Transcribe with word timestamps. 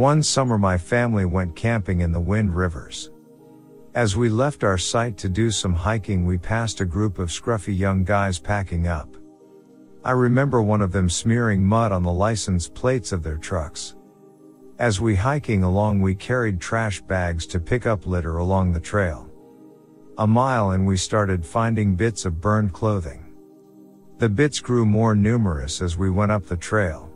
One 0.00 0.22
summer 0.22 0.56
my 0.56 0.78
family 0.78 1.26
went 1.26 1.54
camping 1.54 2.00
in 2.00 2.10
the 2.10 2.20
Wind 2.20 2.56
Rivers. 2.56 3.10
As 3.94 4.16
we 4.16 4.30
left 4.30 4.64
our 4.64 4.78
site 4.78 5.18
to 5.18 5.28
do 5.28 5.50
some 5.50 5.74
hiking 5.74 6.24
we 6.24 6.38
passed 6.38 6.80
a 6.80 6.86
group 6.86 7.18
of 7.18 7.28
scruffy 7.28 7.76
young 7.76 8.02
guys 8.02 8.38
packing 8.38 8.86
up. 8.86 9.14
I 10.02 10.12
remember 10.12 10.62
one 10.62 10.80
of 10.80 10.90
them 10.90 11.10
smearing 11.10 11.62
mud 11.62 11.92
on 11.92 12.02
the 12.02 12.10
license 12.10 12.66
plates 12.66 13.12
of 13.12 13.22
their 13.22 13.36
trucks. 13.36 13.94
As 14.78 15.02
we 15.02 15.16
hiking 15.16 15.64
along 15.64 16.00
we 16.00 16.14
carried 16.14 16.62
trash 16.62 17.02
bags 17.02 17.46
to 17.48 17.60
pick 17.60 17.84
up 17.84 18.06
litter 18.06 18.38
along 18.38 18.72
the 18.72 18.80
trail. 18.80 19.28
A 20.16 20.26
mile 20.26 20.70
and 20.70 20.86
we 20.86 20.96
started 20.96 21.44
finding 21.44 21.94
bits 21.94 22.24
of 22.24 22.40
burned 22.40 22.72
clothing. 22.72 23.34
The 24.16 24.30
bits 24.30 24.60
grew 24.60 24.86
more 24.86 25.14
numerous 25.14 25.82
as 25.82 25.98
we 25.98 26.08
went 26.08 26.32
up 26.32 26.46
the 26.46 26.56
trail. 26.56 27.09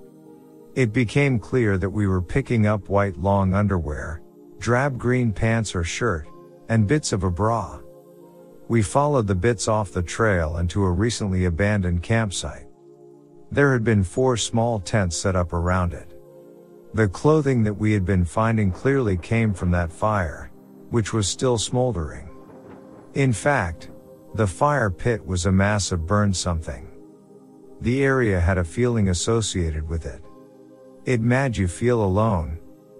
It 0.74 0.92
became 0.92 1.38
clear 1.38 1.78
that 1.78 1.90
we 1.90 2.08
were 2.08 2.20
picking 2.20 2.66
up 2.66 2.88
white 2.88 3.16
long 3.16 3.54
underwear, 3.54 4.22
drab 4.58 4.98
green 4.98 5.32
pants 5.32 5.72
or 5.76 5.84
shirt, 5.84 6.26
and 6.68 6.88
bits 6.88 7.12
of 7.12 7.22
a 7.22 7.30
bra. 7.30 7.78
We 8.66 8.82
followed 8.82 9.28
the 9.28 9.36
bits 9.36 9.68
off 9.68 9.92
the 9.92 10.02
trail 10.02 10.56
and 10.56 10.68
to 10.70 10.84
a 10.84 10.90
recently 10.90 11.44
abandoned 11.44 12.02
campsite. 12.02 12.66
There 13.52 13.72
had 13.72 13.84
been 13.84 14.02
four 14.02 14.36
small 14.36 14.80
tents 14.80 15.16
set 15.16 15.36
up 15.36 15.52
around 15.52 15.92
it. 15.92 16.18
The 16.92 17.06
clothing 17.06 17.62
that 17.62 17.74
we 17.74 17.92
had 17.92 18.04
been 18.04 18.24
finding 18.24 18.72
clearly 18.72 19.16
came 19.16 19.54
from 19.54 19.70
that 19.70 19.92
fire, 19.92 20.50
which 20.90 21.12
was 21.12 21.28
still 21.28 21.58
smoldering. 21.58 22.28
In 23.14 23.32
fact, 23.32 23.90
the 24.34 24.46
fire 24.46 24.90
pit 24.90 25.24
was 25.24 25.46
a 25.46 25.52
mass 25.52 25.92
of 25.92 26.04
burned 26.04 26.36
something. 26.36 26.88
The 27.80 28.02
area 28.02 28.40
had 28.40 28.58
a 28.58 28.64
feeling 28.64 29.10
associated 29.10 29.88
with 29.88 30.04
it. 30.04 30.23
It 31.04 31.20
made 31.20 31.54
you 31.54 31.68
feel 31.68 32.02
alone. 32.02 32.58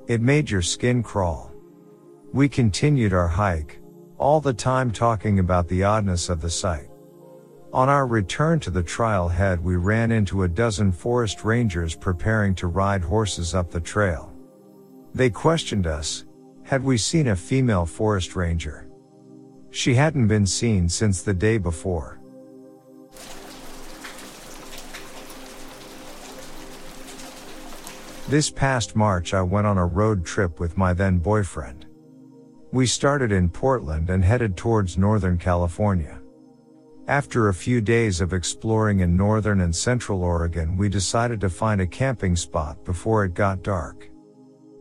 It 0.09 0.21
made 0.21 0.51
your 0.51 0.61
skin 0.61 1.03
crawl. 1.03 1.51
We 2.35 2.51
continued 2.51 3.15
our 3.15 3.29
hike, 3.29 3.81
all 4.19 4.43
the 4.43 4.53
time 4.53 4.91
talking 4.91 5.39
about 5.39 5.69
the 5.69 5.85
oddness 5.85 6.29
of 6.29 6.43
the 6.43 6.51
site. 6.51 6.91
On 7.73 7.89
our 7.89 8.07
return 8.07 8.61
to 8.61 8.71
the 8.71 8.83
trial 8.83 9.27
head 9.29 9.59
we 9.65 9.77
ran 9.77 10.13
into 10.13 10.43
a 10.43 10.49
dozen 10.49 10.93
forest 10.93 11.45
rangers 11.45 11.97
preparing 11.97 12.55
to 12.57 12.67
ride 12.67 13.03
horses 13.03 13.55
up 13.55 13.71
the 13.71 13.81
trail. 13.81 14.31
They 15.15 15.31
questioned 15.31 15.87
us, 15.87 16.27
had 16.63 16.85
we 16.85 16.99
seen 16.99 17.29
a 17.29 17.37
female 17.37 17.87
forest 17.87 18.37
ranger? 18.37 18.87
She 19.71 19.95
hadn't 19.95 20.29
been 20.29 20.47
seen 20.47 20.91
since 20.91 21.23
the 21.23 21.35
day 21.35 21.57
before. 21.57 22.21
This 28.27 28.51
past 28.51 28.97
March 28.97 29.35
I 29.35 29.43
went 29.43 29.67
on 29.67 29.77
a 29.77 29.85
road 29.85 30.25
trip 30.25 30.59
with 30.59 30.79
my 30.79 30.95
then 30.95 31.19
boyfriend. 31.19 31.85
We 32.73 32.87
started 32.87 33.33
in 33.33 33.51
Portland 33.51 34.09
and 34.09 34.25
headed 34.25 34.57
towards 34.57 34.97
Northern 34.97 35.37
California. 35.37 36.23
After 37.07 37.49
a 37.49 37.55
few 37.55 37.83
days 37.83 38.23
of 38.23 38.33
exploring 38.33 39.01
in 39.01 39.15
northern 39.15 39.61
and 39.61 39.77
central 39.77 40.23
Oregon, 40.23 40.79
we 40.79 40.89
decided 40.89 41.39
to 41.43 41.51
find 41.51 41.83
a 41.83 41.87
camping 41.87 42.35
spot 42.35 42.83
before 42.83 43.27
it 43.27 43.35
got 43.35 43.63
dark. 43.63 44.09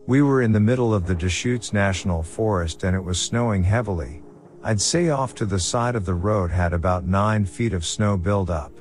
We 0.06 0.22
were 0.22 0.40
in 0.40 0.52
the 0.52 0.58
middle 0.58 0.94
of 0.94 1.06
the 1.06 1.14
Deschutes 1.14 1.74
National 1.74 2.22
Forest 2.22 2.82
and 2.82 2.96
it 2.96 3.04
was 3.04 3.20
snowing 3.20 3.62
heavily. 3.62 4.22
I'd 4.62 4.80
say 4.80 5.10
off 5.10 5.34
to 5.34 5.44
the 5.44 5.60
side 5.60 5.96
of 5.96 6.06
the 6.06 6.14
road 6.14 6.50
had 6.50 6.72
about 6.72 7.06
9 7.06 7.44
feet 7.44 7.74
of 7.74 7.84
snow 7.84 8.16
build 8.16 8.48
up. 8.48 8.72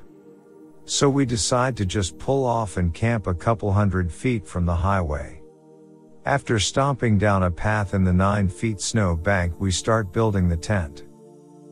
So 0.86 1.10
we 1.10 1.26
decide 1.26 1.78
to 1.78 1.86
just 1.86 2.18
pull 2.18 2.46
off 2.46 2.78
and 2.78 2.94
camp 2.94 3.28
a 3.28 3.34
couple 3.34 3.72
hundred 3.72 4.12
feet 4.12 4.46
from 4.46 4.66
the 4.66 4.76
highway. 4.76 5.42
After 6.26 6.60
stomping 6.60 7.18
down 7.18 7.44
a 7.44 7.52
path 7.52 7.94
in 7.94 8.04
the 8.04 8.14
9 8.14 8.48
feet 8.50 8.82
snow 8.82 9.16
bank 9.16 9.54
we 9.60 9.72
start 9.72 10.12
building 10.12 10.48
the 10.48 10.58
tent. 10.58 11.04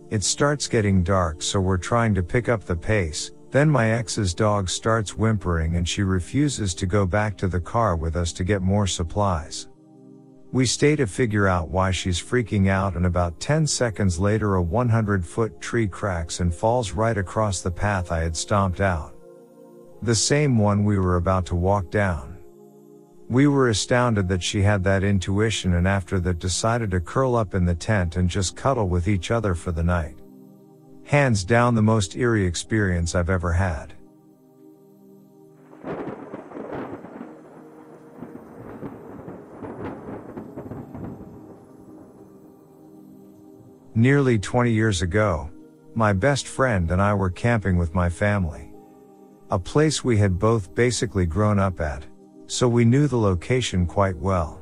It 0.09 0.23
starts 0.23 0.67
getting 0.67 1.03
dark 1.03 1.41
so 1.41 1.59
we're 1.59 1.77
trying 1.77 2.13
to 2.15 2.23
pick 2.23 2.49
up 2.49 2.63
the 2.65 2.75
pace, 2.75 3.31
then 3.49 3.69
my 3.69 3.91
ex's 3.91 4.33
dog 4.33 4.69
starts 4.69 5.17
whimpering 5.17 5.75
and 5.75 5.87
she 5.87 6.03
refuses 6.03 6.73
to 6.75 6.85
go 6.85 7.05
back 7.05 7.37
to 7.37 7.47
the 7.47 7.59
car 7.59 7.97
with 7.97 8.15
us 8.15 8.31
to 8.33 8.45
get 8.45 8.61
more 8.61 8.87
supplies. 8.87 9.67
We 10.53 10.65
stay 10.65 10.97
to 10.97 11.07
figure 11.07 11.47
out 11.47 11.69
why 11.69 11.91
she's 11.91 12.21
freaking 12.21 12.67
out 12.67 12.97
and 12.97 13.05
about 13.05 13.39
10 13.39 13.65
seconds 13.65 14.19
later 14.19 14.55
a 14.55 14.61
100 14.61 15.25
foot 15.25 15.61
tree 15.61 15.87
cracks 15.87 16.41
and 16.41 16.53
falls 16.53 16.91
right 16.91 17.17
across 17.17 17.61
the 17.61 17.71
path 17.71 18.11
I 18.11 18.19
had 18.19 18.35
stomped 18.35 18.81
out. 18.81 19.15
The 20.01 20.15
same 20.15 20.57
one 20.57 20.83
we 20.83 20.99
were 20.99 21.15
about 21.15 21.45
to 21.47 21.55
walk 21.55 21.89
down. 21.89 22.37
We 23.29 23.47
were 23.47 23.69
astounded 23.69 24.27
that 24.27 24.43
she 24.43 24.61
had 24.61 24.83
that 24.83 25.05
intuition 25.05 25.75
and 25.75 25.87
after 25.87 26.19
that 26.19 26.39
decided 26.39 26.91
to 26.91 26.99
curl 26.99 27.37
up 27.37 27.53
in 27.53 27.63
the 27.63 27.75
tent 27.75 28.17
and 28.17 28.29
just 28.29 28.57
cuddle 28.57 28.89
with 28.89 29.07
each 29.07 29.31
other 29.31 29.55
for 29.55 29.71
the 29.71 29.83
night. 29.83 30.17
Hands 31.05 31.41
down 31.45 31.75
the 31.75 31.81
most 31.81 32.17
eerie 32.17 32.45
experience 32.45 33.15
I've 33.15 33.29
ever 33.29 33.53
had. 33.53 33.93
Nearly 43.93 44.39
20 44.39 44.71
years 44.71 45.01
ago, 45.01 45.49
my 45.95 46.13
best 46.13 46.47
friend 46.47 46.91
and 46.91 47.01
I 47.01 47.13
were 47.13 47.29
camping 47.29 47.77
with 47.77 47.93
my 47.93 48.09
family. 48.09 48.71
A 49.49 49.59
place 49.59 50.03
we 50.03 50.17
had 50.17 50.39
both 50.39 50.73
basically 50.73 51.25
grown 51.25 51.59
up 51.59 51.81
at 51.81 52.05
so 52.51 52.67
we 52.67 52.83
knew 52.83 53.07
the 53.07 53.17
location 53.17 53.85
quite 53.85 54.17
well. 54.17 54.59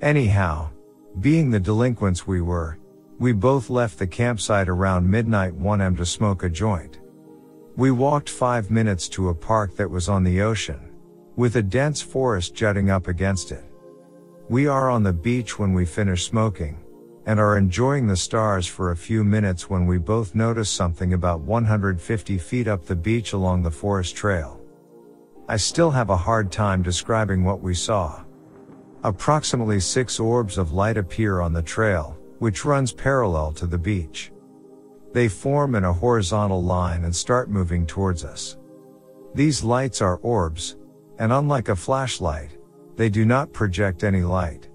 Anyhow, 0.00 0.70
being 1.18 1.50
the 1.50 1.58
delinquents 1.58 2.24
we 2.24 2.40
were, 2.40 2.78
we 3.18 3.32
both 3.32 3.68
left 3.68 3.98
the 3.98 4.06
campsite 4.06 4.68
around 4.68 5.10
midnight 5.10 5.52
1am 5.58 5.96
to 5.96 6.06
smoke 6.06 6.44
a 6.44 6.48
joint. 6.48 7.00
We 7.76 7.90
walked 7.90 8.28
five 8.28 8.70
minutes 8.70 9.08
to 9.08 9.30
a 9.30 9.34
park 9.34 9.74
that 9.74 9.90
was 9.90 10.08
on 10.08 10.22
the 10.22 10.40
ocean, 10.40 10.92
with 11.34 11.56
a 11.56 11.62
dense 11.62 12.00
forest 12.00 12.54
jutting 12.54 12.90
up 12.90 13.08
against 13.08 13.50
it. 13.50 13.64
We 14.48 14.68
are 14.68 14.88
on 14.88 15.02
the 15.02 15.12
beach 15.12 15.58
when 15.58 15.74
we 15.74 15.86
finish 15.86 16.26
smoking, 16.26 16.78
and 17.26 17.38
are 17.38 17.56
enjoying 17.56 18.06
the 18.06 18.16
stars 18.16 18.66
for 18.66 18.90
a 18.90 18.96
few 18.96 19.22
minutes 19.22 19.68
when 19.68 19.86
we 19.86 19.98
both 19.98 20.34
notice 20.34 20.70
something 20.70 21.12
about 21.12 21.40
150 21.40 22.38
feet 22.38 22.66
up 22.66 22.86
the 22.86 22.96
beach 22.96 23.32
along 23.32 23.62
the 23.62 23.70
forest 23.70 24.16
trail. 24.16 24.60
I 25.48 25.56
still 25.56 25.90
have 25.90 26.10
a 26.10 26.16
hard 26.16 26.50
time 26.50 26.82
describing 26.82 27.44
what 27.44 27.60
we 27.60 27.74
saw. 27.74 28.24
Approximately 29.02 29.80
six 29.80 30.20
orbs 30.20 30.58
of 30.58 30.72
light 30.72 30.96
appear 30.96 31.40
on 31.40 31.52
the 31.52 31.62
trail, 31.62 32.16
which 32.38 32.64
runs 32.64 32.92
parallel 32.92 33.52
to 33.52 33.66
the 33.66 33.78
beach. 33.78 34.32
They 35.12 35.28
form 35.28 35.74
in 35.74 35.84
a 35.84 35.92
horizontal 35.92 36.62
line 36.62 37.04
and 37.04 37.14
start 37.14 37.50
moving 37.50 37.86
towards 37.86 38.24
us. 38.24 38.56
These 39.34 39.64
lights 39.64 40.00
are 40.00 40.20
orbs, 40.22 40.76
and 41.18 41.32
unlike 41.32 41.68
a 41.68 41.76
flashlight, 41.76 42.56
they 42.96 43.08
do 43.08 43.24
not 43.24 43.52
project 43.52 44.04
any 44.04 44.22
light. 44.22 44.69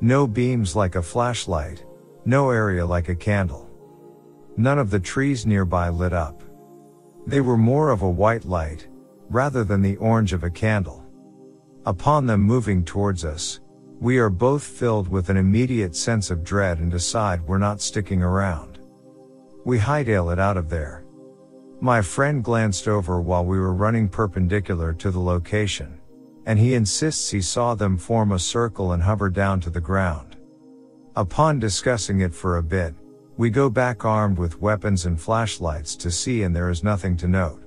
No 0.00 0.26
beams 0.26 0.76
like 0.76 0.94
a 0.94 1.02
flashlight, 1.02 1.84
no 2.26 2.50
area 2.50 2.84
like 2.84 3.08
a 3.08 3.14
candle. 3.14 3.70
None 4.58 4.78
of 4.78 4.90
the 4.90 5.00
trees 5.00 5.46
nearby 5.46 5.88
lit 5.88 6.12
up. 6.12 6.42
They 7.26 7.40
were 7.40 7.56
more 7.56 7.90
of 7.90 8.02
a 8.02 8.10
white 8.10 8.44
light, 8.44 8.88
rather 9.30 9.64
than 9.64 9.80
the 9.80 9.96
orange 9.96 10.32
of 10.32 10.44
a 10.44 10.50
candle. 10.50 11.04
Upon 11.86 12.26
them 12.26 12.42
moving 12.42 12.84
towards 12.84 13.24
us, 13.24 13.60
we 13.98 14.18
are 14.18 14.28
both 14.28 14.62
filled 14.62 15.08
with 15.08 15.30
an 15.30 15.38
immediate 15.38 15.96
sense 15.96 16.30
of 16.30 16.44
dread 16.44 16.78
and 16.78 16.90
decide 16.90 17.40
we're 17.46 17.56
not 17.56 17.80
sticking 17.80 18.22
around. 18.22 18.78
We 19.64 19.78
hightail 19.78 20.32
it 20.32 20.38
out 20.38 20.58
of 20.58 20.68
there. 20.68 21.04
My 21.80 22.02
friend 22.02 22.44
glanced 22.44 22.86
over 22.86 23.20
while 23.20 23.44
we 23.44 23.58
were 23.58 23.72
running 23.72 24.08
perpendicular 24.08 24.92
to 24.94 25.10
the 25.10 25.20
location, 25.20 25.95
and 26.46 26.58
he 26.58 26.74
insists 26.74 27.30
he 27.30 27.42
saw 27.42 27.74
them 27.74 27.98
form 27.98 28.32
a 28.32 28.38
circle 28.38 28.92
and 28.92 29.02
hover 29.02 29.28
down 29.28 29.60
to 29.60 29.70
the 29.70 29.80
ground. 29.80 30.36
Upon 31.16 31.58
discussing 31.58 32.20
it 32.20 32.34
for 32.34 32.56
a 32.56 32.62
bit, 32.62 32.94
we 33.36 33.50
go 33.50 33.68
back 33.68 34.04
armed 34.04 34.38
with 34.38 34.62
weapons 34.62 35.04
and 35.04 35.20
flashlights 35.20 35.96
to 35.96 36.10
see 36.10 36.44
and 36.44 36.54
there 36.54 36.70
is 36.70 36.84
nothing 36.84 37.16
to 37.18 37.28
note. 37.28 37.62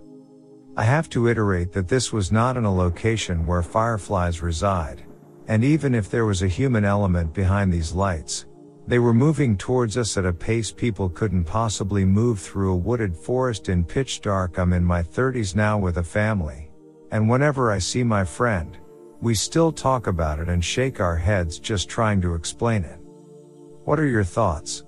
I 0.77 0.83
have 0.83 1.09
to 1.09 1.27
iterate 1.27 1.73
that 1.73 1.87
this 1.87 2.13
was 2.13 2.31
not 2.31 2.57
in 2.57 2.63
a 2.63 2.73
location 2.73 3.45
where 3.45 3.61
fireflies 3.61 4.41
reside. 4.41 5.03
And 5.47 5.63
even 5.63 5.93
if 5.93 6.09
there 6.09 6.25
was 6.25 6.41
a 6.41 6.47
human 6.47 6.85
element 6.85 7.33
behind 7.33 7.73
these 7.73 7.91
lights, 7.91 8.45
they 8.87 8.99
were 8.99 9.13
moving 9.13 9.57
towards 9.57 9.97
us 9.97 10.17
at 10.17 10.25
a 10.25 10.33
pace 10.33 10.71
people 10.71 11.09
couldn't 11.09 11.43
possibly 11.43 12.05
move 12.05 12.39
through 12.39 12.71
a 12.71 12.77
wooded 12.77 13.15
forest 13.15 13.67
in 13.67 13.83
pitch 13.83 14.21
dark. 14.21 14.57
I'm 14.57 14.73
in 14.73 14.83
my 14.83 15.03
30s 15.03 15.55
now 15.55 15.77
with 15.77 15.97
a 15.97 16.03
family. 16.03 16.68
And 17.11 17.29
whenever 17.29 17.71
I 17.71 17.79
see 17.79 18.03
my 18.03 18.23
friend, 18.23 18.77
we 19.21 19.35
still 19.35 19.71
talk 19.71 20.07
about 20.07 20.39
it 20.39 20.47
and 20.47 20.63
shake 20.63 20.99
our 20.99 21.17
heads 21.17 21.59
just 21.59 21.89
trying 21.89 22.21
to 22.21 22.35
explain 22.35 22.83
it. 22.83 22.99
What 23.83 23.99
are 23.99 24.07
your 24.07 24.23
thoughts? 24.23 24.83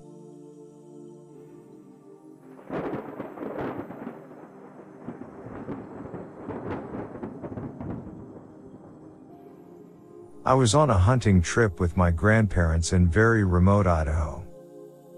I 10.44 10.54
was 10.54 10.74
on 10.74 10.90
a 10.90 10.98
hunting 10.98 11.40
trip 11.40 11.78
with 11.78 11.96
my 11.96 12.10
grandparents 12.10 12.92
in 12.92 13.08
very 13.08 13.44
remote 13.44 13.86
Idaho. 13.86 14.44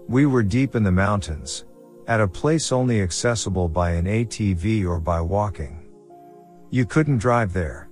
We 0.07 0.25
were 0.27 0.43
deep 0.43 0.75
in 0.75 0.83
the 0.83 0.91
mountains, 0.91 1.65
at 2.07 2.21
a 2.21 2.27
place 2.27 2.71
only 2.71 3.01
accessible 3.01 3.67
by 3.67 3.91
an 3.91 4.05
ATV 4.05 4.85
or 4.85 4.99
by 4.99 5.21
walking. 5.21 5.84
You 6.75 6.85
couldn't 6.85 7.19
drive 7.19 7.53
there. 7.53 7.87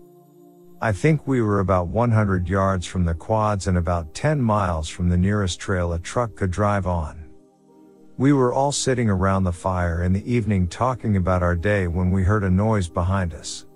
I 0.81 0.91
think 0.91 1.25
we 1.25 1.41
were 1.41 1.61
about 1.61 1.87
100 1.87 2.49
yards 2.49 2.85
from 2.85 3.05
the 3.05 3.13
quads 3.13 3.67
and 3.67 3.77
about 3.77 4.13
10 4.13 4.41
miles 4.41 4.89
from 4.89 5.07
the 5.07 5.15
nearest 5.15 5.57
trail 5.61 5.93
a 5.93 5.99
truck 5.99 6.35
could 6.35 6.51
drive 6.51 6.85
on. 6.85 7.23
We 8.17 8.33
were 8.33 8.51
all 8.51 8.73
sitting 8.73 9.09
around 9.09 9.45
the 9.45 9.53
fire 9.53 10.03
in 10.03 10.11
the 10.11 10.29
evening 10.29 10.67
talking 10.67 11.15
about 11.15 11.41
our 11.41 11.55
day 11.55 11.87
when 11.87 12.11
we 12.11 12.23
heard 12.23 12.43
a 12.43 12.49
noise 12.49 12.89
behind 12.89 13.33
us. 13.33 13.67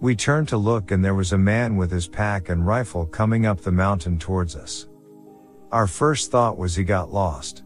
We 0.00 0.16
turned 0.16 0.48
to 0.48 0.56
look 0.56 0.90
and 0.90 1.04
there 1.04 1.14
was 1.14 1.32
a 1.32 1.38
man 1.38 1.76
with 1.76 1.92
his 1.92 2.08
pack 2.08 2.48
and 2.48 2.66
rifle 2.66 3.06
coming 3.06 3.46
up 3.46 3.60
the 3.60 3.70
mountain 3.70 4.18
towards 4.18 4.56
us. 4.56 4.88
Our 5.70 5.86
first 5.86 6.32
thought 6.32 6.58
was 6.58 6.74
he 6.74 6.82
got 6.82 7.14
lost. 7.14 7.62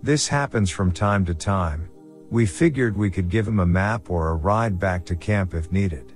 This 0.00 0.28
happens 0.28 0.70
from 0.70 0.92
time 0.92 1.24
to 1.24 1.34
time. 1.34 1.90
We 2.30 2.44
figured 2.44 2.96
we 2.96 3.10
could 3.10 3.30
give 3.30 3.48
him 3.48 3.60
a 3.60 3.66
map 3.66 4.10
or 4.10 4.28
a 4.28 4.34
ride 4.34 4.78
back 4.78 5.04
to 5.06 5.16
camp 5.16 5.54
if 5.54 5.72
needed. 5.72 6.12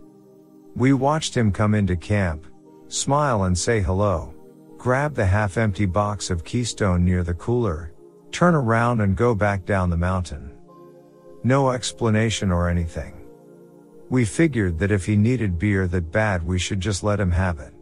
We 0.76 0.92
watched 0.92 1.34
him 1.34 1.52
come 1.52 1.74
into 1.74 1.96
camp, 1.96 2.46
smile 2.88 3.44
and 3.44 3.56
say 3.56 3.80
hello, 3.80 4.34
grab 4.76 5.14
the 5.14 5.24
half 5.24 5.56
empty 5.56 5.86
box 5.86 6.28
of 6.28 6.44
Keystone 6.44 7.04
near 7.04 7.22
the 7.22 7.34
cooler, 7.34 7.92
turn 8.30 8.54
around 8.54 9.00
and 9.00 9.16
go 9.16 9.34
back 9.34 9.64
down 9.64 9.88
the 9.88 9.96
mountain. 9.96 10.52
No 11.44 11.70
explanation 11.70 12.52
or 12.52 12.68
anything. 12.68 13.26
We 14.10 14.26
figured 14.26 14.78
that 14.78 14.90
if 14.90 15.06
he 15.06 15.16
needed 15.16 15.58
beer 15.58 15.86
that 15.88 16.12
bad 16.12 16.46
we 16.46 16.58
should 16.58 16.80
just 16.80 17.02
let 17.02 17.18
him 17.18 17.30
have 17.30 17.58
it. 17.58 17.72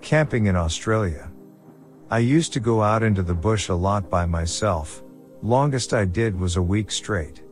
Camping 0.00 0.46
in 0.46 0.56
Australia. 0.56 1.29
I 2.10 2.18
used 2.18 2.52
to 2.54 2.60
go 2.60 2.82
out 2.82 3.02
into 3.02 3.22
the 3.22 3.34
bush 3.34 3.68
a 3.68 3.74
lot 3.74 4.10
by 4.10 4.26
myself, 4.26 5.02
Longest 5.42 5.94
I 5.94 6.04
did 6.04 6.38
was 6.38 6.56
a 6.56 6.62
week 6.62 6.90
straight. 6.90 7.42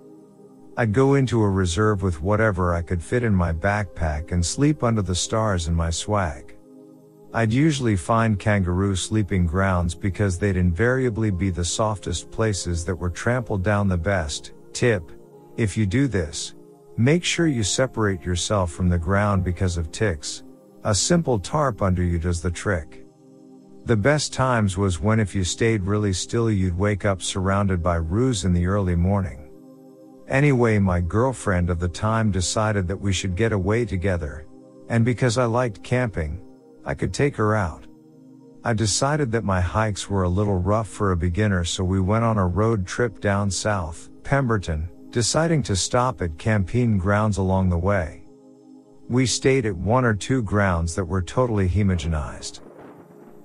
I'd 0.77 0.93
go 0.93 1.15
into 1.15 1.41
a 1.41 1.49
reserve 1.49 2.03
with 2.03 2.21
whatever 2.21 2.75
I 2.75 2.83
could 2.83 3.03
fit 3.03 3.23
in 3.23 3.35
my 3.35 3.51
backpack 3.51 4.31
and 4.31 4.45
sleep 4.45 4.85
under 4.85 5.01
the 5.01 5.15
stars 5.15 5.69
in 5.69 5.75
my 5.75 5.89
swag. 5.89 6.55
I'd 7.33 7.53
usually 7.53 7.97
find 7.97 8.39
kangaroo 8.39 8.95
sleeping 8.95 9.47
grounds 9.47 9.95
because 9.95 10.39
they'd 10.39 10.59
invariably 10.59 11.31
be 11.31 11.49
the 11.49 11.65
softest 11.65 12.31
places 12.31 12.85
that 12.85 12.97
were 12.97 13.11
trampled 13.11 13.65
down 13.65 13.89
the 13.89 13.97
best. 13.97 14.53
Tip. 14.75 15.11
If 15.57 15.79
you 15.79 15.87
do 15.87 16.09
this, 16.09 16.55
make 16.99 17.25
sure 17.25 17.47
you 17.47 17.63
separate 17.63 18.21
yourself 18.21 18.71
from 18.71 18.91
the 18.91 18.99
ground 18.99 19.45
because 19.45 19.79
of 19.79 19.91
ticks. 19.93 20.43
A 20.85 20.95
simple 20.95 21.39
tarp 21.39 21.81
under 21.81 22.03
you 22.03 22.19
does 22.19 22.43
the 22.43 22.51
trick. 22.51 23.08
The 23.89 23.97
best 23.97 24.35
times 24.35 24.77
was 24.77 25.01
when 25.01 25.19
if 25.19 25.35
you 25.35 25.45
stayed 25.45 25.85
really 25.85 26.13
still 26.13 26.51
you'd 26.51 26.77
wake 26.77 27.07
up 27.07 27.23
surrounded 27.23 27.83
by 27.83 27.95
roos 27.95 28.45
in 28.45 28.53
the 28.53 28.67
early 28.67 28.95
morning. 28.95 29.49
Anyway, 30.29 30.79
my 30.79 31.01
girlfriend 31.01 31.71
of 31.71 31.79
the 31.79 31.89
time 31.89 32.31
decided 32.31 32.87
that 32.87 33.01
we 33.01 33.15
should 33.15 33.35
get 33.35 33.51
away 33.51 33.87
together, 33.87 34.47
and 34.91 35.07
because 35.07 35.39
I 35.39 35.47
liked 35.47 35.83
camping, 35.83 36.39
I 36.85 36.93
could 36.93 37.15
take 37.15 37.35
her 37.37 37.57
out. 37.57 37.87
I 38.63 38.75
decided 38.75 39.33
that 39.33 39.43
my 39.43 39.63
hikes 39.63 40.11
were 40.11 40.25
a 40.25 40.29
little 40.29 40.59
rough 40.59 40.89
for 40.89 41.13
a 41.13 41.17
beginner 41.17 41.65
so 41.65 41.83
we 41.83 41.99
went 41.99 42.25
on 42.25 42.37
a 42.37 42.47
road 42.47 42.87
trip 42.87 43.21
down 43.21 43.51
south, 43.51 44.11
Pemberton, 44.23 44.87
deciding 45.09 45.63
to 45.63 45.75
stop 45.75 46.21
at 46.21 46.37
camping 46.37 46.99
grounds 46.99 47.39
along 47.39 47.71
the 47.71 47.79
way. 47.79 48.27
We 49.09 49.25
stayed 49.25 49.65
at 49.65 49.75
one 49.75 50.05
or 50.05 50.13
two 50.13 50.43
grounds 50.43 50.95
that 50.95 51.07
were 51.07 51.23
totally 51.23 51.71
homogenized. 51.71 52.61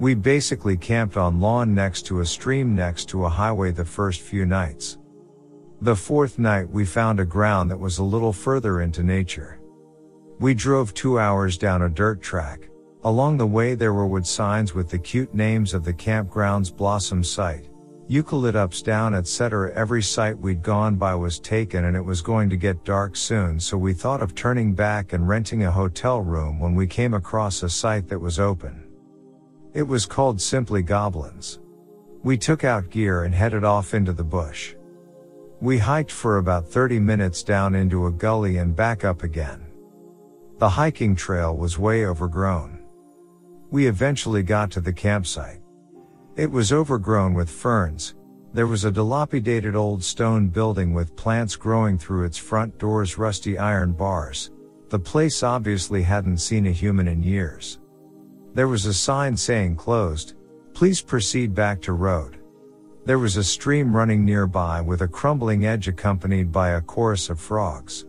We 0.04 0.16
basically 0.16 0.76
camped 0.76 1.16
on 1.16 1.40
lawn 1.40 1.74
next 1.74 2.02
to 2.08 2.20
a 2.20 2.26
stream 2.26 2.76
next 2.76 3.08
to 3.08 3.24
a 3.24 3.30
highway 3.30 3.72
the 3.72 3.86
first 3.86 4.20
few 4.20 4.46
nights. 4.46 4.98
The 5.80 5.96
fourth 5.96 6.38
night 6.38 6.70
we 6.70 6.84
found 6.84 7.22
a 7.22 7.26
ground 7.26 7.72
that 7.72 7.80
was 7.80 8.00
a 8.00 8.04
little 8.04 8.34
further 8.34 8.82
into 8.82 9.02
nature. 9.02 9.62
We 10.42 10.56
drove 10.56 10.94
two 10.94 11.20
hours 11.20 11.58
down 11.58 11.84
a 11.84 11.90
dirt 11.90 12.22
track. 12.22 12.68
Along 13.06 13.38
the 13.38 13.48
way 13.48 13.76
there 13.76 13.94
were 13.94 14.06
wood 14.06 14.28
signs 14.28 14.74
with 14.74 14.90
the 14.90 15.00
cute 15.00 15.34
names 15.34 15.74
of 15.74 15.86
the 15.86 15.94
campground's 15.94 16.70
blossom 16.70 17.24
site, 17.24 17.70
eucalyptus 18.10 18.82
down 18.82 19.16
etc. 19.16 19.72
Every 19.74 20.04
site 20.04 20.38
we'd 20.38 20.62
gone 20.62 20.98
by 20.98 21.16
was 21.16 21.40
taken 21.40 21.86
and 21.86 21.96
it 21.96 22.04
was 22.04 22.22
going 22.22 22.50
to 22.50 22.58
get 22.58 22.84
dark 22.84 23.16
soon 23.16 23.58
so 23.58 23.78
we 23.78 23.94
thought 23.94 24.22
of 24.22 24.36
turning 24.36 24.74
back 24.74 25.14
and 25.14 25.30
renting 25.30 25.64
a 25.64 25.72
hotel 25.72 26.20
room 26.20 26.60
when 26.60 26.76
we 26.76 26.88
came 26.88 27.14
across 27.14 27.64
a 27.64 27.70
site 27.70 28.10
that 28.10 28.20
was 28.20 28.38
open. 28.38 28.82
It 29.74 29.88
was 29.88 30.06
called 30.06 30.40
simply 30.40 30.84
Goblins. 30.84 31.60
We 32.22 32.38
took 32.38 32.64
out 32.64 32.92
gear 32.92 33.24
and 33.24 33.34
headed 33.34 33.64
off 33.64 33.96
into 33.96 34.14
the 34.14 34.24
bush. 34.24 34.75
We 35.62 35.80
hiked 35.80 36.12
for 36.12 36.38
about 36.38 36.68
30 36.68 37.00
minutes 37.00 37.42
down 37.42 37.74
into 37.74 38.06
a 38.06 38.12
gully 38.12 38.58
and 38.58 38.75
back 38.75 39.04
up 39.04 39.24
again. 39.24 39.66
The 40.60 40.70
hiking 40.70 41.16
trail 41.16 41.58
was 41.58 41.80
way 41.80 42.06
overgrown. 42.06 42.86
We 43.72 43.88
eventually 43.88 44.44
got 44.44 44.70
to 44.72 44.81
the 44.81 44.94
campsite. 44.94 45.62
It 46.36 46.52
was 46.52 46.72
overgrown 46.72 47.34
with 47.34 47.50
ferns. 47.50 48.14
There 48.54 48.68
was 48.68 48.86
a 48.86 48.92
dilapidated 48.92 49.76
old 49.76 50.04
stone 50.04 50.50
building 50.50 50.94
with 50.94 51.16
plants 51.16 51.56
growing 51.56 51.98
through 51.98 52.26
its 52.26 52.38
front 52.38 52.78
door's 52.78 53.18
rusty 53.18 53.58
iron 53.58 53.94
bars. 53.94 54.52
The 54.90 55.00
place 55.00 55.42
obviously 55.42 56.04
hadn't 56.04 56.38
seen 56.38 56.68
a 56.68 56.72
human 56.72 57.08
in 57.08 57.24
years. 57.24 57.80
There 58.54 58.68
was 58.68 58.86
a 58.86 58.94
sign 58.94 59.36
saying 59.36 59.78
closed. 59.78 60.36
Please 60.74 61.02
proceed 61.02 61.56
back 61.56 61.82
to 61.82 61.94
road. 61.94 62.38
There 63.04 63.18
was 63.18 63.36
a 63.36 63.44
stream 63.44 63.96
running 63.96 64.24
nearby 64.24 64.80
with 64.80 65.02
a 65.02 65.08
crumbling 65.08 65.66
edge 65.66 65.88
accompanied 65.88 66.52
by 66.52 66.70
a 66.70 66.82
chorus 66.82 67.32
of 67.32 67.40
frogs. 67.40 68.06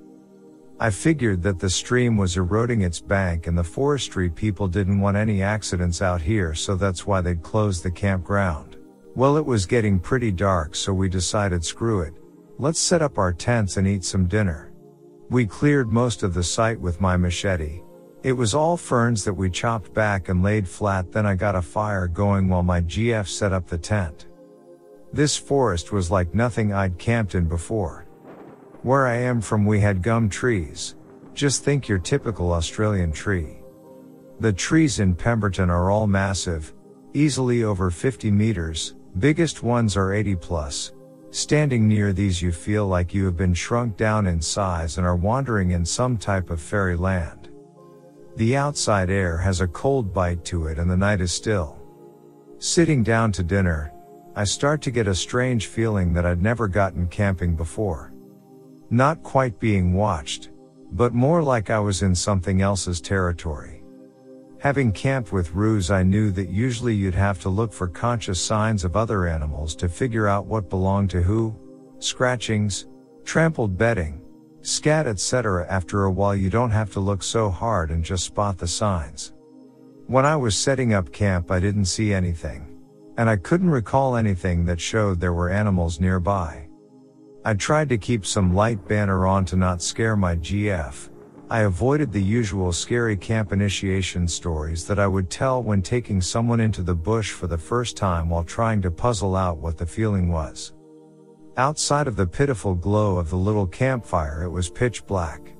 I 0.79 0.91
figured 0.91 1.43
that 1.45 1.59
the 1.59 1.71
stream 1.71 2.19
was 2.19 2.37
eroding 2.37 2.83
its 2.83 3.01
bank 3.01 3.47
and 3.47 3.57
the 3.57 3.65
forestry 3.65 4.29
people 4.29 4.69
didn't 4.69 5.01
want 5.01 5.17
any 5.17 5.43
accidents 5.43 6.03
out 6.03 6.21
here 6.21 6.53
so 6.55 6.75
that's 6.75 7.07
why 7.07 7.23
they'd 7.23 7.43
closed 7.43 7.83
the 7.83 7.91
campground. 7.91 8.77
Well 9.15 9.39
it 9.39 9.47
was 9.47 9.65
getting 9.65 9.99
pretty 9.99 10.31
dark 10.31 10.75
so 10.75 10.93
we 10.93 11.09
decided 11.09 11.65
screw 11.65 12.03
it. 12.03 12.15
Let's 12.59 12.81
set 12.81 13.01
up 13.01 13.17
our 13.17 13.33
tents 13.33 13.79
and 13.79 13.87
eat 13.87 14.05
some 14.05 14.27
dinner. 14.27 14.73
We 15.31 15.47
cleared 15.47 15.91
most 15.91 16.23
of 16.23 16.35
the 16.35 16.43
site 16.43 16.81
with 16.81 17.01
my 17.01 17.17
machete, 17.17 17.81
it 18.25 18.33
was 18.33 18.55
all 18.55 18.79
ferns 18.79 19.23
that 19.23 19.35
we 19.35 19.51
chopped 19.51 19.93
back 19.93 20.31
and 20.31 20.43
laid 20.43 20.67
flat 20.67 21.13
then 21.13 21.27
I 21.27 21.35
got 21.35 21.55
a 21.55 21.61
fire 21.61 22.09
going 22.09 22.49
while 22.49 22.63
my 22.63 22.81
GF 22.81 23.29
set 23.29 23.53
up 23.53 23.67
the 23.67 23.77
tent. 23.77 24.29
This 25.13 25.37
forest 25.37 25.93
was 25.93 26.11
like 26.11 26.35
nothing 26.35 26.73
I'd 26.73 26.97
camped 26.97 27.35
in 27.35 27.45
before. 27.47 28.07
Where 28.83 29.07
I 29.07 29.17
am 29.17 29.43
from 29.43 29.67
we 29.67 29.79
had 29.79 30.03
gum 30.03 30.31
trees. 30.31 30.95
Just 31.35 31.65
think 31.65 31.87
your 31.87 31.99
typical 31.99 32.53
Australian 32.53 33.13
tree. 33.13 33.59
The 34.41 34.55
trees 34.55 35.01
in 35.01 35.15
Pemberton 35.15 35.69
are 35.69 35.91
all 35.91 36.07
massive, 36.07 36.73
easily 37.13 37.63
over 37.63 37.91
50 37.91 38.31
meters, 38.31 38.95
biggest 39.19 39.63
ones 39.63 39.99
are 39.99 40.15
80 40.15 40.37
plus. 40.37 40.93
Standing 41.31 41.87
near 41.87 42.15
these 42.15 42.41
you 42.41 42.53
feel 42.53 42.87
like 42.87 43.13
you 43.13 43.27
have 43.27 43.37
been 43.37 43.53
shrunk 43.53 43.99
down 43.99 44.27
in 44.27 44.41
size 44.41 44.97
and 44.97 45.07
are 45.07 45.15
wandering 45.15 45.73
in 45.73 45.85
some 45.85 46.17
type 46.17 46.49
of 46.49 46.59
fairy 46.59 46.97
land. 46.97 47.44
The 48.37 48.57
outside 48.57 49.11
air 49.11 49.39
has 49.39 49.61
a 49.61 49.69
cold 49.69 50.13
bite 50.13 50.45
to 50.47 50.67
it 50.67 50.79
and 50.79 50.91
the 50.91 50.97
night 50.97 51.21
is 51.21 51.31
still. 51.31 51.79
Sitting 52.59 53.05
down 53.05 53.31
to 53.33 53.45
dinner, 53.45 53.93
I 54.35 54.43
start 54.43 54.83
to 54.83 54.91
get 54.91 55.07
a 55.07 55.15
strange 55.15 55.69
feeling 55.69 56.13
that 56.15 56.27
I'd 56.27 56.43
never 56.43 56.67
gotten 56.67 57.07
camping 57.07 57.55
before. 57.55 58.13
Not 58.91 59.23
quite 59.23 59.61
being 59.61 59.93
watched, 59.93 60.51
but 60.91 61.15
more 61.15 61.43
like 61.45 61.71
I 61.71 61.79
was 61.79 62.03
in 62.03 62.15
something 62.15 62.61
else's 62.61 63.01
territory. 63.01 63.85
Having 64.59 64.93
camped 64.93 65.31
with 65.31 65.55
roos 65.55 65.93
I 65.93 66.03
knew 66.03 66.33
that 66.33 66.49
usually 66.49 66.95
you'd 66.95 67.15
have 67.15 67.41
to 67.43 67.49
look 67.49 67.73
for 67.73 67.87
conscious 67.87 68.41
signs 68.41 68.83
of 68.83 68.97
other 68.97 69.29
animals 69.29 69.77
to 69.77 69.89
figure 69.89 70.27
out 70.27 70.47
what 70.47 70.71
belonged 70.71 71.11
to 71.11 71.23
who, 71.23 71.55
scratchings, 72.01 72.87
trampled 73.25 73.79
bedding, 73.79 74.24
scat 74.67 75.07
etc. 75.07 75.67
After 75.69 76.05
a 76.05 76.11
while 76.11 76.35
you 76.35 76.51
don't 76.51 76.71
have 76.71 76.93
to 76.95 77.01
look 77.01 77.23
so 77.23 77.51
hard 77.51 77.91
and 77.91 78.03
just 78.03 78.25
spot 78.25 78.59
the 78.59 78.67
signs. 78.67 79.33
When 80.07 80.25
I 80.25 80.37
was 80.37 80.57
setting 80.57 80.95
up 80.95 81.13
camp 81.13 81.51
I 81.51 81.61
didn't 81.61 81.85
see 81.85 82.13
anything. 82.13 82.67
And 83.17 83.31
I 83.31 83.37
couldn't 83.37 83.71
recall 83.71 84.17
anything 84.17 84.65
that 84.65 84.81
showed 84.81 85.21
there 85.21 85.33
were 85.33 85.51
animals 85.51 86.01
nearby. 86.01 86.67
I 87.45 87.55
tried 87.55 87.91
to 87.91 87.99
keep 87.99 88.25
some 88.25 88.55
light 88.55 88.89
banner 88.89 89.27
on 89.27 89.45
to 89.47 89.57
not 89.57 89.83
scare 89.83 90.17
my 90.17 90.35
GF. 90.37 91.11
I 91.51 91.61
avoided 91.61 92.11
the 92.11 92.23
usual 92.23 92.73
scary 92.73 93.19
camp 93.19 93.53
initiation 93.53 94.27
stories 94.27 94.87
that 94.87 94.99
I 94.99 95.07
would 95.07 95.29
tell 95.29 95.63
when 95.63 95.83
taking 95.83 96.23
someone 96.23 96.59
into 96.59 96.83
the 96.83 96.95
bush 96.95 97.33
for 97.33 97.47
the 97.47 97.59
first 97.59 97.99
time 97.99 98.31
while 98.31 98.45
trying 98.45 98.81
to 98.81 98.91
puzzle 98.91 99.37
out 99.37 99.59
what 99.59 99.77
the 99.77 99.87
feeling 99.87 100.33
was. 100.33 100.73
Outside 101.57 102.09
of 102.09 102.17
the 102.17 102.27
pitiful 102.27 102.75
glow 102.75 103.17
of 103.17 103.31
the 103.31 103.37
little 103.37 103.69
campfire, 103.69 104.43
it 104.43 104.51
was 104.51 104.69
pitch 104.69 105.07
black. 105.07 105.55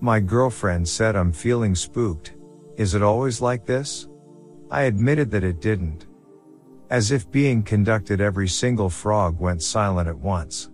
My 0.00 0.20
girlfriend 0.20 0.86
said 0.86 1.16
I'm 1.16 1.32
feeling 1.32 1.74
spooked. 1.74 2.34
Is 2.76 2.94
it 2.94 3.02
always 3.02 3.40
like 3.40 3.64
this? 3.64 4.06
I 4.70 4.82
admitted 4.82 5.30
that 5.30 5.42
it 5.42 5.62
didn't. 5.62 6.04
As 6.90 7.10
if 7.10 7.30
being 7.30 7.62
conducted 7.62 8.20
every 8.20 8.48
single 8.48 8.90
frog 8.90 9.40
went 9.40 9.62
silent 9.62 10.10
at 10.10 10.18
once. 10.18 10.70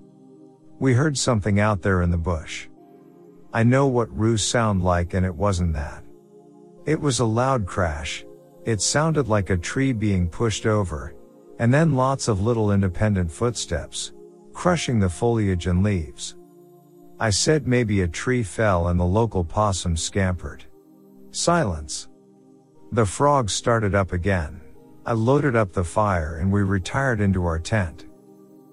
We 0.80 0.94
heard 0.94 1.16
something 1.16 1.60
out 1.60 1.82
there 1.82 2.02
in 2.02 2.10
the 2.10 2.18
bush. 2.18 2.66
I 3.52 3.62
know 3.62 3.86
what 3.86 4.18
roos 4.18 4.42
sound 4.42 4.82
like 4.82 5.14
and 5.14 5.24
it 5.24 5.34
wasn't 5.34 5.74
that. 5.74 6.02
It 6.86 7.00
was 7.00 7.20
a 7.20 7.24
loud 7.24 7.66
crash. 7.66 8.24
It 8.64 8.82
sounded 8.82 9.28
like 9.28 9.50
a 9.50 9.56
tree 9.56 9.92
being 9.92 10.28
pushed 10.28 10.66
over. 10.66 11.14
And 11.60 11.72
then 11.72 11.94
lots 11.94 12.26
of 12.26 12.40
little 12.40 12.72
independent 12.72 13.30
footsteps, 13.30 14.12
crushing 14.52 15.00
the 15.00 15.08
foliage 15.08 15.66
and 15.66 15.82
leaves. 15.82 16.36
I 17.18 17.30
said 17.30 17.66
maybe 17.66 18.00
a 18.00 18.08
tree 18.08 18.42
fell 18.42 18.88
and 18.88 18.98
the 18.98 19.04
local 19.04 19.44
possum 19.44 19.96
scampered. 19.96 20.64
Silence. 21.32 22.08
The 22.92 23.06
frogs 23.06 23.52
started 23.52 23.94
up 23.94 24.12
again. 24.12 24.60
I 25.06 25.12
loaded 25.12 25.54
up 25.54 25.72
the 25.72 25.84
fire 25.84 26.36
and 26.36 26.50
we 26.50 26.62
retired 26.62 27.20
into 27.20 27.44
our 27.44 27.58
tent. 27.58 28.06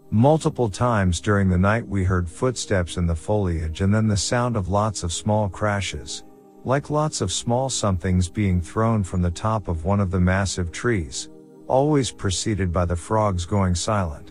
Multiple 0.10 0.70
times 0.70 1.20
during 1.20 1.50
the 1.50 1.58
night 1.58 1.86
we 1.86 2.06
heard 2.06 2.30
footsteps 2.30 2.96
in 2.96 3.06
the 3.06 3.16
foliage 3.16 3.82
and 3.82 3.94
then 3.94 4.08
the 4.08 4.16
sound 4.16 4.56
of 4.56 4.70
lots 4.70 5.04
of 5.04 5.12
small 5.12 5.50
crashes, 5.50 6.24
like 6.64 6.90
lots 6.90 7.22
of 7.22 7.32
small 7.32 7.70
somethings 7.70 8.30
being 8.30 8.62
thrown 8.62 9.04
from 9.04 9.22
the 9.22 9.32
top 9.32 9.68
of 9.68 9.84
one 9.84 10.00
of 10.00 10.10
the 10.10 10.20
massive 10.20 10.72
trees, 10.72 11.30
always 11.68 12.12
preceded 12.12 12.72
by 12.72 12.86
the 12.86 12.96
frogs 12.96 13.46
going 13.46 13.76
silent. 13.76 14.27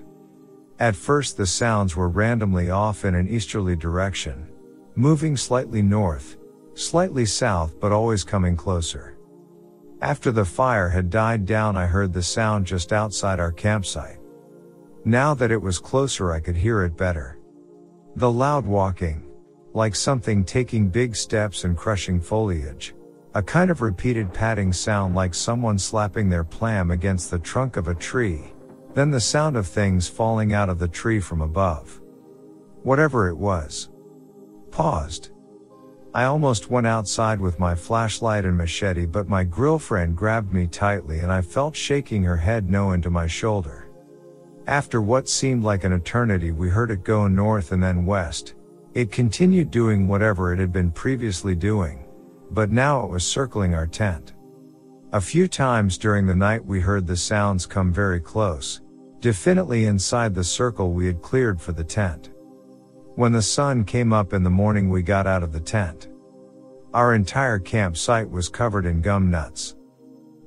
At 0.78 0.95
first 0.95 1.38
the 1.38 1.47
sounds 1.47 1.97
were 1.97 2.09
randomly 2.09 2.68
off 2.68 3.06
in 3.06 3.14
an 3.14 3.28
easterly 3.28 3.76
direction, 3.76 4.47
moving 4.95 5.35
slightly 5.35 5.80
north, 5.80 6.37
slightly 6.75 7.25
south 7.25 7.80
but 7.80 7.92
always 7.92 8.25
coming 8.25 8.56
closer. 8.56 9.16
After 10.02 10.30
the 10.30 10.45
fire 10.45 10.90
had 10.90 11.09
died 11.09 11.47
down 11.47 11.78
I 11.78 11.87
heard 11.87 12.12
the 12.12 12.23
sound 12.23 12.66
just 12.66 12.92
outside 12.92 13.40
our 13.40 13.52
campsite. 13.52 14.18
Now 15.06 15.33
that 15.33 15.50
it 15.50 15.62
was 15.62 15.78
closer 15.78 16.30
I 16.33 16.40
could 16.40 16.56
hear 16.56 16.83
it 16.83 16.97
better. 16.97 17.38
The 18.16 18.30
loud 18.30 18.66
walking. 18.66 19.23
Like 19.73 19.95
something 19.95 20.45
taking 20.45 20.88
big 20.90 21.16
steps 21.16 21.64
and 21.64 21.76
crushing 21.76 22.21
foliage. 22.21 22.95
A 23.35 23.42
kind 23.42 23.71
of 23.71 23.80
repeated 23.80 24.33
patting 24.33 24.75
sound 24.75 25.14
like 25.14 25.35
someone 25.35 25.78
slapping 25.78 26.28
their 26.28 26.45
palm 26.45 26.90
against 26.90 27.30
the 27.30 27.38
trunk 27.38 27.76
of 27.76 27.88
a 27.88 27.95
tree. 27.95 28.52
Then 28.97 29.11
the 29.11 29.21
sound 29.21 29.59
of 29.59 29.67
things 29.67 30.09
falling 30.09 30.55
out 30.55 30.71
of 30.71 30.79
the 30.79 30.88
tree 30.88 31.21
from 31.21 31.43
above. 31.43 32.00
Whatever 32.83 33.29
it 33.29 33.37
was. 33.37 33.91
Paused. 34.71 35.33
I 36.15 36.25
almost 36.25 36.71
went 36.71 36.87
outside 36.87 37.38
with 37.38 37.61
my 37.61 37.75
flashlight 37.75 38.47
and 38.47 38.57
machete 38.57 39.05
but 39.05 39.29
my 39.29 39.45
girlfriend 39.45 40.17
grabbed 40.17 40.50
me 40.50 40.67
tightly 40.67 41.19
and 41.19 41.31
I 41.31 41.43
felt 41.43 41.76
shaking 41.76 42.23
her 42.23 42.38
head 42.38 42.71
no 42.71 42.93
into 42.93 43.11
my 43.11 43.26
shoulder. 43.26 43.91
After 44.67 45.03
what 45.03 45.29
seemed 45.29 45.62
like 45.62 45.85
an 45.85 45.93
eternity, 45.93 46.50
we 46.50 46.71
heard 46.71 46.91
it 46.91 47.05
go 47.05 47.29
north 47.29 47.73
and 47.73 47.83
then 47.83 48.07
west. 48.07 48.55
It 48.95 49.12
continued 49.12 49.71
doing 49.71 50.09
whatever 50.09 50.55
it 50.55 50.59
had 50.59 50.73
been 50.73 50.91
previously 50.91 51.55
doing, 51.55 52.07
but 52.50 52.71
now 52.71 53.05
it 53.05 53.11
was 53.11 53.26
circling 53.26 53.75
our 53.75 53.87
tent. 53.87 54.33
A 55.12 55.21
few 55.21 55.49
times 55.49 55.99
during 55.99 56.26
the 56.26 56.35
night 56.35 56.65
we 56.65 56.81
heard 56.81 57.07
the 57.07 57.17
sounds 57.17 57.67
come 57.67 57.93
very 57.93 58.21
close, 58.21 58.81
definitely 59.26 59.87
inside 59.87 60.37
the 60.37 60.45
circle 60.45 60.92
we 60.92 61.04
had 61.04 61.21
cleared 61.21 61.61
for 61.61 61.73
the 61.73 61.83
tent. 61.83 62.30
When 63.16 63.33
the 63.33 63.42
sun 63.42 63.83
came 63.83 64.12
up 64.12 64.33
in 64.33 64.45
the 64.45 64.50
morning 64.50 64.88
we 64.88 65.02
got 65.02 65.26
out 65.26 65.42
of 65.42 65.50
the 65.50 65.59
tent. 65.59 66.06
Our 66.95 67.12
entire 67.12 67.59
campsite 67.59 68.30
was 68.30 68.49
covered 68.49 68.87
in 68.87 69.00
gum 69.00 69.28
nuts. 69.28 69.75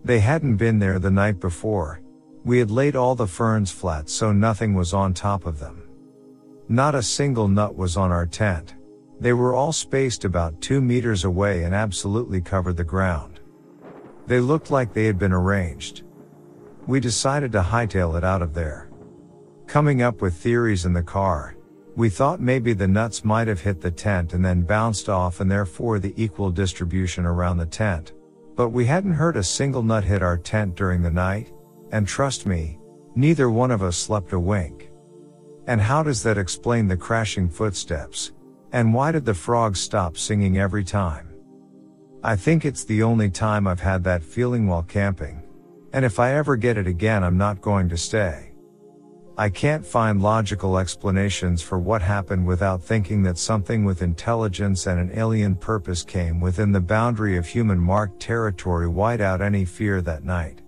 They 0.06 0.22
hadn't 0.22 0.56
been 0.56 0.80
there 0.80 0.98
the 0.98 1.12
night 1.12 1.42
before, 1.42 2.00
we 2.46 2.58
had 2.58 2.72
laid 2.72 2.96
all 2.96 3.16
the 3.16 3.28
ferns 3.28 3.70
flat 3.70 4.10
so 4.10 4.32
nothing 4.32 4.74
was 4.76 4.94
on 4.94 5.14
top 5.14 5.46
of 5.46 5.60
them. 5.60 5.90
Not 6.70 6.96
a 6.96 7.04
single 7.04 7.50
nut 7.50 7.76
was 7.76 7.98
on 7.98 8.14
our 8.14 8.26
tent. 8.26 8.76
They 9.20 9.34
were 9.34 9.56
all 9.56 9.74
spaced 9.74 10.24
about 10.24 10.62
two 10.62 10.80
meters 10.80 11.26
away 11.26 11.64
and 11.64 11.76
absolutely 11.76 12.40
covered 12.40 12.78
the 12.78 12.86
ground. 12.86 13.42
They 14.26 14.40
looked 14.40 14.72
like 14.72 14.94
they 14.94 15.04
had 15.04 15.20
been 15.20 15.34
arranged. 15.34 16.04
We 16.90 17.00
decided 17.00 17.52
to 17.52 17.62
hightail 17.62 18.18
it 18.18 18.24
out 18.24 18.42
of 18.42 18.56
there. 18.56 18.90
Coming 19.68 20.02
up 20.02 20.24
with 20.24 20.34
theories 20.34 20.86
in 20.86 20.94
the 20.94 21.04
car, 21.04 21.56
we 21.96 22.10
thought 22.10 22.42
maybe 22.42 22.74
the 22.74 22.88
nuts 22.88 23.24
might 23.24 23.48
have 23.48 23.62
hit 23.62 23.80
the 23.80 23.92
tent 23.92 24.34
and 24.34 24.44
then 24.44 24.64
bounced 24.64 25.08
off 25.08 25.40
and 25.40 25.52
therefore 25.52 26.00
the 26.00 26.16
equal 26.18 26.50
distribution 26.50 27.28
around 27.28 27.58
the 27.58 27.68
tent. 27.68 28.14
But 28.56 28.70
we 28.70 28.88
hadn't 28.88 29.14
heard 29.14 29.38
a 29.38 29.44
single 29.44 29.84
nut 29.84 30.04
hit 30.04 30.24
our 30.24 30.40
tent 30.40 30.74
during 30.74 31.04
the 31.04 31.12
night, 31.12 31.54
and 31.92 32.08
trust 32.08 32.48
me, 32.48 32.80
neither 33.14 33.52
one 33.52 33.70
of 33.70 33.84
us 33.84 33.96
slept 33.96 34.34
a 34.34 34.40
wink. 34.40 34.90
And 35.68 35.80
how 35.80 36.02
does 36.02 36.24
that 36.24 36.40
explain 36.40 36.88
the 36.88 36.98
crashing 36.98 37.50
footsteps? 37.50 38.32
And 38.72 38.96
why 38.96 39.12
did 39.12 39.26
the 39.26 39.36
frogs 39.36 39.80
stop 39.80 40.18
singing 40.18 40.58
every 40.58 40.84
time? 40.84 41.30
I 42.24 42.36
think 42.36 42.66
it's 42.66 42.84
the 42.84 43.04
only 43.04 43.30
time 43.30 43.68
I've 43.68 43.80
had 43.80 44.04
that 44.06 44.24
feeling 44.24 44.66
while 44.66 44.82
camping. 44.82 45.39
And 45.92 46.06
if 46.06 46.20
I 46.20 46.36
ever 46.36 46.56
get 46.56 46.78
it 46.78 46.88
again, 46.88 47.24
I'm 47.24 47.38
not 47.38 47.62
going 47.62 47.90
to 47.90 47.98
stay. 47.98 48.52
I 49.38 49.50
can't 49.50 49.86
find 49.86 50.22
logical 50.22 50.78
explanations 50.78 51.62
for 51.62 51.80
what 51.80 52.02
happened 52.02 52.46
without 52.46 52.84
thinking 52.84 53.24
that 53.24 53.38
something 53.38 53.86
with 53.86 54.02
intelligence 54.02 54.86
and 54.86 55.00
an 55.00 55.18
alien 55.18 55.56
purpose 55.56 56.04
came 56.04 56.42
within 56.42 56.74
the 56.74 56.82
boundary 56.82 57.38
of 57.38 57.48
human 57.48 57.80
marked 57.80 58.20
territory, 58.20 58.88
wiped 58.88 59.22
out 59.22 59.42
any 59.42 59.64
fear 59.64 60.02
that 60.02 60.26
night. 60.26 60.62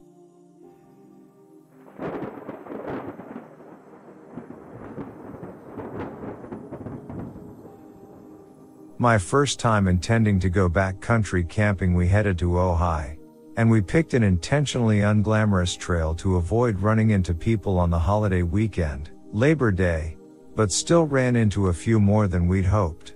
My 8.97 9.17
first 9.17 9.59
time 9.59 9.87
intending 9.87 10.39
to 10.39 10.49
go 10.49 10.69
back 10.69 11.01
country 11.01 11.43
camping 11.43 11.93
we 11.93 12.07
headed 12.07 12.39
to 12.39 12.51
Ojai. 12.51 13.17
And 13.61 13.69
we 13.69 13.79
picked 13.79 14.15
an 14.15 14.23
intentionally 14.23 15.01
unglamorous 15.01 15.77
trail 15.77 16.15
to 16.15 16.37
avoid 16.37 16.79
running 16.79 17.11
into 17.11 17.35
people 17.35 17.77
on 17.77 17.91
the 17.91 17.99
holiday 17.99 18.41
weekend, 18.41 19.11
Labor 19.33 19.71
Day, 19.71 20.17
but 20.55 20.71
still 20.71 21.05
ran 21.05 21.35
into 21.35 21.67
a 21.67 21.73
few 21.73 21.99
more 21.99 22.27
than 22.27 22.47
we'd 22.47 22.65
hoped. 22.65 23.13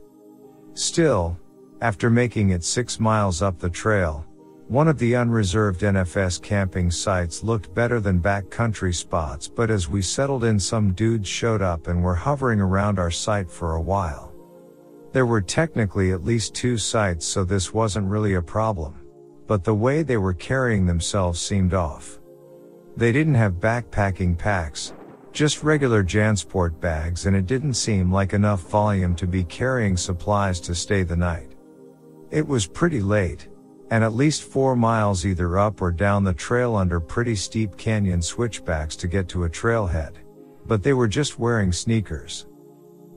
Still, 0.75 1.35
after 1.81 2.11
making 2.11 2.51
it 2.51 2.63
six 2.63 2.99
miles 2.99 3.41
up 3.41 3.57
the 3.57 3.71
trail, 3.71 4.23
one 4.67 4.87
of 4.87 4.99
the 4.99 5.15
unreserved 5.15 5.81
NFS 5.81 6.39
camping 6.43 6.91
sites 6.91 7.43
looked 7.43 7.73
better 7.73 7.99
than 7.99 8.21
backcountry 8.21 8.93
spots 8.93 9.47
but 9.47 9.71
as 9.71 9.89
we 9.89 10.03
settled 10.03 10.43
in 10.43 10.59
some 10.59 10.93
dudes 10.93 11.27
showed 11.27 11.63
up 11.63 11.87
and 11.87 12.03
were 12.03 12.13
hovering 12.13 12.61
around 12.61 12.99
our 12.99 13.09
site 13.09 13.49
for 13.49 13.77
a 13.77 13.81
while. 13.81 14.31
There 15.11 15.25
were 15.25 15.41
technically 15.41 16.11
at 16.11 16.23
least 16.23 16.53
two 16.53 16.77
sites 16.77 17.25
so 17.25 17.43
this 17.43 17.73
wasn't 17.73 18.11
really 18.11 18.35
a 18.35 18.43
problem. 18.43 19.04
But 19.47 19.63
the 19.63 19.75
way 19.75 20.03
they 20.03 20.17
were 20.17 20.33
carrying 20.33 20.85
themselves 20.85 21.39
seemed 21.39 21.73
off. 21.73 22.19
They 22.97 23.11
didn't 23.11 23.35
have 23.35 23.53
backpacking 23.53 24.37
packs, 24.37 24.93
just 25.31 25.63
regular 25.63 26.03
Jansport 26.03 26.79
bags 26.79 27.25
and 27.25 27.35
it 27.35 27.45
didn't 27.45 27.73
seem 27.73 28.11
like 28.11 28.33
enough 28.33 28.61
volume 28.61 29.15
to 29.15 29.27
be 29.27 29.43
carrying 29.43 29.97
supplies 29.97 30.61
to 30.61 30.73
stay 30.73 31.03
the 31.03 31.15
night. 31.15 31.51
It 32.31 32.47
was 32.47 32.65
pretty 32.65 33.01
late, 33.01 33.49
and 33.91 34.03
at 34.03 34.13
least 34.13 34.43
four 34.43 34.75
miles 34.75 35.25
either 35.25 35.59
up 35.59 35.81
or 35.81 35.91
down 35.91 36.23
the 36.23 36.33
trail 36.33 36.75
under 36.75 36.99
pretty 36.99 37.35
steep 37.35 37.77
canyon 37.77 38.21
switchbacks 38.21 38.95
to 38.95 39.07
get 39.07 39.27
to 39.29 39.43
a 39.43 39.49
trailhead. 39.49 40.13
But 40.65 40.81
they 40.81 40.93
were 40.93 41.07
just 41.07 41.37
wearing 41.37 41.71
sneakers. 41.71 42.47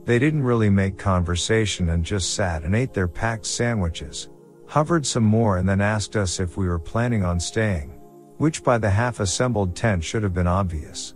They 0.05 0.19
didn't 0.19 0.43
really 0.43 0.69
make 0.69 0.97
conversation 0.97 1.89
and 1.89 2.03
just 2.03 2.33
sat 2.33 2.63
and 2.63 2.75
ate 2.75 2.93
their 2.93 3.07
packed 3.07 3.45
sandwiches, 3.45 4.29
hovered 4.69 5.03
some 5.03 5.23
more 5.23 5.57
and 5.57 5.67
then 5.67 5.81
asked 5.81 6.15
us 6.15 6.39
if 6.39 6.55
we 6.55 6.67
were 6.67 6.77
planning 6.77 7.25
on 7.25 7.39
staying, 7.39 7.89
which 8.37 8.63
by 8.63 8.77
the 8.77 8.89
half 8.89 9.19
assembled 9.19 9.75
tent 9.75 10.03
should 10.03 10.21
have 10.21 10.33
been 10.33 10.45
obvious. 10.45 11.15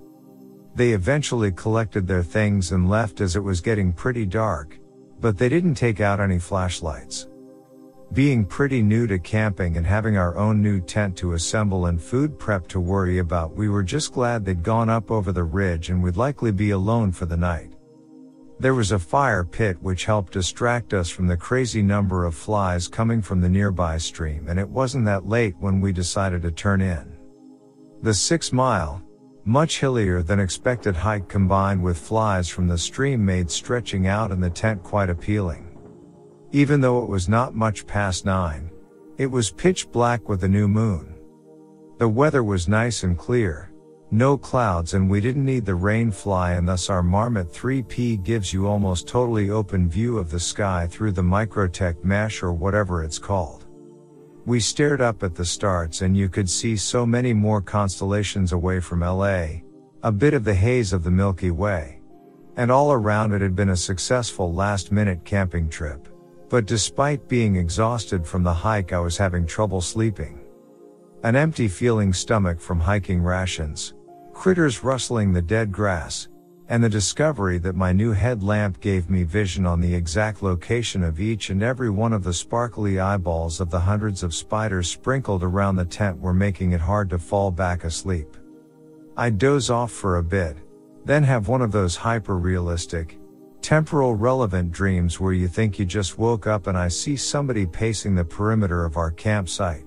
They 0.73 0.93
eventually 0.93 1.51
collected 1.51 2.07
their 2.07 2.23
things 2.23 2.71
and 2.71 2.89
left 2.89 3.21
as 3.21 3.35
it 3.35 3.43
was 3.43 3.61
getting 3.61 3.93
pretty 3.93 4.25
dark, 4.25 4.79
but 5.21 5.37
they 5.37 5.49
didn't 5.49 5.75
take 5.75 6.01
out 6.01 6.19
any 6.19 6.39
flashlights. 6.39 7.27
Being 8.11 8.43
pretty 8.43 8.81
new 8.81 9.05
to 9.05 9.19
camping 9.19 9.77
and 9.77 9.85
having 9.85 10.17
our 10.17 10.35
own 10.35 10.63
new 10.63 10.81
tent 10.81 11.15
to 11.17 11.33
assemble 11.33 11.85
and 11.85 12.01
food 12.01 12.39
prep 12.39 12.67
to 12.69 12.79
worry 12.79 13.19
about, 13.19 13.55
we 13.55 13.69
were 13.69 13.83
just 13.83 14.13
glad 14.13 14.45
they'd 14.45 14.63
gone 14.63 14.89
up 14.89 15.11
over 15.11 15.31
the 15.31 15.43
ridge 15.43 15.91
and 15.91 16.01
we'd 16.01 16.17
likely 16.17 16.51
be 16.51 16.71
alone 16.71 17.11
for 17.11 17.27
the 17.27 17.37
night. 17.37 17.72
There 18.63 18.73
was 18.73 18.93
a 18.93 18.97
fire 18.97 19.43
pit 19.43 19.75
which 19.81 20.05
helped 20.05 20.31
distract 20.31 20.93
us 20.93 21.09
from 21.09 21.27
the 21.27 21.35
crazy 21.35 21.81
number 21.81 22.23
of 22.23 22.33
flies 22.33 22.87
coming 22.87 23.21
from 23.21 23.41
the 23.41 23.49
nearby 23.49 23.97
stream 23.97 24.47
and 24.47 24.57
it 24.57 24.69
wasn't 24.69 25.03
that 25.03 25.27
late 25.27 25.53
when 25.59 25.81
we 25.81 25.91
decided 25.91 26.41
to 26.43 26.51
turn 26.51 26.79
in. 26.79 27.11
The 28.03 28.13
six 28.13 28.53
mile, 28.53 29.03
Much 29.43 29.81
hillier 29.81 30.23
than 30.23 30.39
expected 30.39 30.95
hike 30.95 31.27
combined 31.27 31.83
with 31.83 31.97
flies 31.97 32.47
from 32.47 32.69
the 32.69 32.77
stream 32.77 33.25
made 33.25 33.51
stretching 33.51 34.07
out 34.07 34.31
in 34.31 34.39
the 34.39 34.49
tent 34.49 34.81
quite 34.81 35.09
appealing. 35.09 35.77
Even 36.53 36.79
though 36.79 37.03
it 37.03 37.09
was 37.09 37.27
not 37.27 37.53
much 37.53 37.85
past 37.85 38.25
nine, 38.25 38.71
it 39.17 39.27
was 39.27 39.51
pitch 39.51 39.91
black 39.91 40.29
with 40.29 40.39
the 40.39 40.47
new 40.47 40.69
moon. 40.69 41.13
The 41.97 42.07
weather 42.07 42.45
was 42.45 42.69
nice 42.69 43.03
and 43.03 43.17
clear, 43.17 43.72
no 44.13 44.37
clouds 44.37 44.93
and 44.93 45.09
we 45.09 45.19
didn't 45.19 45.43
need 45.43 45.65
the 45.65 45.73
rain 45.73 46.11
fly 46.11 46.53
and 46.53 46.67
thus 46.67 46.87
our 46.87 47.01
Marmot 47.01 47.51
3P 47.51 48.23
gives 48.23 48.53
you 48.53 48.67
almost 48.67 49.07
totally 49.07 49.49
open 49.49 49.89
view 49.89 50.19
of 50.19 50.29
the 50.29 50.39
sky 50.39 50.87
through 50.87 51.11
the 51.11 51.21
Microtech 51.21 52.03
mesh 52.03 52.43
or 52.43 52.53
whatever 52.53 53.03
it's 53.03 53.17
called. 53.17 53.65
We 54.45 54.59
stared 54.59 55.01
up 55.01 55.23
at 55.23 55.33
the 55.33 55.43
stars 55.43 56.03
and 56.03 56.15
you 56.15 56.29
could 56.29 56.47
see 56.47 56.77
so 56.77 57.07
many 57.07 57.33
more 57.33 57.59
constellations 57.59 58.51
away 58.51 58.79
from 58.79 58.99
LA, 58.99 59.61
a 60.03 60.11
bit 60.11 60.35
of 60.35 60.43
the 60.43 60.53
haze 60.53 60.93
of 60.93 61.03
the 61.03 61.11
Milky 61.11 61.49
Way. 61.49 61.99
And 62.55 62.69
all 62.69 62.91
around 62.91 63.33
it 63.33 63.41
had 63.41 63.55
been 63.55 63.69
a 63.69 63.75
successful 63.75 64.53
last 64.53 64.91
minute 64.91 65.25
camping 65.25 65.69
trip. 65.69 66.07
But 66.49 66.67
despite 66.67 67.27
being 67.27 67.55
exhausted 67.55 68.27
from 68.27 68.43
the 68.43 68.53
hike 68.53 68.93
I 68.93 68.99
was 68.99 69.17
having 69.17 69.47
trouble 69.47 69.81
sleeping. 69.81 70.39
An 71.23 71.35
empty 71.35 71.67
feeling 71.67 72.13
stomach 72.13 72.59
from 72.59 72.79
hiking 72.79 73.23
rations, 73.23 73.95
critters 74.33 74.83
rustling 74.83 75.31
the 75.31 75.41
dead 75.41 75.71
grass, 75.71 76.27
and 76.69 76.83
the 76.83 76.89
discovery 76.89 77.57
that 77.59 77.75
my 77.75 77.91
new 77.93 78.11
headlamp 78.11 78.79
gave 78.79 79.09
me 79.09 79.23
vision 79.23 79.65
on 79.65 79.79
the 79.79 79.93
exact 79.93 80.41
location 80.41 81.03
of 81.03 81.19
each 81.19 81.49
and 81.49 81.61
every 81.61 81.89
one 81.89 82.13
of 82.13 82.23
the 82.23 82.33
sparkly 82.33 82.99
eyeballs 82.99 83.59
of 83.59 83.69
the 83.69 83.79
hundreds 83.79 84.23
of 84.23 84.33
spiders 84.33 84.89
sprinkled 84.89 85.43
around 85.43 85.75
the 85.75 85.85
tent 85.85 86.19
were 86.19 86.33
making 86.33 86.71
it 86.71 86.81
hard 86.81 87.09
to 87.09 87.19
fall 87.19 87.51
back 87.51 87.83
asleep. 87.83 88.35
I 89.15 89.29
doze 89.29 89.69
off 89.69 89.91
for 89.91 90.17
a 90.17 90.23
bit, 90.23 90.57
then 91.05 91.23
have 91.23 91.47
one 91.47 91.61
of 91.61 91.71
those 91.71 91.95
hyper 91.95 92.37
realistic, 92.37 93.19
temporal 93.61 94.15
relevant 94.15 94.71
dreams 94.71 95.19
where 95.19 95.33
you 95.33 95.47
think 95.47 95.77
you 95.77 95.85
just 95.85 96.17
woke 96.17 96.47
up 96.47 96.67
and 96.67 96.77
I 96.77 96.87
see 96.87 97.15
somebody 97.15 97.65
pacing 97.65 98.15
the 98.15 98.25
perimeter 98.25 98.83
of 98.83 98.97
our 98.97 99.11
campsite. 99.11 99.85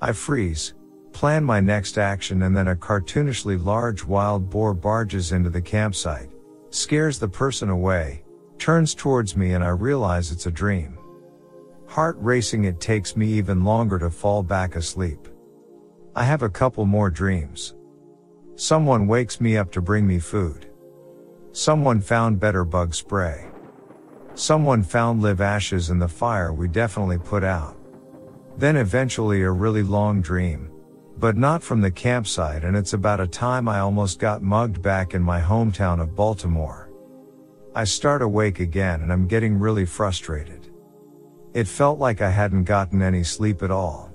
I 0.00 0.12
freeze, 0.12 0.74
plan 1.12 1.44
my 1.44 1.60
next 1.60 1.98
action 1.98 2.42
and 2.42 2.56
then 2.56 2.68
a 2.68 2.76
cartoonishly 2.76 3.62
large 3.62 4.04
wild 4.04 4.48
boar 4.48 4.74
barges 4.74 5.32
into 5.32 5.50
the 5.50 5.60
campsite, 5.60 6.30
scares 6.70 7.18
the 7.18 7.28
person 7.28 7.68
away, 7.70 8.22
turns 8.58 8.94
towards 8.94 9.36
me 9.36 9.52
and 9.52 9.64
I 9.64 9.68
realize 9.70 10.30
it's 10.30 10.46
a 10.46 10.50
dream. 10.50 10.98
Heart 11.86 12.16
racing 12.20 12.64
it 12.64 12.80
takes 12.80 13.16
me 13.16 13.26
even 13.26 13.64
longer 13.64 13.98
to 13.98 14.10
fall 14.10 14.42
back 14.42 14.76
asleep. 14.76 15.28
I 16.14 16.24
have 16.24 16.42
a 16.42 16.48
couple 16.48 16.86
more 16.86 17.10
dreams. 17.10 17.74
Someone 18.54 19.06
wakes 19.06 19.40
me 19.40 19.56
up 19.56 19.72
to 19.72 19.80
bring 19.80 20.06
me 20.06 20.18
food. 20.18 20.70
Someone 21.52 22.00
found 22.00 22.38
better 22.38 22.64
bug 22.64 22.94
spray. 22.94 23.46
Someone 24.34 24.82
found 24.82 25.22
live 25.22 25.40
ashes 25.40 25.90
in 25.90 25.98
the 25.98 26.08
fire 26.08 26.52
we 26.52 26.68
definitely 26.68 27.18
put 27.18 27.42
out. 27.42 27.76
Then 28.56 28.76
eventually 28.76 29.42
a 29.42 29.50
really 29.50 29.82
long 29.82 30.20
dream, 30.20 30.69
but 31.20 31.36
not 31.36 31.62
from 31.62 31.82
the 31.82 31.90
campsite 31.90 32.64
and 32.64 32.74
it's 32.74 32.94
about 32.94 33.20
a 33.20 33.26
time 33.26 33.68
I 33.68 33.80
almost 33.80 34.18
got 34.18 34.42
mugged 34.42 34.80
back 34.80 35.12
in 35.12 35.22
my 35.22 35.38
hometown 35.38 36.00
of 36.00 36.16
Baltimore. 36.16 36.90
I 37.74 37.84
start 37.84 38.22
awake 38.22 38.58
again 38.58 39.02
and 39.02 39.12
I'm 39.12 39.28
getting 39.28 39.58
really 39.58 39.84
frustrated. 39.84 40.70
It 41.52 41.68
felt 41.68 41.98
like 41.98 42.22
I 42.22 42.30
hadn't 42.30 42.64
gotten 42.64 43.02
any 43.02 43.22
sleep 43.22 43.62
at 43.62 43.70
all. 43.70 44.10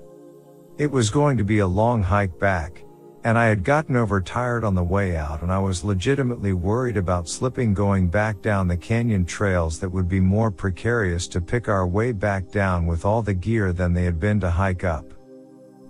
It 0.78 0.90
was 0.90 1.08
going 1.08 1.36
to 1.36 1.44
be 1.44 1.60
a 1.60 1.66
long 1.66 2.02
hike 2.02 2.38
back, 2.38 2.84
and 3.24 3.38
I 3.38 3.46
had 3.46 3.62
gotten 3.62 3.96
overtired 3.96 4.64
on 4.64 4.74
the 4.74 4.82
way 4.82 5.16
out 5.16 5.42
and 5.42 5.52
I 5.52 5.58
was 5.58 5.84
legitimately 5.84 6.54
worried 6.54 6.96
about 6.96 7.28
slipping 7.28 7.72
going 7.72 8.08
back 8.08 8.42
down 8.42 8.66
the 8.66 8.76
canyon 8.76 9.24
trails 9.24 9.78
that 9.78 9.90
would 9.90 10.08
be 10.08 10.20
more 10.20 10.50
precarious 10.50 11.28
to 11.28 11.40
pick 11.40 11.68
our 11.68 11.86
way 11.86 12.10
back 12.10 12.50
down 12.50 12.84
with 12.84 13.04
all 13.04 13.22
the 13.22 13.34
gear 13.34 13.72
than 13.72 13.94
they 13.94 14.04
had 14.04 14.18
been 14.18 14.40
to 14.40 14.50
hike 14.50 14.82
up. 14.82 15.15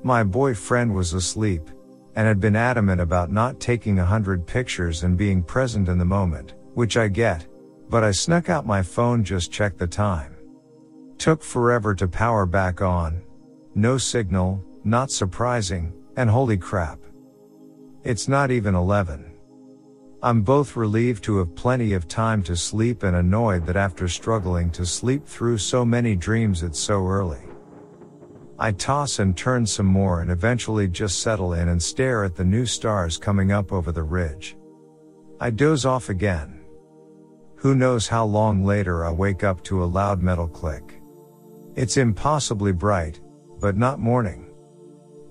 My 0.07 0.23
boyfriend 0.23 0.95
was 0.95 1.15
asleep 1.15 1.69
and 2.15 2.29
had 2.29 2.39
been 2.39 2.55
adamant 2.55 3.01
about 3.01 3.33
not 3.33 3.59
taking 3.59 3.99
a 3.99 4.05
hundred 4.05 4.47
pictures 4.47 5.03
and 5.03 5.19
being 5.19 5.43
present 5.43 5.89
in 5.89 5.99
the 5.99 6.05
moment, 6.05 6.55
which 6.75 6.97
I 6.97 7.09
get, 7.09 7.45
but 7.91 8.05
I 8.05 8.13
snuck 8.13 8.49
out 8.49 8.65
my 8.65 8.83
phone 8.83 9.25
just 9.25 9.51
check 9.51 9.77
the 9.77 9.87
time. 9.89 10.37
Took 11.19 11.43
forever 11.43 11.93
to 11.97 12.07
power 12.07 12.47
back 12.47 12.81
on. 12.83 13.21
No 13.75 13.99
signal, 13.99 14.65
not 14.85 15.11
surprising, 15.11 15.93
and 16.17 16.31
holy 16.31 16.57
crap. 16.57 17.01
It's 18.05 18.29
not 18.29 18.53
even 18.53 18.77
11. 18.77 19.33
I'm 20.23 20.43
both 20.43 20.77
relieved 20.77 21.25
to 21.25 21.39
have 21.39 21.57
plenty 21.57 21.95
of 21.95 22.07
time 22.07 22.45
to 22.45 22.55
sleep 22.55 23.03
and 23.03 23.17
annoyed 23.17 23.67
that 23.67 23.77
after 23.77 24.07
struggling 24.07 24.71
to 24.71 24.87
sleep 24.87 25.27
through 25.27 25.59
so 25.59 25.85
many 25.85 26.15
dreams 26.15 26.63
it's 26.63 26.79
so 26.79 27.05
early. 27.09 27.46
I 28.59 28.73
toss 28.73 29.19
and 29.19 29.37
turn 29.37 29.67
some 29.67 29.87
more 29.87 30.23
and 30.23 30.31
eventually 30.31 30.89
just 30.89 31.21
settle 31.21 31.53
in 31.53 31.69
and 31.69 31.83
stare 31.83 32.25
at 32.25 32.35
the 32.35 32.45
new 32.45 32.65
stars 32.65 33.19
coming 33.19 33.53
up 33.53 33.71
over 33.71 33.93
the 33.93 34.03
ridge. 34.03 34.57
I 35.39 35.51
doze 35.51 35.85
off 35.85 36.09
again. 36.09 36.65
Who 37.57 37.75
knows 37.75 38.09
how 38.09 38.25
long 38.25 38.65
later 38.65 39.05
I 39.05 39.11
wake 39.11 39.45
up 39.45 39.63
to 39.65 39.85
a 39.85 39.85
loud 39.85 40.23
metal 40.23 40.49
click. 40.49 41.01
It's 41.75 41.99
impossibly 41.99 42.73
bright, 42.73 43.21
but 43.61 43.77
not 43.77 43.99
morning. 43.99 44.51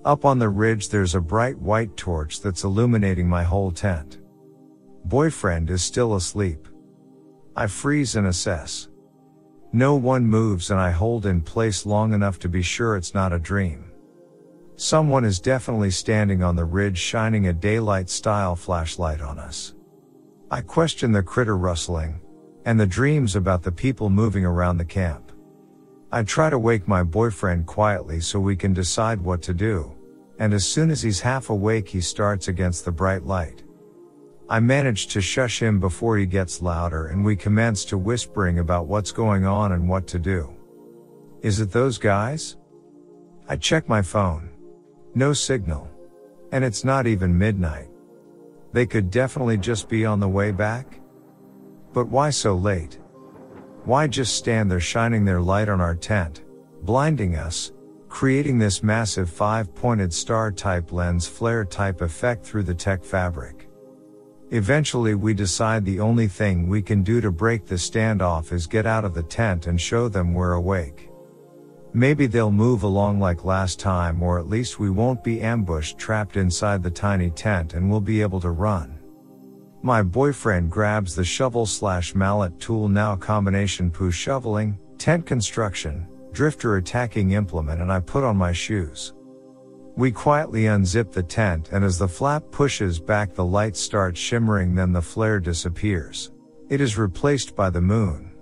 Up 0.03 0.23
on 0.23 0.37
the 0.37 0.49
ridge 0.49 0.89
there's 0.89 1.15
a 1.15 1.21
bright 1.21 1.57
white 1.57 1.97
torch 1.97 2.41
that's 2.41 2.63
illuminating 2.63 3.27
my 3.27 3.43
whole 3.43 3.71
tent. 3.71 4.19
Boyfriend 5.05 5.71
is 5.71 5.81
still 5.81 6.15
asleep. 6.15 6.67
I 7.55 7.65
freeze 7.65 8.15
and 8.15 8.27
assess. 8.27 8.89
No 9.75 9.95
one 9.95 10.25
moves 10.25 10.71
and 10.71 10.79
I 10.79 10.91
hold 10.91 11.25
in 11.25 11.41
place 11.41 11.85
long 11.85 12.13
enough 12.13 12.39
to 12.39 12.47
be 12.47 12.61
sure 12.61 12.95
it's 12.95 13.13
not 13.13 13.33
a 13.33 13.37
dream. 13.37 13.91
Someone 14.77 15.25
is 15.25 15.41
definitely 15.41 15.91
standing 15.91 16.41
on 16.41 16.55
the 16.55 16.63
ridge 16.63 16.97
shining 16.97 17.47
a 17.47 17.53
daylight 17.53 18.09
style 18.09 18.55
flashlight 18.55 19.19
on 19.19 19.37
us. 19.37 19.73
I 20.49 20.61
question 20.61 21.11
the 21.11 21.21
critter 21.21 21.57
rustling 21.57 22.21
and 22.63 22.79
the 22.79 22.87
dreams 22.87 23.35
about 23.35 23.63
the 23.63 23.71
people 23.73 24.09
moving 24.09 24.45
around 24.45 24.77
the 24.77 24.85
camp. 24.85 25.33
I 26.09 26.23
try 26.23 26.49
to 26.49 26.57
wake 26.57 26.87
my 26.87 27.03
boyfriend 27.03 27.65
quietly 27.65 28.21
so 28.21 28.39
we 28.39 28.55
can 28.55 28.71
decide 28.71 29.19
what 29.19 29.41
to 29.41 29.53
do. 29.53 29.93
And 30.39 30.53
as 30.53 30.65
soon 30.65 30.89
as 30.89 31.01
he's 31.01 31.19
half 31.19 31.49
awake, 31.49 31.89
he 31.89 31.99
starts 31.99 32.47
against 32.47 32.85
the 32.85 32.93
bright 32.93 33.25
light. 33.25 33.64
I 34.47 34.59
manage 34.59 35.07
to 35.07 35.21
shush 35.21 35.59
him 35.59 35.79
before 35.79 36.17
he 36.17 36.27
gets 36.27 36.61
louder 36.61 37.07
and 37.07 37.25
we 37.25 37.35
commence 37.35 37.83
to 37.85 37.97
whispering 37.97 38.59
about 38.59 38.85
what's 38.85 39.11
going 39.11 39.43
on 39.45 39.71
and 39.71 39.89
what 39.89 40.05
to 40.07 40.19
do. 40.19 40.55
Is 41.41 41.59
it 41.59 41.71
those 41.71 41.97
guys? 41.97 42.57
I 43.49 43.55
check 43.55 43.89
my 43.89 44.03
phone. 44.03 44.49
No 45.15 45.33
signal. 45.33 45.89
And 46.51 46.63
it's 46.63 46.83
not 46.83 47.07
even 47.07 47.35
midnight. 47.35 47.89
They 48.71 48.85
could 48.85 49.09
definitely 49.09 49.57
just 49.57 49.89
be 49.89 50.05
on 50.05 50.19
the 50.19 50.29
way 50.29 50.51
back. 50.51 50.99
But 51.91 52.09
why 52.09 52.29
so 52.29 52.53
late? 52.53 52.99
Why 53.83 54.05
just 54.05 54.35
stand 54.35 54.69
there 54.69 54.79
shining 54.79 55.25
their 55.25 55.41
light 55.41 55.69
on 55.69 55.81
our 55.81 55.95
tent, 55.95 56.43
blinding 56.83 57.35
us, 57.35 57.71
creating 58.09 58.59
this 58.59 58.83
massive 58.83 59.29
five 59.29 59.73
pointed 59.73 60.13
star 60.13 60.51
type 60.51 60.91
lens 60.91 61.27
flare 61.27 61.65
type 61.65 62.01
effect 62.01 62.45
through 62.45 62.63
the 62.63 62.75
tech 62.75 63.03
fabric? 63.03 63.64
Eventually 64.55 65.15
we 65.15 65.33
decide 65.33 65.83
the 65.83 65.99
only 65.99 66.29
thing 66.29 66.69
we 66.69 66.81
can 66.81 67.03
do 67.03 67.19
to 67.19 67.29
break 67.29 67.65
the 67.65 67.75
standoff 67.75 68.53
is 68.53 68.67
get 68.67 68.85
out 68.85 69.03
of 69.03 69.13
the 69.13 69.21
tent 69.21 69.67
and 69.67 69.81
show 69.81 70.07
them 70.07 70.33
we're 70.33 70.53
awake. 70.53 71.09
Maybe 71.91 72.25
they'll 72.25 72.53
move 72.53 72.83
along 72.83 73.19
like 73.19 73.43
last 73.43 73.81
time 73.81 74.23
or 74.23 74.39
at 74.39 74.47
least 74.47 74.79
we 74.79 74.89
won't 74.89 75.25
be 75.25 75.41
ambushed 75.41 75.97
trapped 75.97 76.37
inside 76.37 76.81
the 76.81 76.89
tiny 76.89 77.31
tent 77.31 77.73
and 77.73 77.91
we'll 77.91 77.99
be 77.99 78.21
able 78.21 78.39
to 78.39 78.51
run. 78.51 78.97
My 79.83 80.01
boyfriend 80.01 80.71
grabs 80.71 81.15
the 81.15 81.25
shovel 81.25 81.65
slash 81.65 82.15
mallet 82.15 82.57
tool 82.57 82.87
now 82.87 83.17
combination 83.17 83.91
poo 83.91 84.09
shoveling, 84.09 84.79
tent 84.97 85.25
construction, 85.25 86.07
drifter 86.31 86.77
attacking 86.77 87.31
implement 87.31 87.81
and 87.81 87.91
I 87.91 87.99
put 87.99 88.23
on 88.23 88.37
my 88.37 88.53
shoes. 88.53 89.11
We 89.97 90.11
quietly 90.11 90.63
unzip 90.63 91.11
the 91.11 91.23
tent 91.23 91.69
and 91.71 91.85
as 91.85 91.97
the 91.97 92.07
flap 92.07 92.43
pushes 92.51 92.99
back 92.99 93.33
the 93.33 93.45
light 93.45 93.77
starts 93.77 94.19
shimmering 94.19 94.75
then 94.75 94.91
the 94.91 95.01
flare 95.01 95.39
disappears. 95.39 96.31
It 96.69 96.81
is 96.81 96.97
replaced 96.97 97.55
by 97.55 97.69
the 97.69 97.79
moon. 97.79 98.33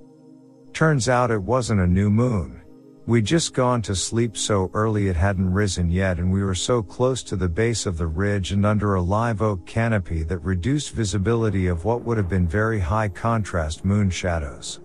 Turns 0.73 1.07
out 1.07 1.29
it 1.29 1.43
wasn't 1.43 1.81
a 1.81 1.87
new 1.87 2.09
moon. 2.09 2.63
We'd 3.05 3.25
just 3.25 3.53
gone 3.53 3.83
to 3.83 3.95
sleep 3.95 4.35
so 4.35 4.71
early 4.73 5.09
it 5.09 5.15
hadn't 5.15 5.53
risen 5.53 5.91
yet 5.91 6.17
and 6.17 6.31
we 6.31 6.43
were 6.43 6.55
so 6.55 6.81
close 6.81 7.21
to 7.23 7.35
the 7.35 7.49
base 7.49 7.85
of 7.85 7.99
the 7.99 8.07
ridge 8.07 8.51
and 8.51 8.65
under 8.65 8.95
a 8.95 9.01
live 9.01 9.43
oak 9.43 9.63
canopy 9.67 10.23
that 10.23 10.39
reduced 10.39 10.93
visibility 10.93 11.67
of 11.67 11.85
what 11.85 12.01
would 12.01 12.17
have 12.17 12.29
been 12.29 12.47
very 12.47 12.79
high 12.79 13.09
contrast 13.09 13.85
moon 13.85 14.09
shadows. 14.09 14.79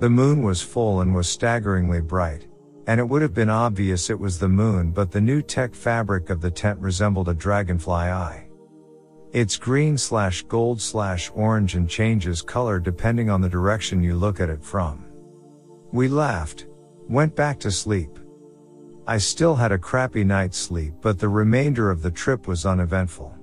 The 0.00 0.10
moon 0.10 0.42
was 0.42 0.60
full 0.60 1.00
and 1.00 1.14
was 1.14 1.26
staggeringly 1.26 2.02
bright, 2.02 2.48
and 2.86 3.00
it 3.00 3.08
would 3.08 3.22
have 3.22 3.34
been 3.34 3.50
obvious 3.50 4.10
it 4.10 4.18
was 4.18 4.38
the 4.38 4.48
moon 4.48 4.90
but 4.90 5.10
the 5.10 5.20
new 5.20 5.42
tech 5.42 5.74
fabric 5.74 6.30
of 6.30 6.40
the 6.40 6.50
tent 6.50 6.78
resembled 6.80 7.28
a 7.28 7.34
dragonfly 7.34 7.94
eye. 7.94 8.46
It's 9.32 9.56
green 9.56 9.98
slash 9.98 10.42
gold 10.44 10.80
slash 10.80 11.30
orange 11.34 11.74
and 11.74 11.88
changes 11.88 12.40
color 12.40 12.78
depending 12.78 13.28
on 13.28 13.40
the 13.40 13.48
direction 13.48 14.02
you 14.02 14.14
look 14.14 14.40
at 14.40 14.48
it 14.48 14.64
from. 14.64 15.04
We 15.92 16.08
laughed, 16.08 16.66
went 17.08 17.36
back 17.36 17.60
to 17.60 17.70
sleep. 17.70 18.18
I 19.06 19.18
still 19.18 19.54
had 19.54 19.72
a 19.72 19.78
crappy 19.78 20.24
night's 20.24 20.56
sleep, 20.56 20.94
but 21.00 21.18
the 21.18 21.28
remainder 21.28 21.90
of 21.90 22.02
the 22.02 22.10
trip 22.10 22.48
was 22.48 22.66
uneventful. 22.66 23.35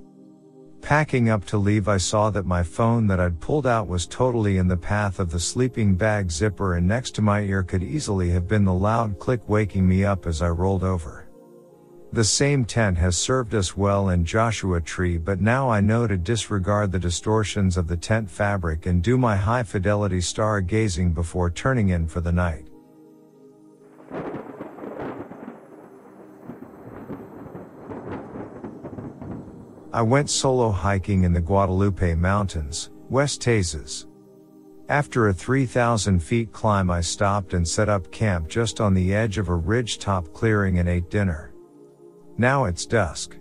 Packing 0.83 1.29
up 1.29 1.45
to 1.45 1.57
leave, 1.57 1.87
I 1.87 1.95
saw 1.95 2.29
that 2.31 2.45
my 2.45 2.61
phone 2.61 3.07
that 3.07 3.17
I'd 3.17 3.39
pulled 3.39 3.65
out 3.65 3.87
was 3.87 4.05
totally 4.05 4.57
in 4.57 4.67
the 4.67 4.75
path 4.75 5.17
of 5.17 5.31
the 5.31 5.39
sleeping 5.39 5.95
bag 5.95 6.29
zipper 6.29 6.75
and 6.75 6.85
next 6.85 7.11
to 7.15 7.21
my 7.21 7.39
ear 7.39 7.63
could 7.63 7.81
easily 7.81 8.29
have 8.31 8.49
been 8.49 8.65
the 8.65 8.73
loud 8.73 9.17
click 9.17 9.47
waking 9.47 9.87
me 9.87 10.03
up 10.03 10.27
as 10.27 10.41
I 10.41 10.49
rolled 10.49 10.83
over. 10.83 11.29
The 12.11 12.25
same 12.25 12.65
tent 12.65 12.97
has 12.97 13.15
served 13.15 13.55
us 13.55 13.77
well 13.77 14.09
in 14.09 14.25
Joshua 14.25 14.81
Tree, 14.81 15.17
but 15.17 15.39
now 15.39 15.69
I 15.69 15.79
know 15.79 16.05
to 16.05 16.17
disregard 16.17 16.91
the 16.91 16.99
distortions 16.99 17.77
of 17.77 17.87
the 17.87 17.97
tent 17.97 18.29
fabric 18.29 18.85
and 18.85 19.01
do 19.01 19.17
my 19.17 19.37
high 19.37 19.63
fidelity 19.63 20.19
stargazing 20.19 21.13
before 21.13 21.49
turning 21.49 21.89
in 21.89 22.07
for 22.07 22.19
the 22.19 22.33
night. 22.33 22.67
I 29.93 30.01
went 30.01 30.31
solo 30.31 30.71
hiking 30.71 31.23
in 31.23 31.33
the 31.33 31.39
Guadalupe 31.39 32.15
Mountains, 32.15 32.89
West 33.11 33.43
Tejas. 33.43 34.07
After 34.89 35.27
a 35.27 35.33
3,000 35.33 36.19
feet 36.19 36.51
climb, 36.51 36.89
I 36.89 36.99
stopped 36.99 37.53
and 37.53 37.67
set 37.67 37.89
up 37.89 38.11
camp 38.11 38.47
just 38.49 38.81
on 38.81 38.95
the 38.95 39.13
edge 39.13 39.37
of 39.37 39.49
a 39.49 39.55
ridge 39.55 39.99
top 39.99 40.33
clearing 40.33 40.79
and 40.79 40.89
ate 40.89 41.11
dinner. 41.11 41.53
Now 42.39 42.65
it's 42.65 42.87
dusk. 42.87 43.37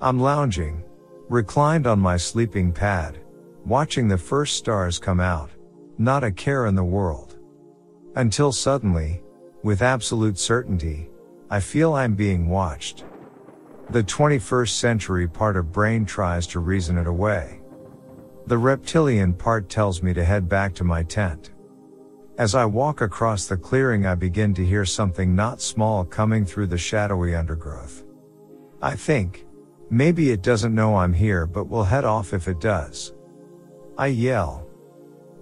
I'm 0.00 0.18
lounging, 0.18 0.82
reclined 1.28 1.86
on 1.86 2.00
my 2.00 2.16
sleeping 2.16 2.72
pad, 2.72 3.20
watching 3.64 4.08
the 4.08 4.18
first 4.18 4.56
stars 4.56 4.98
come 4.98 5.20
out, 5.20 5.50
not 5.96 6.24
a 6.24 6.32
care 6.32 6.66
in 6.66 6.74
the 6.74 6.82
world. 6.82 7.38
Until 8.16 8.50
suddenly, 8.50 9.22
with 9.62 9.82
absolute 9.82 10.38
certainty, 10.38 11.08
I 11.50 11.60
feel 11.60 11.94
I'm 11.94 12.16
being 12.16 12.48
watched. 12.48 13.04
The 13.90 14.04
21st 14.04 14.68
century 14.68 15.26
part 15.26 15.56
of 15.56 15.72
brain 15.72 16.04
tries 16.04 16.46
to 16.48 16.60
reason 16.60 16.98
it 16.98 17.06
away. 17.06 17.62
The 18.46 18.58
reptilian 18.58 19.32
part 19.32 19.70
tells 19.70 20.02
me 20.02 20.12
to 20.12 20.22
head 20.22 20.46
back 20.46 20.74
to 20.74 20.84
my 20.84 21.02
tent. 21.02 21.52
As 22.36 22.54
I 22.54 22.66
walk 22.66 23.00
across 23.00 23.46
the 23.46 23.56
clearing, 23.56 24.04
I 24.04 24.14
begin 24.14 24.52
to 24.54 24.64
hear 24.64 24.84
something 24.84 25.34
not 25.34 25.62
small 25.62 26.04
coming 26.04 26.44
through 26.44 26.66
the 26.66 26.76
shadowy 26.76 27.34
undergrowth. 27.34 28.04
I 28.82 28.94
think, 28.94 29.46
maybe 29.88 30.32
it 30.32 30.42
doesn't 30.42 30.74
know 30.74 30.96
I'm 30.96 31.14
here, 31.14 31.46
but 31.46 31.70
will 31.70 31.84
head 31.84 32.04
off 32.04 32.34
if 32.34 32.46
it 32.46 32.60
does. 32.60 33.14
I 33.96 34.08
yell. 34.08 34.68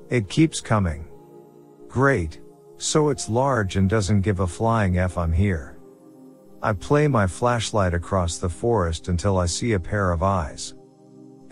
It 0.09 0.29
keeps 0.29 0.61
coming. 0.61 1.09
Great. 1.89 2.41
So 2.79 3.09
it's 3.09 3.29
large 3.29 3.75
and 3.75 3.91
doesn't 3.91 4.21
give 4.21 4.39
a 4.39 4.47
flying 4.47 4.99
F 4.99 5.19
I'm 5.19 5.33
here. 5.33 5.76
I 6.67 6.73
play 6.73 7.07
my 7.07 7.29
flashlight 7.29 7.95
across 7.95 8.39
the 8.39 8.49
forest 8.49 9.07
until 9.07 9.39
I 9.39 9.47
see 9.47 9.75
a 9.75 9.79
pair 9.79 10.11
of 10.11 10.25
eyes. 10.25 10.75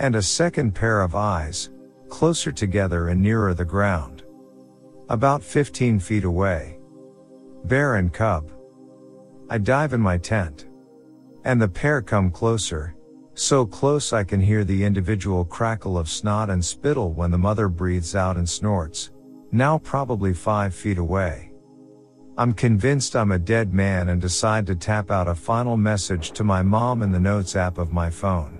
And 0.00 0.16
a 0.16 0.22
second 0.22 0.74
pair 0.74 1.02
of 1.02 1.14
eyes, 1.14 1.70
closer 2.08 2.50
together 2.50 3.06
and 3.06 3.22
nearer 3.22 3.54
the 3.54 3.64
ground. 3.64 4.24
About 5.08 5.44
15 5.44 6.00
feet 6.00 6.24
away. 6.24 6.80
Bear 7.66 7.94
and 7.94 8.12
cub. 8.12 8.50
I 9.48 9.58
dive 9.58 9.92
in 9.92 10.00
my 10.00 10.18
tent. 10.18 10.66
And 11.44 11.62
the 11.62 11.68
pair 11.68 12.02
come 12.02 12.32
closer, 12.32 12.96
so 13.34 13.64
close 13.64 14.12
I 14.12 14.24
can 14.24 14.40
hear 14.40 14.64
the 14.64 14.82
individual 14.82 15.44
crackle 15.44 15.96
of 15.96 16.08
snot 16.08 16.50
and 16.50 16.64
spittle 16.64 17.12
when 17.12 17.30
the 17.30 17.38
mother 17.38 17.68
breathes 17.68 18.16
out 18.16 18.36
and 18.36 18.48
snorts, 18.48 19.12
now 19.52 19.78
probably 19.78 20.34
five 20.34 20.74
feet 20.74 20.98
away. 20.98 21.53
I'm 22.36 22.52
convinced 22.52 23.14
I'm 23.14 23.30
a 23.30 23.38
dead 23.38 23.72
man 23.72 24.08
and 24.08 24.20
decide 24.20 24.66
to 24.66 24.74
tap 24.74 25.12
out 25.12 25.28
a 25.28 25.36
final 25.36 25.76
message 25.76 26.32
to 26.32 26.42
my 26.42 26.62
mom 26.62 27.02
in 27.02 27.12
the 27.12 27.20
notes 27.20 27.54
app 27.54 27.78
of 27.78 27.92
my 27.92 28.10
phone. 28.10 28.58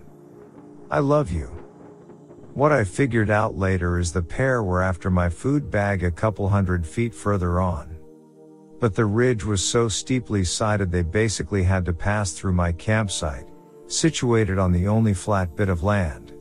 I 0.93 1.01
love 1.01 1.33
you. 1.33 1.47
What 2.53 2.71
I 2.71 2.85
figured 2.85 3.31
out 3.31 3.59
later 3.59 3.99
is 3.99 4.13
the 4.13 4.23
pair 4.23 4.63
were 4.63 4.81
after 4.81 5.11
my 5.11 5.29
food 5.29 5.73
bag 5.73 6.05
a 6.05 6.11
couple 6.13 6.49
hundred 6.49 6.87
feet 6.87 7.13
further 7.13 7.61
on. 7.61 7.97
But 8.79 8.95
the 8.95 9.07
ridge 9.07 9.45
was 9.45 9.61
so 9.61 9.89
steeply 9.89 10.45
sided 10.45 10.93
they 10.93 11.03
basically 11.03 11.65
had 11.65 11.85
to 11.87 11.93
pass 11.93 12.31
through 12.31 12.53
my 12.53 12.71
campsite, 12.71 13.49
situated 13.89 14.57
on 14.57 14.71
the 14.71 14.87
only 14.87 15.15
flat 15.15 15.57
bit 15.57 15.69
of 15.69 15.83
land. 15.83 16.33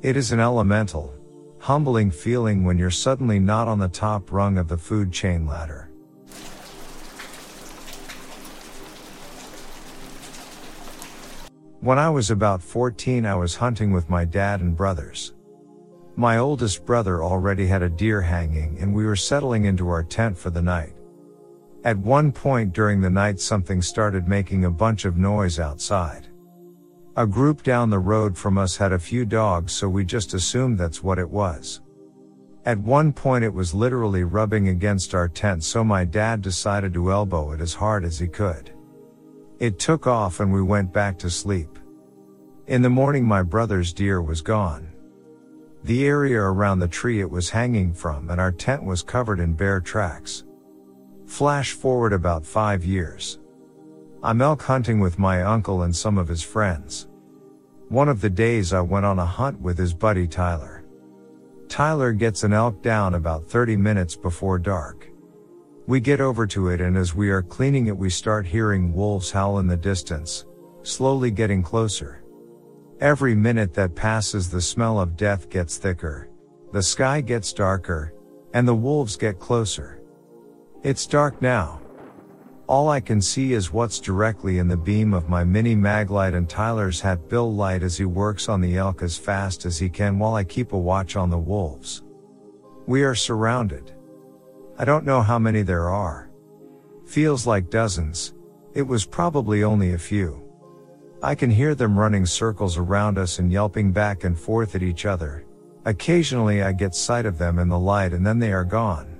It 0.00 0.16
is 0.16 0.32
an 0.32 0.40
elemental, 0.40 1.12
humbling 1.58 2.10
feeling 2.10 2.64
when 2.64 2.78
you're 2.78 2.90
suddenly 2.90 3.38
not 3.38 3.68
on 3.68 3.78
the 3.78 3.88
top 3.88 4.32
rung 4.32 4.56
of 4.56 4.68
the 4.68 4.78
food 4.78 5.12
chain 5.12 5.46
ladder. 5.46 5.90
When 11.84 11.98
I 11.98 12.08
was 12.08 12.30
about 12.30 12.62
14, 12.62 13.26
I 13.26 13.34
was 13.34 13.56
hunting 13.56 13.92
with 13.92 14.08
my 14.08 14.24
dad 14.24 14.62
and 14.62 14.74
brothers. 14.74 15.34
My 16.16 16.38
oldest 16.38 16.86
brother 16.86 17.22
already 17.22 17.66
had 17.66 17.82
a 17.82 17.90
deer 17.90 18.22
hanging 18.22 18.78
and 18.80 18.94
we 18.94 19.04
were 19.04 19.14
settling 19.14 19.66
into 19.66 19.90
our 19.90 20.02
tent 20.02 20.38
for 20.38 20.48
the 20.48 20.62
night. 20.62 20.94
At 21.84 21.98
one 21.98 22.32
point 22.32 22.72
during 22.72 23.02
the 23.02 23.10
night, 23.10 23.38
something 23.38 23.82
started 23.82 24.26
making 24.26 24.64
a 24.64 24.70
bunch 24.70 25.04
of 25.04 25.18
noise 25.18 25.58
outside. 25.58 26.26
A 27.18 27.26
group 27.26 27.62
down 27.62 27.90
the 27.90 27.98
road 27.98 28.34
from 28.34 28.56
us 28.56 28.78
had 28.78 28.92
a 28.92 28.98
few 28.98 29.26
dogs, 29.26 29.74
so 29.74 29.86
we 29.86 30.06
just 30.06 30.32
assumed 30.32 30.78
that's 30.78 31.02
what 31.02 31.18
it 31.18 31.28
was. 31.28 31.82
At 32.64 32.78
one 32.78 33.12
point, 33.12 33.44
it 33.44 33.52
was 33.52 33.74
literally 33.74 34.24
rubbing 34.24 34.68
against 34.68 35.14
our 35.14 35.28
tent, 35.28 35.62
so 35.62 35.84
my 35.84 36.06
dad 36.06 36.40
decided 36.40 36.94
to 36.94 37.12
elbow 37.12 37.52
it 37.52 37.60
as 37.60 37.74
hard 37.74 38.06
as 38.06 38.18
he 38.18 38.26
could. 38.26 38.73
It 39.58 39.78
took 39.78 40.06
off 40.06 40.40
and 40.40 40.52
we 40.52 40.62
went 40.62 40.92
back 40.92 41.18
to 41.18 41.30
sleep. 41.30 41.78
In 42.66 42.82
the 42.82 42.90
morning 42.90 43.24
my 43.24 43.42
brother's 43.42 43.92
deer 43.92 44.20
was 44.20 44.42
gone. 44.42 44.92
The 45.84 46.06
area 46.06 46.40
around 46.40 46.80
the 46.80 46.88
tree 46.88 47.20
it 47.20 47.30
was 47.30 47.50
hanging 47.50 47.92
from 47.92 48.30
and 48.30 48.40
our 48.40 48.50
tent 48.50 48.82
was 48.82 49.02
covered 49.02 49.38
in 49.38 49.54
bear 49.54 49.80
tracks. 49.80 50.44
Flash 51.26 51.72
forward 51.72 52.12
about 52.12 52.44
five 52.44 52.84
years. 52.84 53.38
I'm 54.22 54.40
elk 54.42 54.62
hunting 54.62 54.98
with 54.98 55.18
my 55.18 55.42
uncle 55.42 55.82
and 55.82 55.94
some 55.94 56.18
of 56.18 56.28
his 56.28 56.42
friends. 56.42 57.08
One 57.88 58.08
of 58.08 58.20
the 58.20 58.30
days 58.30 58.72
I 58.72 58.80
went 58.80 59.06
on 59.06 59.18
a 59.18 59.26
hunt 59.26 59.60
with 59.60 59.78
his 59.78 59.94
buddy 59.94 60.26
Tyler. 60.26 60.84
Tyler 61.68 62.12
gets 62.12 62.42
an 62.42 62.52
elk 62.52 62.82
down 62.82 63.14
about 63.14 63.46
30 63.46 63.76
minutes 63.76 64.16
before 64.16 64.58
dark. 64.58 65.10
We 65.86 66.00
get 66.00 66.22
over 66.22 66.46
to 66.46 66.68
it 66.68 66.80
and 66.80 66.96
as 66.96 67.14
we 67.14 67.28
are 67.28 67.42
cleaning 67.42 67.88
it 67.88 67.96
we 67.96 68.08
start 68.08 68.46
hearing 68.46 68.94
wolves 68.94 69.30
howl 69.30 69.58
in 69.58 69.66
the 69.66 69.76
distance, 69.76 70.46
slowly 70.82 71.30
getting 71.30 71.62
closer. 71.62 72.24
Every 73.00 73.34
minute 73.34 73.74
that 73.74 73.94
passes 73.94 74.48
the 74.48 74.62
smell 74.62 74.98
of 74.98 75.14
death 75.14 75.50
gets 75.50 75.76
thicker, 75.76 76.30
the 76.72 76.82
sky 76.82 77.20
gets 77.20 77.52
darker, 77.52 78.14
and 78.54 78.66
the 78.66 78.74
wolves 78.74 79.16
get 79.16 79.38
closer. 79.38 80.00
It's 80.82 81.06
dark 81.06 81.42
now. 81.42 81.82
All 82.66 82.88
I 82.88 83.00
can 83.00 83.20
see 83.20 83.52
is 83.52 83.70
what's 83.70 84.00
directly 84.00 84.56
in 84.56 84.68
the 84.68 84.76
beam 84.78 85.12
of 85.12 85.28
my 85.28 85.44
mini 85.44 85.76
maglite 85.76 86.34
and 86.34 86.48
Tyler's 86.48 86.98
hat 86.98 87.28
bill 87.28 87.52
light 87.54 87.82
as 87.82 87.98
he 87.98 88.06
works 88.06 88.48
on 88.48 88.62
the 88.62 88.78
elk 88.78 89.02
as 89.02 89.18
fast 89.18 89.66
as 89.66 89.78
he 89.78 89.90
can 89.90 90.18
while 90.18 90.34
I 90.34 90.44
keep 90.44 90.72
a 90.72 90.78
watch 90.78 91.14
on 91.14 91.28
the 91.28 91.38
wolves. 91.38 92.04
We 92.86 93.02
are 93.02 93.14
surrounded. 93.14 93.92
I 94.76 94.84
don't 94.84 95.04
know 95.04 95.22
how 95.22 95.38
many 95.38 95.62
there 95.62 95.88
are. 95.88 96.28
Feels 97.06 97.46
like 97.46 97.70
dozens. 97.70 98.34
It 98.74 98.82
was 98.82 99.06
probably 99.06 99.62
only 99.62 99.92
a 99.92 99.98
few. 99.98 100.42
I 101.22 101.36
can 101.36 101.48
hear 101.48 101.76
them 101.76 101.96
running 101.96 102.26
circles 102.26 102.76
around 102.76 103.16
us 103.16 103.38
and 103.38 103.52
yelping 103.52 103.92
back 103.92 104.24
and 104.24 104.36
forth 104.36 104.74
at 104.74 104.82
each 104.82 105.06
other. 105.06 105.44
Occasionally 105.84 106.64
I 106.64 106.72
get 106.72 106.96
sight 106.96 107.24
of 107.24 107.38
them 107.38 107.60
in 107.60 107.68
the 107.68 107.78
light 107.78 108.12
and 108.12 108.26
then 108.26 108.40
they 108.40 108.52
are 108.52 108.64
gone. 108.64 109.16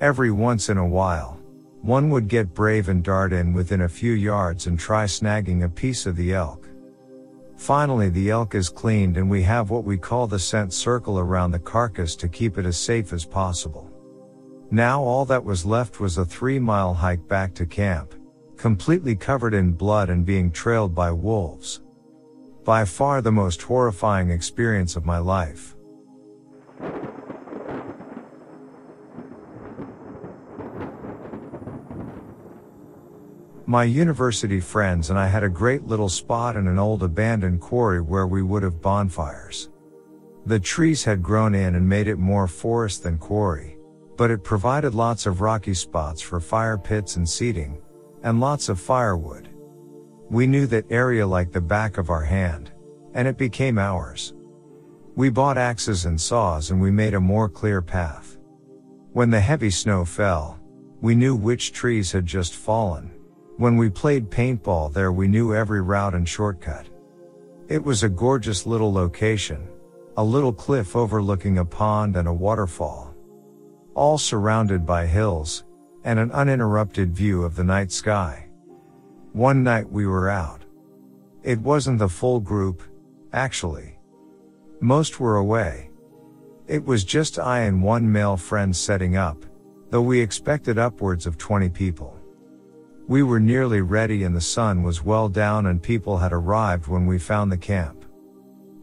Every 0.00 0.30
once 0.30 0.70
in 0.70 0.78
a 0.78 0.88
while, 0.88 1.38
one 1.82 2.08
would 2.08 2.26
get 2.26 2.54
brave 2.54 2.88
and 2.88 3.04
dart 3.04 3.34
in 3.34 3.52
within 3.52 3.82
a 3.82 3.88
few 3.90 4.12
yards 4.12 4.68
and 4.68 4.78
try 4.78 5.04
snagging 5.04 5.64
a 5.64 5.68
piece 5.68 6.06
of 6.06 6.16
the 6.16 6.32
elk. 6.32 6.66
Finally 7.58 8.08
the 8.08 8.30
elk 8.30 8.54
is 8.54 8.70
cleaned 8.70 9.18
and 9.18 9.28
we 9.28 9.42
have 9.42 9.68
what 9.68 9.84
we 9.84 9.98
call 9.98 10.26
the 10.26 10.38
scent 10.38 10.72
circle 10.72 11.18
around 11.18 11.50
the 11.50 11.58
carcass 11.58 12.16
to 12.16 12.26
keep 12.26 12.56
it 12.56 12.64
as 12.64 12.78
safe 12.78 13.12
as 13.12 13.26
possible. 13.26 13.91
Now 14.74 15.02
all 15.02 15.26
that 15.26 15.44
was 15.44 15.66
left 15.66 16.00
was 16.00 16.16
a 16.16 16.24
three 16.24 16.58
mile 16.58 16.94
hike 16.94 17.28
back 17.28 17.52
to 17.56 17.66
camp, 17.66 18.14
completely 18.56 19.14
covered 19.14 19.52
in 19.52 19.72
blood 19.72 20.08
and 20.08 20.24
being 20.24 20.50
trailed 20.50 20.94
by 20.94 21.12
wolves. 21.12 21.82
By 22.64 22.86
far 22.86 23.20
the 23.20 23.30
most 23.30 23.60
horrifying 23.60 24.30
experience 24.30 24.96
of 24.96 25.04
my 25.04 25.18
life. 25.18 25.76
My 33.66 33.84
university 33.84 34.58
friends 34.58 35.10
and 35.10 35.18
I 35.18 35.26
had 35.26 35.44
a 35.44 35.50
great 35.50 35.84
little 35.84 36.08
spot 36.08 36.56
in 36.56 36.66
an 36.66 36.78
old 36.78 37.02
abandoned 37.02 37.60
quarry 37.60 38.00
where 38.00 38.26
we 38.26 38.42
would 38.42 38.62
have 38.62 38.80
bonfires. 38.80 39.68
The 40.46 40.58
trees 40.58 41.04
had 41.04 41.22
grown 41.22 41.54
in 41.54 41.74
and 41.74 41.86
made 41.86 42.08
it 42.08 42.16
more 42.16 42.48
forest 42.48 43.02
than 43.02 43.18
quarry, 43.18 43.76
but 44.22 44.30
it 44.30 44.44
provided 44.44 44.94
lots 44.94 45.26
of 45.26 45.40
rocky 45.40 45.74
spots 45.74 46.22
for 46.22 46.38
fire 46.38 46.78
pits 46.78 47.16
and 47.16 47.28
seating, 47.28 47.76
and 48.22 48.38
lots 48.38 48.68
of 48.68 48.78
firewood. 48.78 49.48
We 50.30 50.46
knew 50.46 50.68
that 50.68 50.92
area 50.92 51.26
like 51.26 51.50
the 51.50 51.60
back 51.60 51.98
of 51.98 52.08
our 52.08 52.22
hand, 52.22 52.70
and 53.14 53.26
it 53.26 53.36
became 53.36 53.80
ours. 53.80 54.32
We 55.16 55.28
bought 55.28 55.58
axes 55.58 56.04
and 56.04 56.20
saws 56.20 56.70
and 56.70 56.80
we 56.80 56.92
made 56.92 57.14
a 57.14 57.20
more 57.20 57.48
clear 57.48 57.82
path. 57.82 58.38
When 59.12 59.28
the 59.28 59.40
heavy 59.40 59.70
snow 59.70 60.04
fell, 60.04 60.60
we 61.00 61.16
knew 61.16 61.34
which 61.34 61.72
trees 61.72 62.12
had 62.12 62.24
just 62.24 62.54
fallen. 62.54 63.10
When 63.56 63.76
we 63.76 63.90
played 63.90 64.30
paintball 64.30 64.92
there 64.92 65.10
we 65.10 65.26
knew 65.26 65.52
every 65.52 65.82
route 65.82 66.14
and 66.14 66.28
shortcut. 66.28 66.86
It 67.66 67.82
was 67.82 68.04
a 68.04 68.08
gorgeous 68.08 68.66
little 68.66 68.92
location, 68.92 69.68
a 70.16 70.22
little 70.22 70.52
cliff 70.52 70.94
overlooking 70.94 71.58
a 71.58 71.64
pond 71.64 72.14
and 72.14 72.28
a 72.28 72.32
waterfall. 72.32 73.11
All 73.94 74.16
surrounded 74.16 74.86
by 74.86 75.06
hills, 75.06 75.64
and 76.04 76.18
an 76.18 76.30
uninterrupted 76.32 77.14
view 77.14 77.44
of 77.44 77.56
the 77.56 77.64
night 77.64 77.92
sky. 77.92 78.48
One 79.32 79.62
night 79.62 79.90
we 79.90 80.06
were 80.06 80.30
out. 80.30 80.62
It 81.42 81.60
wasn't 81.60 81.98
the 81.98 82.08
full 82.08 82.40
group, 82.40 82.82
actually. 83.32 83.98
Most 84.80 85.20
were 85.20 85.36
away. 85.36 85.90
It 86.66 86.84
was 86.84 87.04
just 87.04 87.38
I 87.38 87.60
and 87.60 87.82
one 87.82 88.10
male 88.10 88.36
friend 88.36 88.74
setting 88.74 89.16
up, 89.16 89.44
though 89.90 90.02
we 90.02 90.20
expected 90.20 90.78
upwards 90.78 91.26
of 91.26 91.36
20 91.36 91.68
people. 91.68 92.18
We 93.08 93.22
were 93.22 93.40
nearly 93.40 93.80
ready 93.80 94.24
and 94.24 94.34
the 94.34 94.40
sun 94.40 94.82
was 94.82 95.04
well 95.04 95.28
down 95.28 95.66
and 95.66 95.82
people 95.82 96.16
had 96.16 96.32
arrived 96.32 96.86
when 96.86 97.06
we 97.06 97.18
found 97.18 97.52
the 97.52 97.58
camp. 97.58 98.04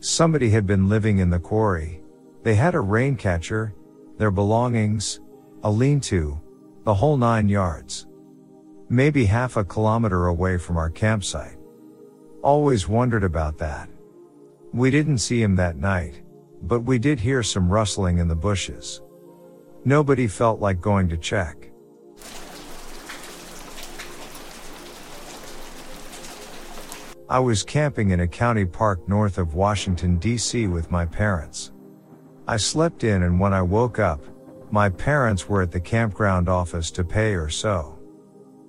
Somebody 0.01 0.49
had 0.49 0.67
been 0.67 0.87
living 0.87 1.17
in 1.17 1.29
the 1.29 1.39
quarry. 1.39 2.03
They 2.43 2.55
had 2.55 2.75
a 2.75 2.79
rain 2.79 3.15
catcher, 3.15 3.73
their 4.19 4.31
belongings, 4.31 5.21
a 5.63 5.71
lean-to, 5.71 6.39
the 6.83 6.93
whole 6.93 7.15
nine 7.15 7.47
yards. 7.47 8.05
Maybe 8.89 9.23
half 9.23 9.55
a 9.55 9.63
kilometer 9.63 10.27
away 10.27 10.57
from 10.57 10.75
our 10.75 10.89
campsite. 10.89 11.57
Always 12.43 12.85
wondered 12.85 13.23
about 13.23 13.57
that. 13.59 13.89
We 14.73 14.91
didn't 14.91 15.19
see 15.19 15.41
him 15.41 15.55
that 15.55 15.77
night, 15.77 16.21
but 16.63 16.81
we 16.81 16.99
did 16.99 17.17
hear 17.17 17.41
some 17.43 17.71
rustling 17.71 18.17
in 18.17 18.27
the 18.27 18.35
bushes. 18.35 19.01
Nobody 19.85 20.27
felt 20.27 20.59
like 20.59 20.81
going 20.81 21.07
to 21.09 21.17
check. 21.17 21.71
I 27.29 27.39
was 27.39 27.63
camping 27.63 28.09
in 28.09 28.19
a 28.19 28.27
county 28.27 28.65
park 28.65 29.07
north 29.07 29.37
of 29.37 29.53
Washington 29.53 30.19
DC 30.19 30.69
with 30.69 30.91
my 30.91 31.05
parents. 31.05 31.71
I 32.49 32.57
slept 32.57 33.03
in 33.03 33.21
and 33.21 33.39
when 33.39 33.53
I 33.53 33.61
woke 33.61 33.99
up, 33.99 34.25
my 34.71 34.89
parents 34.89 35.47
were 35.47 35.61
at 35.61 35.71
the 35.71 35.79
campground 35.79 36.49
office 36.49 36.89
to 36.91 37.03
pay 37.03 37.35
or 37.35 37.47
so. 37.47 37.99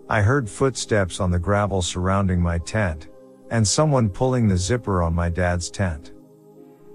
I 0.06 0.20
heard 0.20 0.50
footsteps 0.50 1.18
on 1.18 1.30
the 1.30 1.38
gravel 1.38 1.80
surrounding 1.80 2.42
my 2.42 2.58
tent, 2.58 3.08
and 3.50 3.66
someone 3.66 4.10
pulling 4.10 4.48
the 4.48 4.58
zipper 4.58 5.00
on 5.00 5.14
my 5.14 5.30
dad's 5.30 5.70
tent. 5.70 6.12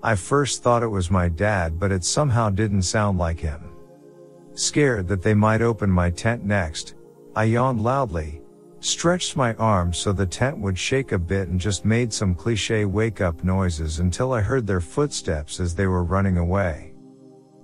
I 0.03 0.13
first 0.13 0.61
thought 0.61 0.83
it 0.83 0.87
was 0.87 1.09
my 1.09 1.27
dad 1.27 1.79
but 1.79 1.91
it 1.91 2.03
somehow 2.03 2.51
didn't 2.51 2.83
sound 2.83 3.17
like 3.17 3.39
him. 3.39 3.63
Scared 4.53 5.07
that 5.07 5.23
they 5.23 5.33
might 5.33 5.63
open 5.63 5.89
my 5.89 6.11
tent 6.11 6.45
next, 6.45 6.93
I 7.35 7.45
yawned 7.45 7.81
loudly, 7.81 8.43
Stretched 8.85 9.35
my 9.35 9.55
arms 9.55 9.97
so 9.97 10.13
the 10.13 10.27
tent 10.27 10.59
would 10.59 10.77
shake 10.77 11.11
a 11.11 11.17
bit 11.17 11.47
and 11.47 11.59
just 11.59 11.85
made 11.85 12.13
some 12.13 12.35
cliche 12.35 12.85
wake 12.85 13.19
up 13.19 13.43
noises 13.43 13.97
until 13.97 14.31
I 14.31 14.41
heard 14.41 14.67
their 14.67 14.79
footsteps 14.79 15.59
as 15.59 15.73
they 15.73 15.87
were 15.87 16.03
running 16.03 16.37
away. 16.37 16.93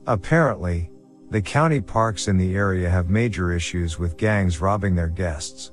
Apparently, 0.08 0.90
the 1.30 1.40
county 1.40 1.80
parks 1.80 2.28
in 2.28 2.38
the 2.38 2.56
area 2.56 2.90
have 2.90 3.12
major 3.12 3.52
issues 3.52 4.00
with 4.00 4.18
gangs 4.18 4.62
robbing 4.62 4.96
their 4.96 5.10
guests. 5.10 5.72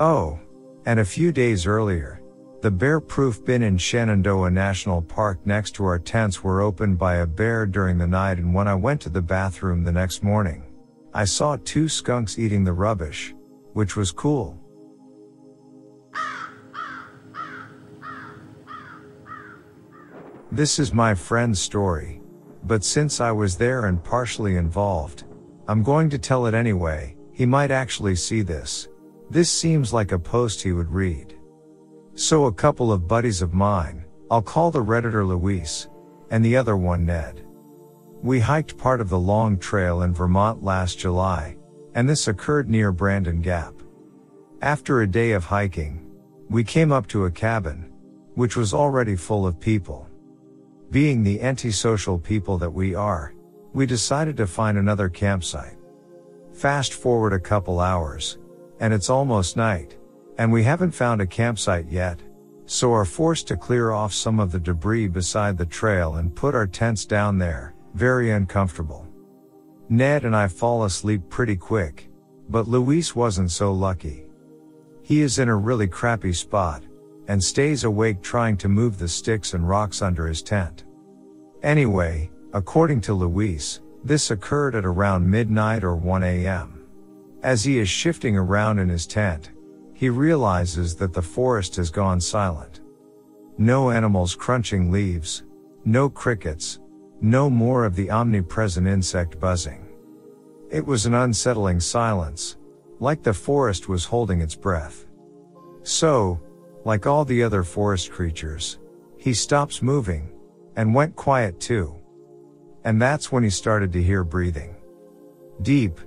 Oh, 0.00 0.40
and 0.86 0.98
a 0.98 1.04
few 1.04 1.30
days 1.30 1.68
earlier, 1.68 2.20
the 2.60 2.72
bear 2.72 2.98
proof 2.98 3.44
bin 3.44 3.62
in 3.62 3.78
Shenandoah 3.78 4.50
National 4.50 5.02
Park 5.02 5.46
next 5.46 5.76
to 5.76 5.84
our 5.84 6.00
tents 6.00 6.42
were 6.42 6.62
opened 6.62 6.98
by 6.98 7.18
a 7.18 7.28
bear 7.28 7.64
during 7.64 7.96
the 7.96 8.08
night 8.08 8.38
and 8.38 8.52
when 8.52 8.66
I 8.66 8.74
went 8.74 9.00
to 9.02 9.08
the 9.08 9.22
bathroom 9.22 9.84
the 9.84 9.92
next 9.92 10.24
morning, 10.24 10.64
I 11.12 11.26
saw 11.26 11.58
two 11.62 11.88
skunks 11.88 12.40
eating 12.40 12.64
the 12.64 12.72
rubbish, 12.72 13.36
which 13.74 13.94
was 13.94 14.10
cool. 14.10 14.58
This 20.54 20.78
is 20.78 20.94
my 20.94 21.16
friend's 21.16 21.60
story. 21.60 22.22
But 22.62 22.84
since 22.84 23.20
I 23.20 23.32
was 23.32 23.56
there 23.56 23.86
and 23.86 24.04
partially 24.04 24.54
involved, 24.54 25.24
I'm 25.66 25.82
going 25.82 26.08
to 26.10 26.16
tell 26.16 26.46
it 26.46 26.54
anyway, 26.54 27.16
he 27.32 27.44
might 27.44 27.72
actually 27.72 28.14
see 28.14 28.40
this. 28.40 28.86
This 29.28 29.50
seems 29.50 29.92
like 29.92 30.12
a 30.12 30.18
post 30.18 30.62
he 30.62 30.70
would 30.70 30.92
read. 30.92 31.36
So 32.14 32.44
a 32.44 32.52
couple 32.52 32.92
of 32.92 33.08
buddies 33.08 33.42
of 33.42 33.52
mine, 33.52 34.04
I'll 34.30 34.42
call 34.42 34.70
the 34.70 34.84
redditor 34.84 35.26
Luis, 35.26 35.88
and 36.30 36.44
the 36.44 36.56
other 36.56 36.76
one 36.76 37.04
Ned. 37.04 37.44
We 38.22 38.38
hiked 38.38 38.78
part 38.78 39.00
of 39.00 39.08
the 39.08 39.18
long 39.18 39.58
trail 39.58 40.02
in 40.02 40.14
Vermont 40.14 40.62
last 40.62 41.00
July, 41.00 41.56
and 41.96 42.08
this 42.08 42.28
occurred 42.28 42.70
near 42.70 42.92
Brandon 42.92 43.40
Gap. 43.40 43.74
After 44.62 45.02
a 45.02 45.10
day 45.10 45.32
of 45.32 45.46
hiking, 45.46 46.08
we 46.48 46.62
came 46.62 46.92
up 46.92 47.08
to 47.08 47.24
a 47.24 47.30
cabin, 47.32 47.92
which 48.36 48.56
was 48.56 48.72
already 48.72 49.16
full 49.16 49.48
of 49.48 49.58
people. 49.58 50.08
Being 50.94 51.24
the 51.24 51.40
antisocial 51.40 52.20
people 52.20 52.56
that 52.58 52.70
we 52.70 52.94
are, 52.94 53.34
we 53.72 53.84
decided 53.84 54.36
to 54.36 54.46
find 54.46 54.78
another 54.78 55.08
campsite. 55.08 55.76
Fast 56.52 56.94
forward 56.94 57.32
a 57.32 57.40
couple 57.40 57.80
hours, 57.80 58.38
and 58.78 58.94
it's 58.94 59.10
almost 59.10 59.56
night, 59.56 59.96
and 60.38 60.52
we 60.52 60.62
haven't 60.62 60.92
found 60.92 61.20
a 61.20 61.26
campsite 61.26 61.90
yet, 61.90 62.20
so 62.66 62.92
are 62.92 63.04
forced 63.04 63.48
to 63.48 63.56
clear 63.56 63.90
off 63.90 64.12
some 64.12 64.38
of 64.38 64.52
the 64.52 64.60
debris 64.60 65.08
beside 65.08 65.58
the 65.58 65.66
trail 65.66 66.14
and 66.14 66.36
put 66.36 66.54
our 66.54 66.68
tents 66.68 67.04
down 67.04 67.38
there, 67.38 67.74
very 67.94 68.30
uncomfortable. 68.30 69.04
Ned 69.88 70.24
and 70.24 70.36
I 70.36 70.46
fall 70.46 70.84
asleep 70.84 71.22
pretty 71.28 71.56
quick, 71.56 72.08
but 72.48 72.68
Luis 72.68 73.16
wasn't 73.16 73.50
so 73.50 73.72
lucky. 73.72 74.26
He 75.02 75.22
is 75.22 75.40
in 75.40 75.48
a 75.48 75.56
really 75.56 75.88
crappy 75.88 76.32
spot, 76.32 76.84
and 77.28 77.42
stays 77.42 77.84
awake 77.84 78.22
trying 78.22 78.56
to 78.58 78.68
move 78.68 78.98
the 78.98 79.08
sticks 79.08 79.54
and 79.54 79.68
rocks 79.68 80.02
under 80.02 80.26
his 80.26 80.42
tent. 80.42 80.84
Anyway, 81.62 82.30
according 82.52 83.00
to 83.00 83.14
Luis, 83.14 83.80
this 84.04 84.30
occurred 84.30 84.74
at 84.74 84.84
around 84.84 85.28
midnight 85.28 85.82
or 85.82 85.96
1 85.96 86.22
a.m. 86.22 86.86
As 87.42 87.64
he 87.64 87.78
is 87.78 87.88
shifting 87.88 88.36
around 88.36 88.78
in 88.78 88.88
his 88.88 89.06
tent, 89.06 89.50
he 89.94 90.10
realizes 90.10 90.94
that 90.96 91.12
the 91.12 91.22
forest 91.22 91.76
has 91.76 91.90
gone 91.90 92.20
silent. 92.20 92.80
No 93.56 93.90
animals 93.90 94.34
crunching 94.34 94.90
leaves, 94.90 95.44
no 95.84 96.10
crickets, 96.10 96.80
no 97.20 97.48
more 97.48 97.84
of 97.84 97.94
the 97.94 98.10
omnipresent 98.10 98.86
insect 98.86 99.38
buzzing. 99.40 99.86
It 100.70 100.84
was 100.84 101.06
an 101.06 101.14
unsettling 101.14 101.80
silence, 101.80 102.56
like 102.98 103.22
the 103.22 103.32
forest 103.32 103.88
was 103.88 104.04
holding 104.04 104.40
its 104.40 104.54
breath. 104.54 105.06
So, 105.82 106.40
like 106.84 107.06
all 107.06 107.24
the 107.24 107.42
other 107.42 107.62
forest 107.62 108.10
creatures, 108.12 108.78
he 109.16 109.32
stops 109.32 109.82
moving 109.82 110.30
and 110.76 110.94
went 110.94 111.16
quiet 111.16 111.58
too. 111.60 111.96
And 112.84 113.00
that's 113.00 113.32
when 113.32 113.42
he 113.42 113.50
started 113.50 113.92
to 113.94 114.02
hear 114.02 114.22
breathing. 114.24 114.76
Deep, 115.62 115.98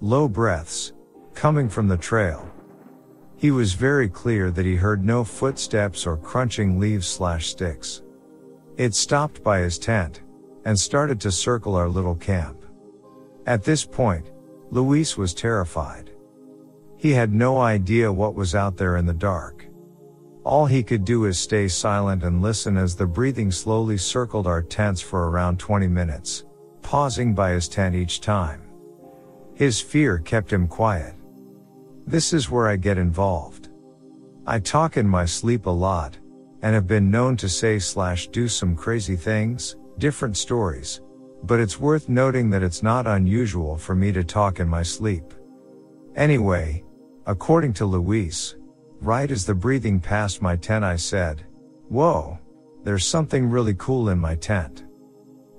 low 0.00 0.28
breaths 0.28 0.92
coming 1.34 1.68
from 1.68 1.88
the 1.88 1.96
trail. 1.96 2.50
He 3.36 3.50
was 3.50 3.74
very 3.74 4.08
clear 4.08 4.50
that 4.50 4.64
he 4.64 4.74
heard 4.74 5.04
no 5.04 5.22
footsteps 5.22 6.06
or 6.06 6.16
crunching 6.16 6.80
leaves 6.80 7.06
slash 7.06 7.48
sticks. 7.48 8.02
It 8.76 8.94
stopped 8.94 9.42
by 9.42 9.60
his 9.60 9.78
tent 9.78 10.22
and 10.64 10.78
started 10.78 11.20
to 11.20 11.30
circle 11.30 11.76
our 11.76 11.88
little 11.88 12.14
camp. 12.16 12.64
At 13.46 13.62
this 13.62 13.84
point, 13.84 14.30
Luis 14.70 15.16
was 15.16 15.34
terrified. 15.34 16.10
He 16.96 17.12
had 17.12 17.34
no 17.34 17.60
idea 17.60 18.10
what 18.10 18.34
was 18.34 18.54
out 18.54 18.76
there 18.76 18.96
in 18.96 19.06
the 19.06 19.12
dark. 19.12 19.66
All 20.44 20.66
he 20.66 20.82
could 20.82 21.04
do 21.04 21.24
is 21.24 21.38
stay 21.38 21.68
silent 21.68 22.22
and 22.22 22.42
listen 22.42 22.76
as 22.76 22.94
the 22.94 23.06
breathing 23.06 23.50
slowly 23.50 23.96
circled 23.96 24.46
our 24.46 24.62
tents 24.62 25.00
for 25.00 25.30
around 25.30 25.58
20 25.58 25.88
minutes, 25.88 26.44
pausing 26.82 27.34
by 27.34 27.52
his 27.52 27.66
tent 27.66 27.94
each 27.94 28.20
time. 28.20 28.62
His 29.54 29.80
fear 29.80 30.18
kept 30.18 30.52
him 30.52 30.68
quiet. 30.68 31.14
This 32.06 32.34
is 32.34 32.50
where 32.50 32.68
I 32.68 32.76
get 32.76 32.98
involved. 32.98 33.70
I 34.46 34.58
talk 34.58 34.98
in 34.98 35.08
my 35.08 35.24
sleep 35.24 35.64
a 35.64 35.70
lot, 35.70 36.18
and 36.60 36.74
have 36.74 36.86
been 36.86 37.10
known 37.10 37.36
to 37.38 37.48
say 37.48 37.78
slash 37.78 38.28
do 38.28 38.46
some 38.46 38.76
crazy 38.76 39.16
things, 39.16 39.76
different 39.96 40.36
stories, 40.36 41.00
but 41.44 41.60
it's 41.60 41.80
worth 41.80 42.10
noting 42.10 42.50
that 42.50 42.62
it's 42.62 42.82
not 42.82 43.06
unusual 43.06 43.78
for 43.78 43.94
me 43.94 44.12
to 44.12 44.22
talk 44.22 44.60
in 44.60 44.68
my 44.68 44.82
sleep. 44.82 45.32
Anyway, 46.16 46.84
According 47.26 47.72
to 47.74 47.86
Luis, 47.86 48.54
right 49.00 49.30
as 49.30 49.46
the 49.46 49.54
breathing 49.54 50.00
passed 50.00 50.42
my 50.42 50.56
tent, 50.56 50.84
I 50.84 50.96
said, 50.96 51.44
Whoa, 51.88 52.38
there's 52.82 53.06
something 53.06 53.48
really 53.48 53.74
cool 53.74 54.08
in 54.08 54.18
my 54.18 54.34
tent. 54.36 54.84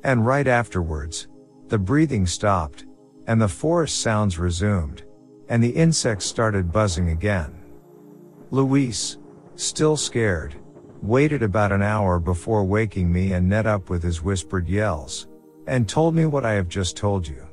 And 0.04 0.26
right 0.26 0.48
afterwards, 0.48 1.28
the 1.68 1.80
breathing 1.80 2.28
stopped, 2.28 2.86
and 3.28 3.42
the 3.42 3.48
forest 3.48 4.02
sounds 4.02 4.38
resumed, 4.38 5.04
and 5.50 5.64
the 5.64 5.70
insects 5.70 6.26
started 6.26 6.72
buzzing 6.72 7.10
again. 7.10 7.64
Luis, 8.52 9.18
still 9.56 9.98
scared, 9.98 10.56
waited 11.02 11.44
about 11.44 11.72
an 11.72 11.82
hour 11.82 12.20
before 12.20 12.64
waking 12.64 13.12
me 13.12 13.34
and 13.34 13.50
Ned 13.50 13.66
up 13.66 13.90
with 13.90 14.04
his 14.04 14.22
whispered 14.22 14.68
yells, 14.68 15.28
and 15.68 15.90
told 15.90 16.16
me 16.16 16.26
what 16.26 16.46
I 16.46 16.54
have 16.54 16.68
just 16.68 16.96
told 16.96 17.28
you. 17.28 17.45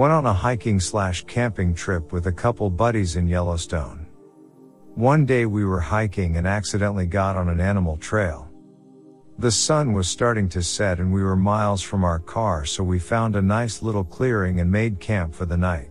Went 0.00 0.14
on 0.14 0.24
a 0.24 0.32
hiking 0.32 0.80
slash 0.80 1.26
camping 1.26 1.74
trip 1.74 2.10
with 2.10 2.26
a 2.26 2.32
couple 2.32 2.70
buddies 2.70 3.16
in 3.16 3.28
Yellowstone. 3.28 4.06
One 4.94 5.26
day 5.26 5.44
we 5.44 5.66
were 5.66 5.78
hiking 5.78 6.38
and 6.38 6.46
accidentally 6.46 7.04
got 7.04 7.36
on 7.36 7.50
an 7.50 7.60
animal 7.60 7.98
trail. 7.98 8.48
The 9.36 9.50
sun 9.50 9.92
was 9.92 10.08
starting 10.08 10.48
to 10.48 10.62
set 10.62 11.00
and 11.00 11.12
we 11.12 11.22
were 11.22 11.36
miles 11.36 11.82
from 11.82 12.02
our 12.02 12.18
car 12.18 12.64
so 12.64 12.82
we 12.82 12.98
found 12.98 13.36
a 13.36 13.42
nice 13.42 13.82
little 13.82 14.02
clearing 14.02 14.60
and 14.60 14.72
made 14.72 15.00
camp 15.00 15.34
for 15.34 15.44
the 15.44 15.58
night. 15.58 15.90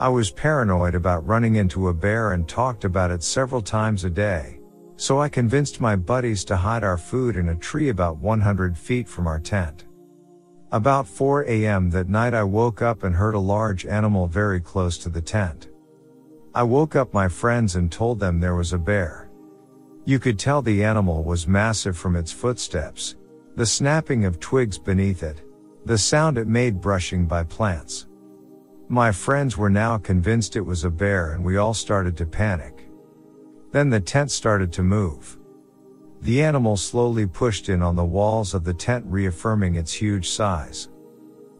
I 0.00 0.08
was 0.08 0.30
paranoid 0.30 0.94
about 0.94 1.26
running 1.26 1.56
into 1.56 1.88
a 1.88 1.92
bear 1.92 2.32
and 2.32 2.48
talked 2.48 2.86
about 2.86 3.10
it 3.10 3.22
several 3.22 3.60
times 3.60 4.04
a 4.04 4.10
day. 4.10 4.58
So 4.96 5.20
I 5.20 5.28
convinced 5.28 5.82
my 5.82 5.96
buddies 5.96 6.44
to 6.46 6.56
hide 6.56 6.82
our 6.82 6.96
food 6.96 7.36
in 7.36 7.50
a 7.50 7.56
tree 7.56 7.90
about 7.90 8.16
100 8.16 8.78
feet 8.78 9.06
from 9.06 9.26
our 9.26 9.38
tent. 9.38 9.84
About 10.70 11.08
4 11.08 11.44
a.m. 11.44 11.88
that 11.90 12.10
night 12.10 12.34
I 12.34 12.42
woke 12.44 12.82
up 12.82 13.02
and 13.02 13.14
heard 13.14 13.34
a 13.34 13.38
large 13.38 13.86
animal 13.86 14.26
very 14.26 14.60
close 14.60 14.98
to 14.98 15.08
the 15.08 15.22
tent. 15.22 15.68
I 16.54 16.62
woke 16.62 16.94
up 16.94 17.14
my 17.14 17.26
friends 17.26 17.76
and 17.76 17.90
told 17.90 18.20
them 18.20 18.38
there 18.38 18.54
was 18.54 18.74
a 18.74 18.78
bear. 18.78 19.30
You 20.04 20.18
could 20.18 20.38
tell 20.38 20.60
the 20.60 20.84
animal 20.84 21.24
was 21.24 21.48
massive 21.48 21.96
from 21.96 22.16
its 22.16 22.32
footsteps, 22.32 23.16
the 23.56 23.64
snapping 23.64 24.26
of 24.26 24.40
twigs 24.40 24.78
beneath 24.78 25.22
it, 25.22 25.40
the 25.86 25.96
sound 25.96 26.36
it 26.36 26.46
made 26.46 26.82
brushing 26.82 27.24
by 27.24 27.44
plants. 27.44 28.06
My 28.88 29.10
friends 29.10 29.56
were 29.56 29.70
now 29.70 29.96
convinced 29.96 30.54
it 30.54 30.60
was 30.60 30.84
a 30.84 30.90
bear 30.90 31.32
and 31.32 31.42
we 31.42 31.56
all 31.56 31.72
started 31.72 32.14
to 32.18 32.26
panic. 32.26 32.90
Then 33.72 33.88
the 33.88 34.00
tent 34.00 34.30
started 34.30 34.70
to 34.74 34.82
move. 34.82 35.37
The 36.22 36.42
animal 36.42 36.76
slowly 36.76 37.26
pushed 37.26 37.68
in 37.68 37.82
on 37.82 37.96
the 37.96 38.04
walls 38.04 38.54
of 38.54 38.64
the 38.64 38.74
tent 38.74 39.04
reaffirming 39.08 39.76
its 39.76 39.92
huge 39.92 40.28
size. 40.28 40.88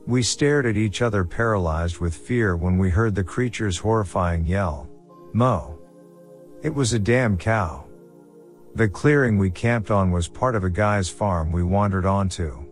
We 0.06 0.22
stared 0.22 0.66
at 0.66 0.76
each 0.76 1.02
other 1.02 1.24
paralyzed 1.24 1.98
with 1.98 2.14
fear 2.14 2.56
when 2.56 2.78
we 2.78 2.90
heard 2.90 3.14
the 3.14 3.24
creature's 3.24 3.78
horrifying 3.78 4.46
yell. 4.46 4.88
Mo. 5.32 5.78
It 6.62 6.74
was 6.74 6.92
a 6.92 6.98
damn 6.98 7.36
cow. 7.36 7.84
The 8.74 8.88
clearing 8.88 9.38
we 9.38 9.50
camped 9.50 9.90
on 9.90 10.10
was 10.10 10.28
part 10.28 10.54
of 10.54 10.64
a 10.64 10.70
guy's 10.70 11.08
farm 11.08 11.52
we 11.52 11.62
wandered 11.62 12.06
onto. 12.06 12.64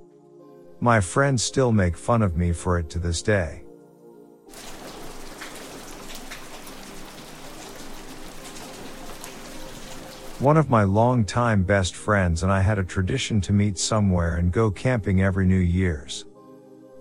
My 0.80 1.00
friends 1.00 1.42
still 1.42 1.72
make 1.72 1.96
fun 1.96 2.22
of 2.22 2.36
me 2.36 2.52
for 2.52 2.78
it 2.78 2.88
to 2.90 2.98
this 2.98 3.22
day. 3.22 3.65
One 10.40 10.58
of 10.58 10.68
my 10.68 10.82
long-time 10.82 11.62
best 11.62 11.96
friends 11.96 12.42
and 12.42 12.52
I 12.52 12.60
had 12.60 12.78
a 12.78 12.84
tradition 12.84 13.40
to 13.40 13.54
meet 13.54 13.78
somewhere 13.78 14.36
and 14.36 14.52
go 14.52 14.70
camping 14.70 15.22
every 15.22 15.46
New 15.46 15.56
Year's. 15.56 16.26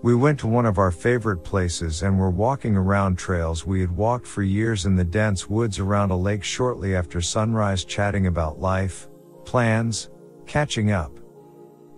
We 0.00 0.14
went 0.14 0.40
to 0.40 0.46
one 0.46 0.64
of 0.64 0.78
our 0.78 0.90
favorite 0.90 1.44
places 1.44 2.02
and 2.02 2.18
were 2.18 2.30
walking 2.30 2.78
around 2.78 3.18
trails 3.18 3.66
we 3.66 3.82
had 3.82 3.94
walked 3.94 4.26
for 4.26 4.42
years 4.42 4.86
in 4.86 4.96
the 4.96 5.04
dense 5.04 5.50
woods 5.50 5.78
around 5.78 6.12
a 6.12 6.16
lake 6.16 6.42
shortly 6.42 6.96
after 6.96 7.20
sunrise 7.20 7.84
chatting 7.84 8.26
about 8.26 8.58
life, 8.58 9.06
plans, 9.44 10.08
catching 10.46 10.90
up. 10.92 11.12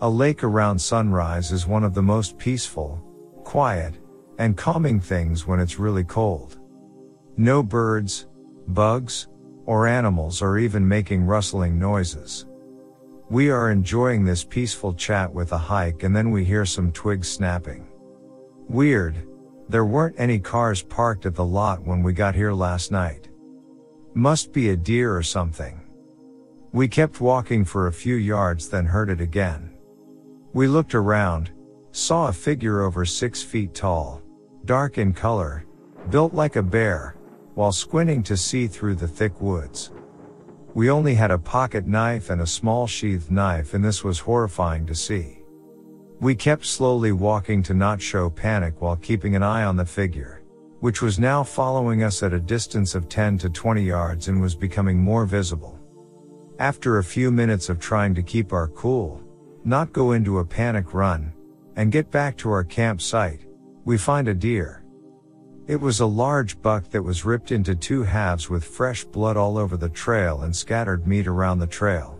A 0.01 0.11
lake 0.11 0.43
around 0.43 0.81
sunrise 0.81 1.53
is 1.53 1.69
one 1.69 1.85
of 1.85 1.95
the 1.95 2.03
most 2.03 2.37
peaceful, 2.37 3.01
quiet, 3.45 3.95
and 4.39 4.57
calming 4.57 4.99
things 4.99 5.47
when 5.47 5.61
it's 5.61 5.79
really 5.79 6.05
cold. 6.05 6.59
No 7.37 7.63
birds, 7.63 8.27
bugs, 8.67 9.29
or 9.69 9.87
animals 9.87 10.41
are 10.41 10.57
even 10.57 10.89
making 10.89 11.23
rustling 11.23 11.79
noises. 11.79 12.47
We 13.29 13.51
are 13.51 13.71
enjoying 13.71 14.25
this 14.25 14.43
peaceful 14.43 14.95
chat 14.95 15.31
with 15.31 15.53
a 15.53 15.59
hike 15.59 16.05
and 16.05 16.17
then 16.17 16.31
we 16.31 16.43
hear 16.43 16.65
some 16.65 16.91
twigs 16.91 17.29
snapping. 17.29 17.87
Weird. 18.67 19.29
There 19.69 19.85
weren't 19.85 20.19
any 20.19 20.39
cars 20.39 20.83
parked 20.83 21.27
at 21.27 21.35
the 21.35 21.45
lot 21.45 21.83
when 21.83 22.03
we 22.03 22.15
got 22.15 22.35
here 22.35 22.55
last 22.55 22.91
night. 22.91 23.29
Must 24.15 24.55
be 24.55 24.71
a 24.71 24.77
deer 24.77 25.15
or 25.15 25.23
something. 25.23 25.79
We 26.73 26.89
kept 26.89 27.21
walking 27.21 27.67
for 27.67 27.89
a 27.89 27.93
few 27.93 28.15
yards 28.15 28.71
then 28.71 28.87
heard 28.87 29.11
it 29.11 29.21
again. 29.21 29.75
We 30.55 30.67
looked 30.67 30.95
around, 30.95 31.51
saw 31.93 32.29
a 32.29 32.33
figure 32.33 32.81
over 32.81 33.05
six 33.05 33.43
feet 33.43 33.75
tall, 33.75 34.23
dark 34.65 34.97
in 34.97 35.13
color, 35.13 35.67
built 36.09 36.33
like 36.33 36.57
a 36.57 36.63
bear, 36.63 37.18
while 37.59 37.73
squinting 37.73 38.23
to 38.23 38.37
see 38.37 38.69
through 38.69 38.95
the 38.95 39.09
thick 39.09 39.41
woods. 39.41 39.91
We 40.75 40.91
only 40.91 41.17
had 41.17 41.33
a 41.33 41.39
pocket 41.39 41.89
knife 41.89 42.31
and 42.31 42.41
a 42.41 42.47
small 42.47 42.87
sheathed 42.87 43.33
knife 43.33 43.75
and 43.75 43.85
this 43.85 44.05
was 44.05 44.21
horrifying 44.21 44.87
to 44.87 44.95
see. 44.95 45.39
We 46.21 46.37
kept 46.37 46.65
slowly 46.65 47.11
walking 47.11 47.65
to 47.65 47.75
not 47.75 48.01
show 48.01 48.31
panic 48.31 48.81
while 48.81 48.95
keeping 48.95 49.35
an 49.35 49.43
eye 49.43 49.65
on 49.65 49.75
the 49.75 49.85
figure, 49.85 50.45
which 50.79 51.03
was 51.03 51.19
now 51.19 51.43
following 51.43 52.05
us 52.05 52.23
at 52.23 52.33
a 52.33 52.39
distance 52.39 52.95
of 52.95 53.09
10 53.09 53.39
to 53.39 53.51
20 53.51 53.83
yards 53.83 54.29
and 54.29 54.41
was 54.41 54.55
becoming 54.55 54.97
more 54.97 55.27
visible. 55.27 55.81
After 56.61 56.99
a 56.99 57.05
few 57.05 57.33
minutes 57.33 57.69
of 57.69 57.81
trying 57.81 58.15
to 58.15 58.23
keep 58.23 58.53
our 58.53 58.69
cool, 58.69 59.21
not 59.65 59.93
go 59.93 60.13
into 60.13 60.39
a 60.39 60.45
panic 60.45 60.95
run, 60.95 61.33
and 61.75 61.91
get 61.91 62.09
back 62.13 62.37
to 62.37 62.53
our 62.53 62.63
campsite, 62.63 63.47
we 63.85 63.99
find 63.99 64.29
a 64.29 64.35
deer. 64.35 64.78
It 65.69 65.79
was 65.79 66.01
a 66.01 66.07
large 66.07 66.63
buck 66.63 66.89
that 66.93 67.03
was 67.03 67.27
ripped 67.27 67.53
into 67.53 67.75
two 67.75 68.03
halves 68.03 68.49
with 68.49 68.65
fresh 68.65 69.05
blood 69.05 69.37
all 69.37 69.59
over 69.59 69.77
the 69.77 69.91
trail 69.91 70.41
and 70.41 70.57
scattered 70.57 71.07
meat 71.07 71.27
around 71.27 71.59
the 71.59 71.67
trail. 71.67 72.19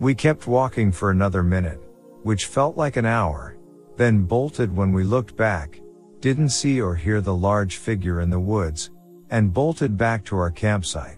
We 0.00 0.14
kept 0.14 0.46
walking 0.46 0.92
for 0.92 1.10
another 1.10 1.42
minute, 1.42 1.80
which 2.24 2.44
felt 2.44 2.76
like 2.76 2.98
an 2.98 3.06
hour, 3.06 3.56
then 3.96 4.24
bolted 4.24 4.76
when 4.76 4.92
we 4.92 5.02
looked 5.02 5.34
back, 5.34 5.80
didn't 6.20 6.50
see 6.50 6.78
or 6.78 6.94
hear 6.94 7.22
the 7.22 7.34
large 7.34 7.78
figure 7.78 8.20
in 8.20 8.28
the 8.28 8.38
woods, 8.38 8.90
and 9.30 9.54
bolted 9.54 9.96
back 9.96 10.22
to 10.26 10.36
our 10.36 10.50
campsite. 10.50 11.16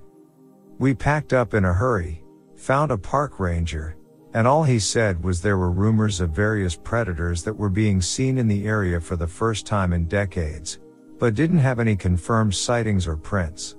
We 0.78 0.94
packed 0.94 1.32
up 1.32 1.52
in 1.52 1.64
a 1.64 1.72
hurry, 1.72 2.22
found 2.54 2.92
a 2.92 2.96
park 2.96 3.40
ranger, 3.40 3.96
and 4.34 4.46
all 4.46 4.62
he 4.62 4.78
said 4.78 5.24
was 5.24 5.42
there 5.42 5.58
were 5.58 5.72
rumors 5.72 6.20
of 6.20 6.30
various 6.30 6.76
predators 6.76 7.42
that 7.42 7.56
were 7.56 7.68
being 7.68 8.00
seen 8.00 8.38
in 8.38 8.46
the 8.46 8.68
area 8.68 9.00
for 9.00 9.16
the 9.16 9.26
first 9.26 9.66
time 9.66 9.92
in 9.92 10.04
decades, 10.04 10.78
but 11.20 11.34
didn't 11.34 11.58
have 11.58 11.78
any 11.78 11.94
confirmed 11.94 12.54
sightings 12.54 13.06
or 13.06 13.14
prints. 13.14 13.76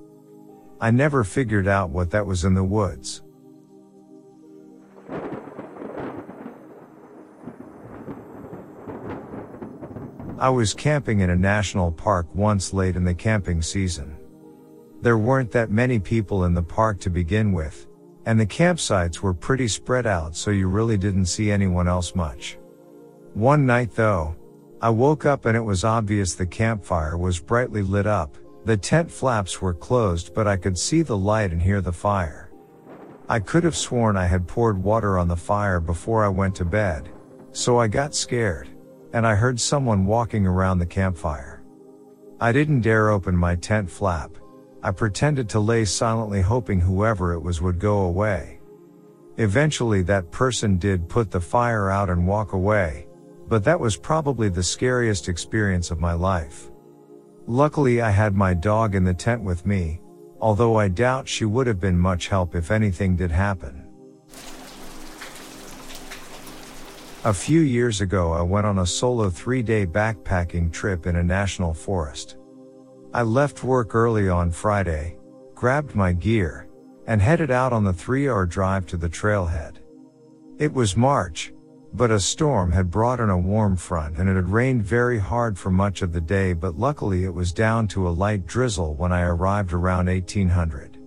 I 0.80 0.91
never 0.91 1.23
figured 1.23 1.67
out 1.67 1.89
what 1.89 2.12
that 2.12 2.25
was 2.25 2.45
in 2.45 2.54
the 2.54 2.63
woods. 2.63 3.23
I 10.39 10.49
was 10.49 10.73
camping 10.73 11.19
in 11.19 11.32
a 11.32 11.36
national 11.36 11.91
park 11.91 12.27
once 12.34 12.73
late 12.73 12.95
in 12.95 13.04
the 13.04 13.13
camping 13.13 13.62
season. 13.62 14.17
There 15.01 15.17
weren't 15.17 15.51
that 15.51 15.71
many 15.71 15.99
people 15.99 16.45
in 16.45 16.54
the 16.54 16.63
park 16.63 16.99
to 17.01 17.10
begin 17.10 17.54
with, 17.54 17.88
and 18.25 18.39
the 18.39 18.45
campsites 18.45 19.19
were 19.19 19.34
pretty 19.34 19.68
spread 19.68 20.05
out 20.05 20.36
so 20.36 20.51
you 20.51 20.68
really 20.68 20.97
didn't 20.97 21.26
see 21.26 21.51
anyone 21.51 21.88
else 21.88 22.15
much. 22.15 22.57
One 23.34 23.65
night 23.65 23.91
though, 23.91 24.36
I 24.84 24.89
woke 24.89 25.27
up 25.27 25.45
and 25.45 25.55
it 25.55 25.61
was 25.61 25.84
obvious 25.84 26.34
the 26.34 26.47
campfire 26.47 27.15
was 27.15 27.39
brightly 27.39 27.84
lit 27.84 28.07
up. 28.07 28.36
The 28.65 28.77
tent 28.77 29.11
flaps 29.11 29.61
were 29.61 29.75
closed 29.75 30.34
but 30.34 30.47
I 30.47 30.57
could 30.57 30.75
see 30.75 31.03
the 31.03 31.17
light 31.17 31.51
and 31.51 31.61
hear 31.61 31.82
the 31.82 31.93
fire. 31.93 32.51
I 33.29 33.39
could 33.39 33.63
have 33.63 33.75
sworn 33.75 34.17
I 34.17 34.25
had 34.25 34.47
poured 34.47 34.84
water 34.84 35.19
on 35.19 35.27
the 35.27 35.36
fire 35.36 35.79
before 35.79 36.25
I 36.25 36.29
went 36.29 36.55
to 36.55 36.65
bed. 36.65 37.09
So 37.51 37.77
I 37.77 37.88
got 37.88 38.15
scared. 38.15 38.69
And 39.13 39.27
I 39.27 39.36
heard 39.36 39.59
someone 39.59 40.05
walking 40.05 40.47
around 40.47 40.79
the 40.79 40.86
campfire. 40.88 41.63
I 42.39 42.51
didn't 42.51 42.82
dare 42.82 43.09
open 43.09 43.36
my 43.38 43.55
tent 43.57 43.88
flap. 43.88 44.32
I 44.82 44.89
pretended 44.89 45.47
to 45.49 45.59
lay 45.59 45.86
silently 45.86 46.41
hoping 46.41 46.79
whoever 46.79 47.34
it 47.34 47.39
was 47.39 47.61
would 47.61 47.77
go 47.77 47.99
away. 47.99 48.61
Eventually 49.38 50.01
that 50.03 50.32
person 50.32 50.77
did 50.77 51.07
put 51.07 51.29
the 51.29 51.39
fire 51.39 51.89
out 51.89 52.09
and 52.09 52.25
walk 52.25 52.53
away, 52.53 53.05
but 53.52 53.66
that 53.66 53.82
was 53.82 53.97
probably 53.97 54.47
the 54.47 54.64
scariest 54.64 55.28
experience 55.28 55.91
of 55.91 55.99
my 55.99 56.14
life. 56.14 56.72
Luckily 57.47 57.99
I 57.99 58.10
had 58.10 58.34
my 58.34 58.54
dog 58.54 58.95
in 58.95 59.04
the 59.04 59.14
tent 59.14 59.43
with 59.43 59.66
me, 59.66 59.99
although 60.39 60.78
I 60.78 60.88
doubt 60.88 61.28
she 61.28 61.43
would 61.43 61.68
have 61.68 61.78
been 61.78 61.99
much 61.99 62.30
help 62.30 62.56
if 62.56 62.72
anything 62.72 63.18
did 63.18 63.30
happen. 63.30 63.86
A 67.26 67.34
few 67.34 67.60
years 67.60 67.99
ago 67.99 68.32
I 68.32 68.41
went 68.41 68.66
on 68.66 68.80
a 68.80 68.86
solo 68.86 69.30
three 69.30 69.62
day 69.62 69.86
backpacking 69.86 70.72
trip 70.72 71.06
in 71.06 71.18
a 71.18 71.24
national 71.24 71.74
forest. 71.74 72.38
I 73.14 73.24
left 73.24 73.66
work 73.66 73.93
early 73.93 74.30
on 74.30 74.52
Friday, 74.52 75.18
grabbed 75.56 75.93
my 75.93 76.14
gear, 76.14 76.70
and 77.06 77.22
headed 77.22 77.52
out 77.52 77.74
on 77.74 77.84
the 77.84 77.91
three 77.91 78.30
hour 78.30 78.45
drive 78.45 78.86
to 78.86 78.95
the 78.95 79.10
trailhead. 79.10 79.76
It 80.58 80.72
was 80.72 80.95
March, 80.95 81.52
but 81.93 82.11
a 82.11 82.19
storm 82.19 82.71
had 82.71 82.89
brought 82.89 83.19
in 83.19 83.29
a 83.29 83.37
warm 83.37 83.75
front 83.75 84.17
and 84.17 84.29
it 84.29 84.35
had 84.35 84.49
rained 84.49 84.83
very 84.83 85.19
hard 85.19 85.57
for 85.57 85.69
much 85.69 86.01
of 86.01 86.13
the 86.13 86.21
day 86.21 86.53
but 86.53 86.77
luckily 86.77 87.25
it 87.25 87.33
was 87.33 87.51
down 87.51 87.87
to 87.87 88.07
a 88.07 88.09
light 88.09 88.45
drizzle 88.45 88.95
when 88.95 89.11
I 89.11 89.21
arrived 89.21 89.73
around 89.73 90.07
1800. 90.07 90.97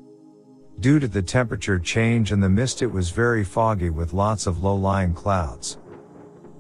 Due 0.81 0.99
to 0.99 1.09
the 1.09 1.23
temperature 1.23 1.79
change 1.79 2.33
and 2.33 2.43
the 2.43 2.49
mist 2.49 2.83
it 2.83 2.87
was 2.87 3.11
very 3.11 3.45
foggy 3.45 3.91
with 3.91 4.13
lots 4.13 4.47
of 4.47 4.63
low-lying 4.63 5.15
clouds. 5.15 5.79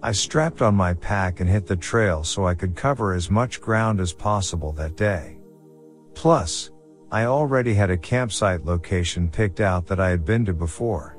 I 0.02 0.12
strapped 0.12 0.62
on 0.62 0.74
my 0.74 0.94
pack 0.94 1.40
and 1.40 1.48
hit 1.48 1.66
the 1.66 1.76
trail 1.76 2.24
so 2.24 2.46
I 2.46 2.54
could 2.54 2.76
cover 2.76 3.14
as 3.14 3.30
much 3.30 3.60
ground 3.60 4.00
as 4.00 4.12
possible 4.12 4.72
that 4.72 4.96
day. 4.96 5.38
Plus, 6.14 6.70
I 7.10 7.24
already 7.24 7.74
had 7.74 7.90
a 7.90 7.96
campsite 7.96 8.64
location 8.64 9.28
picked 9.28 9.60
out 9.60 9.86
that 9.86 10.00
I 10.00 10.10
had 10.10 10.24
been 10.24 10.44
to 10.44 10.52
before. 10.52 11.16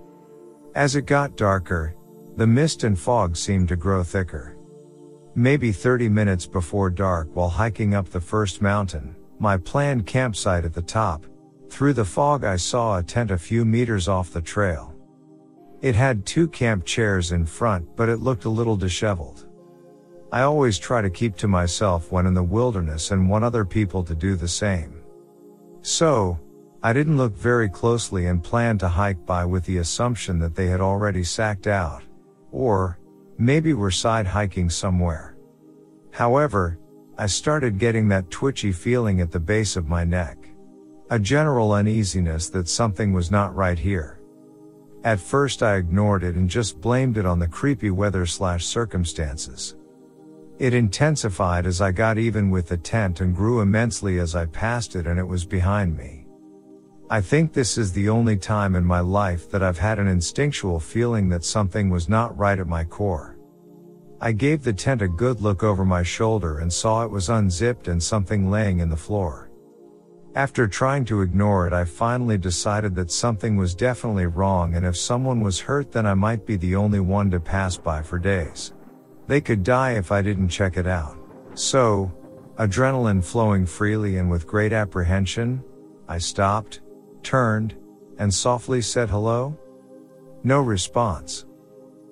As 0.76 0.96
it 0.96 1.06
got 1.06 1.36
darker, 1.36 1.95
the 2.38 2.48
mist 2.48 2.84
and 2.84 3.00
fog 3.00 3.38
seemed 3.38 3.70
to 3.70 3.76
grow 3.76 4.04
thicker. 4.04 4.58
Maybe 5.36 5.72
30 5.72 6.10
minutes 6.10 6.46
before 6.46 6.90
dark 6.90 7.30
while 7.34 7.50
hiking 7.50 7.94
up 7.94 8.10
the 8.10 8.22
first 8.22 8.62
mountain, 8.62 9.16
my 9.40 9.58
planned 9.58 10.06
campsite 10.06 10.66
at 10.66 10.74
the 10.74 10.82
top, 10.82 11.26
through 11.70 11.94
the 11.94 12.06
fog 12.06 12.44
I 12.44 12.58
saw 12.58 12.98
a 12.98 13.04
tent 13.04 13.32
a 13.32 13.38
few 13.38 13.66
meters 13.66 14.08
off 14.08 14.32
the 14.32 14.42
trail. 14.42 14.94
It 15.82 15.96
had 15.96 16.26
two 16.26 16.48
camp 16.48 16.86
chairs 16.86 17.32
in 17.32 17.46
front, 17.46 17.96
but 17.96 18.10
it 18.10 18.18
looked 18.18 18.46
a 18.46 18.50
little 18.50 18.78
disheveled. 18.78 19.48
I 20.32 20.42
always 20.42 20.80
try 20.80 21.02
to 21.02 21.10
keep 21.10 21.38
to 21.38 21.48
myself 21.48 22.12
when 22.12 22.26
in 22.26 22.34
the 22.34 22.44
wilderness 22.44 23.12
and 23.12 23.30
want 23.30 23.46
other 23.46 23.64
people 23.64 24.04
to 24.04 24.16
do 24.16 24.36
the 24.36 24.48
same. 24.48 25.02
So, 25.82 26.40
I 26.82 26.94
didn't 26.94 27.18
look 27.18 27.36
very 27.36 27.70
closely 27.70 28.28
and 28.28 28.44
planned 28.44 28.80
to 28.82 28.88
hike 28.88 29.26
by 29.26 29.46
with 29.46 29.66
the 29.66 29.78
assumption 29.78 30.40
that 30.40 30.56
they 30.56 30.68
had 30.68 30.82
already 30.82 31.24
sacked 31.24 31.68
out. 31.68 32.04
Or, 32.56 32.98
maybe 33.38 33.74
we're 33.74 33.92
side 33.92 34.26
hiking 34.26 34.70
somewhere. 34.70 35.36
However, 36.12 36.80
I 37.18 37.26
started 37.26 37.78
getting 37.78 38.08
that 38.08 38.32
twitchy 38.32 38.72
feeling 38.72 39.20
at 39.20 39.30
the 39.30 39.42
base 39.42 39.76
of 39.76 39.90
my 39.90 40.06
neck. 40.06 40.38
A 41.10 41.20
general 41.20 41.74
uneasiness 41.74 42.48
that 42.52 42.70
something 42.70 43.12
was 43.12 43.30
not 43.30 43.54
right 43.54 43.78
here. 43.78 44.22
At 45.04 45.20
first 45.20 45.64
I 45.64 45.76
ignored 45.76 46.24
it 46.24 46.36
and 46.36 46.50
just 46.50 46.80
blamed 46.80 47.18
it 47.18 47.26
on 47.26 47.40
the 47.40 47.48
creepy 47.50 47.92
weather 47.92 48.26
slash 48.26 48.66
circumstances. 48.66 49.76
It 50.58 50.74
intensified 50.74 51.66
as 51.66 51.82
I 51.82 51.92
got 51.92 52.18
even 52.18 52.50
with 52.50 52.70
the 52.70 52.78
tent 52.78 53.20
and 53.20 53.36
grew 53.36 53.60
immensely 53.60 54.18
as 54.20 54.34
I 54.34 54.46
passed 54.46 54.96
it 54.96 55.08
and 55.08 55.20
it 55.20 55.28
was 55.28 55.46
behind 55.46 55.98
me. 55.98 56.25
I 57.08 57.22
think 57.22 57.54
this 57.54 57.78
is 57.78 57.94
the 57.94 58.10
only 58.10 58.36
time 58.36 58.76
in 58.76 58.84
my 58.84 59.00
life 59.00 59.52
that 59.52 59.62
I've 59.62 59.78
had 59.78 60.00
an 60.00 60.08
instinctual 60.08 60.80
feeling 60.80 61.30
that 61.30 61.44
something 61.44 61.92
was 61.92 62.10
not 62.10 62.36
right 62.36 62.58
at 62.58 62.66
my 62.66 62.84
core. 62.84 63.38
I 64.20 64.32
gave 64.32 64.64
the 64.64 64.74
tent 64.74 65.04
a 65.04 65.08
good 65.08 65.40
look 65.40 65.62
over 65.62 65.86
my 65.86 66.02
shoulder 66.02 66.58
and 66.58 66.74
saw 66.74 67.04
it 67.04 67.12
was 67.12 67.30
unzipped 67.30 67.88
and 67.88 68.02
something 68.02 68.50
laying 68.50 68.80
in 68.80 68.90
the 68.90 68.98
floor. 68.98 69.52
After 70.34 70.68
trying 70.68 71.06
to 71.06 71.22
ignore 71.22 71.68
it, 71.68 71.74
I 71.74 71.86
finally 71.86 72.40
decided 72.40 72.96
that 72.96 73.12
something 73.12 73.56
was 73.56 73.76
definitely 73.76 74.26
wrong 74.26 74.74
and 74.74 74.84
if 74.84 74.98
someone 74.98 75.42
was 75.42 75.60
hurt 75.60 75.92
then 75.92 76.08
I 76.08 76.16
might 76.16 76.48
be 76.48 76.56
the 76.56 76.76
only 76.76 77.02
one 77.02 77.30
to 77.32 77.40
pass 77.40 77.78
by 77.78 78.02
for 78.02 78.18
days. 78.18 78.74
They 79.28 79.42
could 79.42 79.64
die 79.64 79.92
if 79.92 80.12
I 80.12 80.24
didn't 80.24 80.50
check 80.50 80.76
it 80.76 80.88
out. 80.88 81.18
So, 81.54 82.12
adrenaline 82.58 83.24
flowing 83.24 83.68
freely 83.68 84.18
and 84.18 84.32
with 84.32 84.48
great 84.48 84.74
apprehension, 84.74 85.64
I 86.08 86.18
stopped, 86.18 86.82
turned, 87.26 87.76
and 88.18 88.34
softly 88.34 88.82
said 88.82 89.10
hello? 89.10 89.58
No 90.44 90.62
response. 90.62 91.46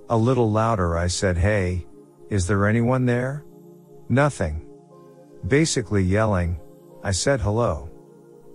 A 0.09 0.17
little 0.17 0.51
louder 0.51 0.97
I 0.97 1.07
said 1.07 1.37
hey, 1.37 1.85
is 2.29 2.47
there 2.47 2.67
anyone 2.67 3.05
there? 3.05 3.45
Nothing. 4.09 4.65
Basically 5.47 6.03
yelling, 6.03 6.59
I 7.03 7.11
said 7.11 7.39
hello. 7.39 7.89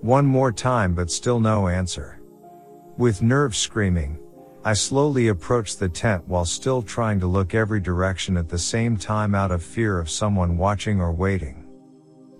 One 0.00 0.26
more 0.26 0.52
time 0.52 0.94
but 0.94 1.10
still 1.10 1.40
no 1.40 1.68
answer. 1.68 2.20
With 2.98 3.22
nerves 3.22 3.56
screaming, 3.56 4.18
I 4.64 4.74
slowly 4.74 5.28
approached 5.28 5.78
the 5.78 5.88
tent 5.88 6.26
while 6.26 6.44
still 6.44 6.82
trying 6.82 7.20
to 7.20 7.26
look 7.26 7.54
every 7.54 7.80
direction 7.80 8.36
at 8.36 8.48
the 8.48 8.58
same 8.58 8.96
time 8.96 9.34
out 9.34 9.52
of 9.52 9.62
fear 9.62 9.98
of 9.98 10.10
someone 10.10 10.58
watching 10.58 11.00
or 11.00 11.12
waiting. 11.12 11.64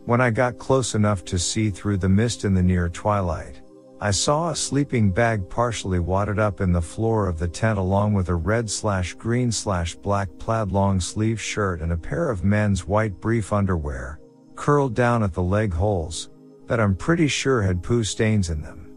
When 0.04 0.20
I 0.20 0.30
got 0.30 0.58
close 0.58 0.94
enough 0.94 1.24
to 1.26 1.38
see 1.38 1.70
through 1.70 1.98
the 1.98 2.08
mist 2.08 2.44
in 2.44 2.54
the 2.54 2.62
near 2.62 2.88
twilight, 2.88 3.60
I 4.00 4.12
saw 4.12 4.50
a 4.50 4.56
sleeping 4.56 5.10
bag 5.10 5.48
partially 5.50 5.98
wadded 5.98 6.38
up 6.38 6.60
in 6.60 6.72
the 6.72 6.80
floor 6.80 7.26
of 7.26 7.40
the 7.40 7.48
tent 7.48 7.80
along 7.80 8.14
with 8.14 8.28
a 8.28 8.34
red 8.34 8.70
slash 8.70 9.14
green 9.14 9.50
slash 9.50 9.96
black 9.96 10.28
plaid 10.38 10.70
long 10.70 11.00
sleeve 11.00 11.40
shirt 11.40 11.80
and 11.80 11.90
a 11.90 11.96
pair 11.96 12.30
of 12.30 12.44
men's 12.44 12.86
white 12.86 13.20
brief 13.20 13.52
underwear, 13.52 14.20
curled 14.54 14.94
down 14.94 15.24
at 15.24 15.32
the 15.32 15.42
leg 15.42 15.74
holes, 15.74 16.30
that 16.68 16.78
I'm 16.78 16.94
pretty 16.94 17.26
sure 17.26 17.60
had 17.60 17.82
poo 17.82 18.04
stains 18.04 18.50
in 18.50 18.62
them. 18.62 18.88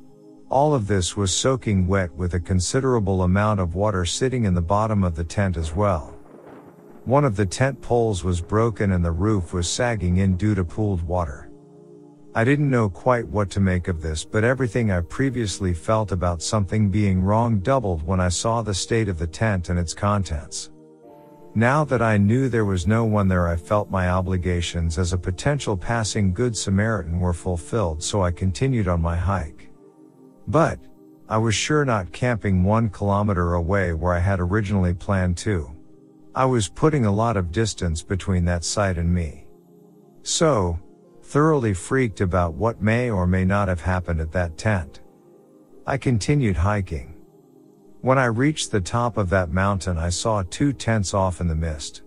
All 0.50 0.76
of 0.76 0.86
this 0.86 1.18
was 1.18 1.36
soaking 1.36 1.88
wet 1.88 2.14
with 2.14 2.36
a 2.36 2.40
considerable 2.40 3.24
amount 3.24 3.60
of 3.60 3.74
water 3.74 4.06
sitting 4.06 4.44
in 4.44 4.54
the 4.54 4.62
bottom 4.62 5.04
of 5.04 5.16
the 5.16 5.24
tent 5.24 5.58
as 5.58 5.74
well. 5.74 6.16
One 7.06 7.26
of 7.26 7.36
the 7.36 7.48
tent 7.48 7.82
poles 7.82 8.24
was 8.24 8.40
broken 8.40 8.92
and 8.92 9.04
the 9.04 9.12
roof 9.12 9.52
was 9.52 9.68
sagging 9.68 10.18
in 10.18 10.38
due 10.38 10.54
to 10.54 10.64
pooled 10.64 11.02
water. 11.02 11.51
I 12.34 12.46
didn't 12.46 12.70
know 12.70 12.90
quite 12.90 13.28
what 13.28 13.50
to 13.52 13.60
make 13.60 13.90
of 13.90 14.02
this, 14.02 14.24
but 14.24 14.46
everything 14.46 14.90
I 14.90 15.02
previously 15.02 15.74
felt 15.74 16.14
about 16.14 16.42
something 16.42 16.90
being 16.90 17.22
wrong 17.22 17.60
doubled 17.60 18.04
when 18.04 18.22
I 18.22 18.30
saw 18.30 18.62
the 18.62 18.74
state 18.74 19.10
of 19.10 19.20
the 19.20 19.28
tent 19.28 19.68
and 19.68 19.78
its 19.78 19.94
contents. 19.94 20.70
Now 21.56 21.84
that 21.84 22.02
I 22.02 22.16
knew 22.16 22.48
there 22.48 22.64
was 22.64 22.88
no 22.88 23.04
one 23.04 23.28
there, 23.28 23.50
I 23.50 23.58
felt 23.58 23.92
my 23.92 24.10
obligations 24.10 24.98
as 24.98 25.12
a 25.12 25.18
potential 25.18 25.76
passing 25.76 26.34
good 26.34 26.56
Samaritan 26.56 27.20
were 27.20 27.34
fulfilled, 27.34 28.02
so 28.02 28.24
I 28.24 28.32
continued 28.32 28.88
on 28.88 29.02
my 29.02 29.18
hike. 29.18 29.70
But, 30.48 30.80
I 31.28 31.38
was 31.38 31.54
sure 31.54 31.84
not 31.84 32.14
camping 32.14 32.64
one 32.64 32.90
kilometer 32.90 33.56
away 33.56 33.92
where 33.92 34.14
I 34.14 34.20
had 34.20 34.40
originally 34.40 34.94
planned 34.94 35.36
to. 35.40 35.70
I 36.34 36.46
was 36.46 36.70
putting 36.70 37.06
a 37.06 37.12
lot 37.12 37.36
of 37.36 37.52
distance 37.52 38.02
between 38.02 38.46
that 38.46 38.64
site 38.64 38.98
and 38.98 39.14
me. 39.14 39.48
So, 40.24 40.80
thoroughly 41.32 41.74
freaked 41.74 42.20
about 42.20 42.56
what 42.56 42.82
may 42.82 43.10
or 43.10 43.26
may 43.26 43.46
not 43.46 43.70
have 43.70 43.80
happened 43.80 44.20
at 44.20 44.34
that 44.34 44.58
tent. 44.58 45.00
I 45.88 45.98
continued 45.98 46.58
hiking. 46.58 47.16
When 48.02 48.18
I 48.18 48.26
reached 48.26 48.70
the 48.70 48.82
top 48.82 49.16
of 49.16 49.30
that 49.30 49.50
mountain, 49.50 49.98
I 49.98 50.10
saw 50.10 50.44
two 50.44 50.74
tents 50.74 51.14
off 51.14 51.40
in 51.40 51.48
the 51.48 51.56
mist. 51.56 52.02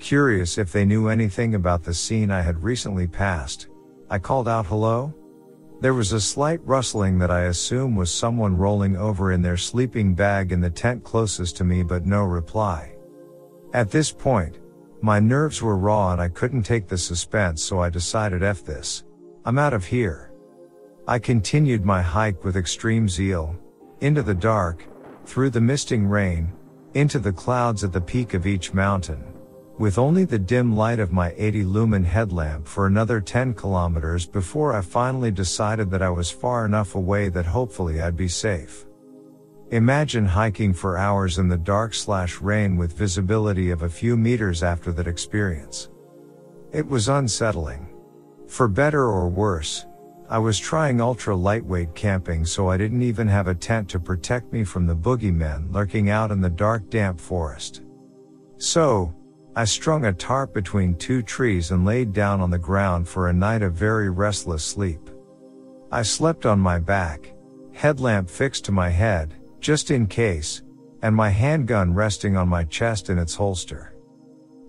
Curious 0.00 0.58
if 0.58 0.72
they 0.72 0.84
knew 0.84 1.06
anything 1.06 1.54
about 1.54 1.84
the 1.84 1.94
scene 1.94 2.32
I 2.32 2.40
had 2.40 2.64
recently 2.64 3.06
passed, 3.06 3.68
I 4.10 4.18
called 4.18 4.48
out 4.48 4.66
hello. 4.66 5.14
There 5.80 5.94
was 5.94 6.10
a 6.10 6.20
slight 6.20 6.60
rustling 6.64 7.20
that 7.20 7.30
I 7.30 7.42
assume 7.42 7.94
was 7.94 8.12
someone 8.12 8.56
rolling 8.56 8.96
over 8.96 9.30
in 9.30 9.42
their 9.42 9.56
sleeping 9.56 10.12
bag 10.12 10.50
in 10.50 10.60
the 10.60 10.70
tent 10.70 11.04
closest 11.04 11.56
to 11.58 11.64
me, 11.64 11.84
but 11.84 12.04
no 12.04 12.24
reply. 12.24 12.96
At 13.74 13.92
this 13.92 14.10
point, 14.10 14.58
my 15.02 15.18
nerves 15.18 15.62
were 15.62 15.76
raw 15.76 16.12
and 16.12 16.20
I 16.20 16.28
couldn't 16.28 16.62
take 16.62 16.86
the 16.86 16.98
suspense 16.98 17.62
so 17.62 17.80
I 17.80 17.88
decided 17.88 18.42
F 18.42 18.64
this. 18.64 19.04
I'm 19.44 19.58
out 19.58 19.72
of 19.72 19.84
here. 19.84 20.32
I 21.08 21.18
continued 21.18 21.84
my 21.84 22.02
hike 22.02 22.44
with 22.44 22.56
extreme 22.56 23.08
zeal, 23.08 23.56
into 24.00 24.22
the 24.22 24.34
dark, 24.34 24.84
through 25.24 25.50
the 25.50 25.60
misting 25.60 26.06
rain, 26.06 26.52
into 26.94 27.18
the 27.18 27.32
clouds 27.32 27.82
at 27.82 27.92
the 27.92 28.00
peak 28.00 28.34
of 28.34 28.46
each 28.46 28.74
mountain, 28.74 29.24
with 29.78 29.96
only 29.96 30.24
the 30.24 30.38
dim 30.38 30.76
light 30.76 30.98
of 30.98 31.12
my 31.12 31.32
80 31.38 31.64
lumen 31.64 32.04
headlamp 32.04 32.66
for 32.66 32.86
another 32.86 33.20
10 33.20 33.54
kilometers 33.54 34.26
before 34.26 34.74
I 34.74 34.82
finally 34.82 35.30
decided 35.30 35.90
that 35.90 36.02
I 36.02 36.10
was 36.10 36.30
far 36.30 36.66
enough 36.66 36.94
away 36.94 37.30
that 37.30 37.46
hopefully 37.46 38.02
I'd 38.02 38.16
be 38.16 38.28
safe. 38.28 38.84
Imagine 39.72 40.26
hiking 40.26 40.72
for 40.72 40.98
hours 40.98 41.38
in 41.38 41.46
the 41.46 41.56
dark 41.56 41.94
slash 41.94 42.40
rain 42.40 42.76
with 42.76 42.98
visibility 42.98 43.70
of 43.70 43.82
a 43.82 43.88
few 43.88 44.16
meters 44.16 44.64
after 44.64 44.90
that 44.90 45.06
experience. 45.06 45.90
It 46.72 46.84
was 46.84 47.08
unsettling. 47.08 47.88
For 48.48 48.66
better 48.66 49.04
or 49.04 49.28
worse, 49.28 49.86
I 50.28 50.38
was 50.38 50.58
trying 50.58 51.00
ultra 51.00 51.36
lightweight 51.36 51.94
camping 51.94 52.44
so 52.44 52.68
I 52.68 52.78
didn't 52.78 53.02
even 53.02 53.28
have 53.28 53.46
a 53.46 53.54
tent 53.54 53.88
to 53.90 54.00
protect 54.00 54.52
me 54.52 54.64
from 54.64 54.88
the 54.88 54.96
boogeymen 54.96 55.72
lurking 55.72 56.10
out 56.10 56.32
in 56.32 56.40
the 56.40 56.50
dark 56.50 56.90
damp 56.90 57.20
forest. 57.20 57.82
So, 58.56 59.14
I 59.54 59.66
strung 59.66 60.06
a 60.06 60.12
tarp 60.12 60.52
between 60.52 60.96
two 60.96 61.22
trees 61.22 61.70
and 61.70 61.84
laid 61.84 62.12
down 62.12 62.40
on 62.40 62.50
the 62.50 62.58
ground 62.58 63.06
for 63.06 63.28
a 63.28 63.32
night 63.32 63.62
of 63.62 63.74
very 63.74 64.10
restless 64.10 64.64
sleep. 64.64 65.10
I 65.92 66.02
slept 66.02 66.44
on 66.44 66.58
my 66.58 66.80
back, 66.80 67.32
headlamp 67.72 68.28
fixed 68.28 68.64
to 68.64 68.72
my 68.72 68.88
head, 68.88 69.36
just 69.60 69.90
in 69.90 70.06
case, 70.06 70.62
and 71.02 71.14
my 71.14 71.28
handgun 71.28 71.94
resting 71.94 72.36
on 72.36 72.48
my 72.48 72.64
chest 72.64 73.10
in 73.10 73.18
its 73.18 73.34
holster. 73.34 73.94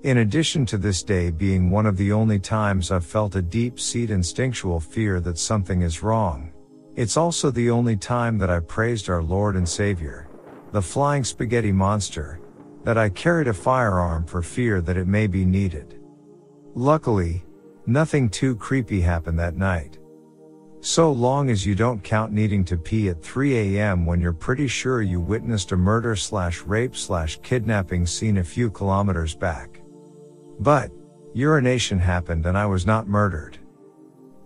In 0.04 0.18
addition 0.20 0.66
to 0.68 0.78
this 0.78 1.04
day 1.04 1.30
being 1.30 1.70
one 1.70 1.86
of 1.86 1.98
the 1.98 2.12
only 2.12 2.40
times 2.40 2.92
I've 2.92 3.06
felt 3.06 3.36
a 3.36 3.42
deep 3.42 3.80
seated 3.80 4.14
instinctual 4.14 4.80
fear 4.80 5.20
that 5.20 5.38
something 5.38 5.82
is 5.82 6.02
wrong, 6.02 6.52
it's 6.96 7.18
also 7.18 7.52
the 7.52 7.70
only 7.70 7.96
time 7.96 8.38
that 8.40 8.50
I 8.50 8.60
praised 8.60 9.10
our 9.10 9.24
Lord 9.24 9.56
and 9.56 9.68
Savior, 9.68 10.28
the 10.72 10.82
flying 10.82 11.24
spaghetti 11.24 11.72
monster, 11.72 12.42
that 12.84 12.98
I 12.98 13.10
carried 13.10 13.48
a 13.48 13.54
firearm 13.54 14.26
for 14.26 14.42
fear 14.42 14.82
that 14.82 14.98
it 14.98 15.08
may 15.08 15.28
be 15.28 15.46
needed. 15.46 16.02
Luckily, 16.74 17.46
nothing 17.86 18.28
too 18.28 18.56
creepy 18.56 19.02
happened 19.02 19.38
that 19.40 19.56
night. 19.56 20.00
So 20.84 21.12
long 21.12 21.52
as 21.52 21.64
you 21.64 21.76
don't 21.76 22.04
count 22.04 22.32
needing 22.32 22.66
to 22.66 22.76
pee 22.76 23.10
at 23.10 23.22
3 23.22 23.78
a.m. 23.78 24.04
when 24.04 24.20
you're 24.20 24.34
pretty 24.34 24.68
sure 24.68 25.04
you 25.04 25.20
witnessed 25.20 25.72
a 25.72 25.78
murder 25.78 26.16
slash 26.16 26.64
rape 26.64 26.96
slash 26.96 27.40
kidnapping 27.44 28.08
scene 28.08 28.40
a 28.40 28.44
few 28.44 28.72
kilometers 28.72 29.36
back. 29.36 29.80
But, 30.60 30.92
urination 31.36 32.00
happened 32.00 32.48
and 32.48 32.58
I 32.58 32.66
was 32.66 32.88
not 32.88 33.08
murdered. 33.08 33.60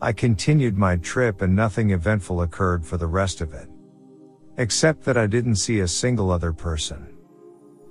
I 0.01 0.11
continued 0.11 0.77
my 0.77 0.97
trip 0.97 1.41
and 1.41 1.55
nothing 1.55 1.91
eventful 1.91 2.41
occurred 2.41 2.85
for 2.85 2.97
the 2.97 3.07
rest 3.07 3.39
of 3.39 3.53
it. 3.53 3.69
Except 4.57 5.05
that 5.05 5.17
I 5.17 5.27
didn't 5.27 5.55
see 5.55 5.79
a 5.79 5.87
single 5.87 6.31
other 6.31 6.51
person. 6.51 7.15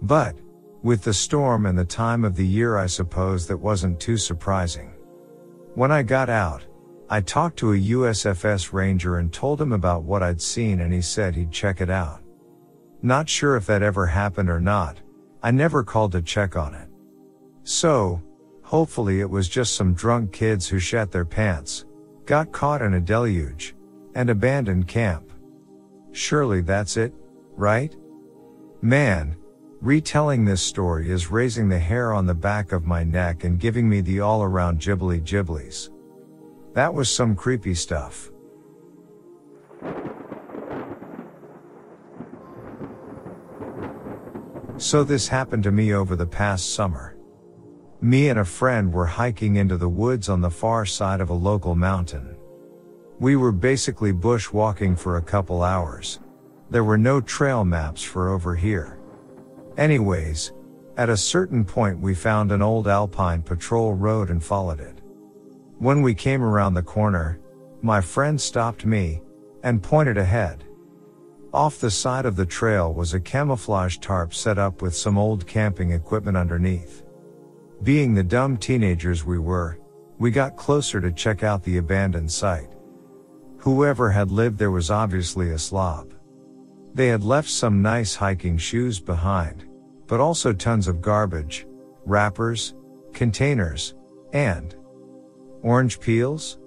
But, 0.03 0.37
with 0.83 1.03
the 1.03 1.15
storm 1.15 1.65
and 1.65 1.79
the 1.79 1.85
time 1.87 2.27
of 2.27 2.37
the 2.37 2.47
year 2.47 2.77
I 2.77 2.87
suppose 2.89 3.47
that 3.47 3.57
wasn't 3.57 4.01
too 4.01 4.19
surprising. 4.19 4.93
When 5.75 5.91
I 5.91 6.03
got 6.03 6.29
out, 6.29 6.63
I 7.11 7.21
talked 7.21 7.59
to 7.59 7.73
a 7.73 7.79
USFS 7.79 8.73
ranger 8.73 9.19
and 9.19 9.33
told 9.33 9.61
him 9.61 9.73
about 9.73 10.05
what 10.05 10.23
I'd 10.23 10.41
seen 10.41 10.81
and 10.81 10.93
he 10.93 11.03
said 11.03 11.35
he'd 11.35 11.53
check 11.53 11.81
it 11.81 11.91
out. 11.91 12.23
Not 13.03 13.29
sure 13.29 13.57
if 13.57 13.67
that 13.67 13.83
ever 13.83 14.07
happened 14.07 14.49
or 14.49 14.61
not. 14.61 14.99
I 15.43 15.51
never 15.51 15.85
called 15.85 16.13
to 16.13 16.23
check 16.23 16.57
on 16.57 16.75
it. 16.75 16.89
So, 17.63 18.23
hopefully 18.63 19.21
it 19.21 19.29
was 19.29 19.49
just 19.49 19.75
some 19.75 19.93
drunk 19.93 20.33
kids 20.33 20.67
who 20.67 20.79
shat 20.79 21.13
their 21.13 21.27
pants, 21.27 21.85
got 22.25 22.53
caught 22.53 22.81
in 22.81 22.95
a 22.95 23.01
deluge, 23.01 23.75
and 24.15 24.31
abandoned 24.31 24.89
camp. 24.89 25.31
Surely 26.13 26.63
that's 26.63 26.97
it, 26.97 27.13
right? 27.57 27.95
Man, 28.81 29.37
retelling 29.83 30.47
this 30.47 30.63
story 30.63 31.11
is 31.11 31.31
raising 31.31 31.69
the 31.69 31.79
hair 31.79 32.15
on 32.15 32.25
the 32.25 32.35
back 32.35 32.73
of 32.73 32.87
my 32.87 33.05
neck 33.05 33.45
and 33.45 33.61
giving 33.61 33.87
me 33.87 34.01
the 34.01 34.21
all 34.21 34.43
around 34.43 34.81
jibbly 34.81 35.21
jibblies. 35.21 35.91
That 36.75 36.93
was 36.93 37.09
some 37.09 37.37
creepy 37.37 37.75
stuff. 37.75 38.33
So 44.77 45.05
this 45.05 45.29
happened 45.29 45.63
to 45.63 45.71
me 45.71 45.95
over 45.95 46.17
the 46.17 46.27
past 46.27 46.75
summer. 46.75 47.17
Me 48.01 48.29
and 48.29 48.41
a 48.41 48.45
friend 48.45 48.93
were 48.93 49.07
hiking 49.07 49.55
into 49.55 49.77
the 49.77 49.89
woods 49.89 50.29
on 50.29 50.41
the 50.41 50.51
far 50.51 50.85
side 50.85 51.21
of 51.21 51.31
a 51.31 51.35
local 51.35 51.77
mountain. 51.77 52.37
We 53.21 53.37
were 53.37 53.53
basically 53.53 54.13
bushwalking 54.13 54.99
for 54.99 55.17
a 55.17 55.23
couple 55.23 55.63
hours. 55.63 56.19
There 56.71 56.83
were 56.83 56.99
no 56.99 57.21
trail 57.21 57.65
maps 57.65 58.03
for 58.03 58.31
over 58.31 58.57
here. 58.57 58.99
Anyways, 59.77 60.53
at 60.97 61.09
a 61.09 61.17
certain 61.17 61.65
point 61.65 62.01
we 62.01 62.15
found 62.15 62.51
an 62.51 62.63
old 62.63 62.89
alpine 62.89 63.43
patrol 63.43 63.95
road 63.95 64.31
and 64.31 64.43
followed 64.43 64.81
it. 64.81 64.94
When 65.79 66.03
we 66.03 66.15
came 66.15 66.43
around 66.43 66.75
the 66.75 66.83
corner, 66.83 67.41
my 67.83 68.01
friend 68.01 68.41
stopped 68.41 68.87
me 68.87 69.21
and 69.63 69.83
pointed 69.83 70.17
ahead. 70.17 70.65
Off 71.53 71.79
the 71.79 71.91
side 71.91 72.27
of 72.27 72.37
the 72.37 72.47
trail 72.47 72.93
was 72.93 73.15
a 73.15 73.21
camouflage 73.21 73.99
tarp 73.99 74.35
set 74.35 74.59
up 74.59 74.83
with 74.83 74.95
some 74.95 75.19
old 75.19 75.47
camping 75.47 75.91
equipment 75.91 76.37
underneath. 76.37 77.03
Being 77.83 78.15
the 78.15 78.23
dumb 78.25 78.57
teenagers 78.57 79.25
we 79.25 79.39
were, 79.39 79.79
we 80.19 80.31
got 80.31 80.57
closer 80.57 81.01
to 81.01 81.13
check 81.13 81.43
out 81.43 81.63
the 81.63 81.77
abandoned 81.77 82.31
site. 82.31 82.73
Whoever 83.59 84.11
had 84.11 84.31
lived 84.31 84.59
there 84.59 84.71
was 84.71 84.91
obviously 84.91 85.51
a 85.51 85.59
slob. 85.59 86.15
They 86.95 87.09
had 87.09 87.25
left 87.25 87.49
some 87.51 87.83
nice 87.83 88.15
hiking 88.15 88.59
shoes 88.59 89.01
behind, 89.01 89.65
but 90.07 90.21
also 90.21 90.53
tons 90.53 90.87
of 90.87 91.01
garbage, 91.01 91.67
wrappers, 92.05 92.75
containers, 93.13 93.95
and 94.33 94.75
orange 95.65 95.99
peels? 95.99 96.59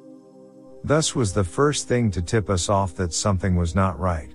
Thus 0.84 1.16
was 1.16 1.32
the 1.32 1.44
first 1.44 1.88
thing 1.88 2.10
to 2.12 2.22
tip 2.22 2.50
us 2.50 2.68
off 2.68 2.96
that 2.96 3.14
something 3.14 3.56
was 3.56 3.76
not 3.76 4.00
right. 4.00 4.34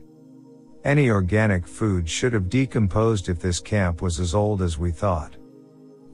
Any 0.84 1.10
organic 1.10 1.66
food 1.66 2.08
should 2.08 2.32
have 2.32 2.48
decomposed 2.48 3.28
if 3.28 3.40
this 3.40 3.58
camp 3.58 4.00
was 4.00 4.20
as 4.20 4.34
old 4.34 4.62
as 4.62 4.78
we 4.78 4.92
thought. 4.92 5.36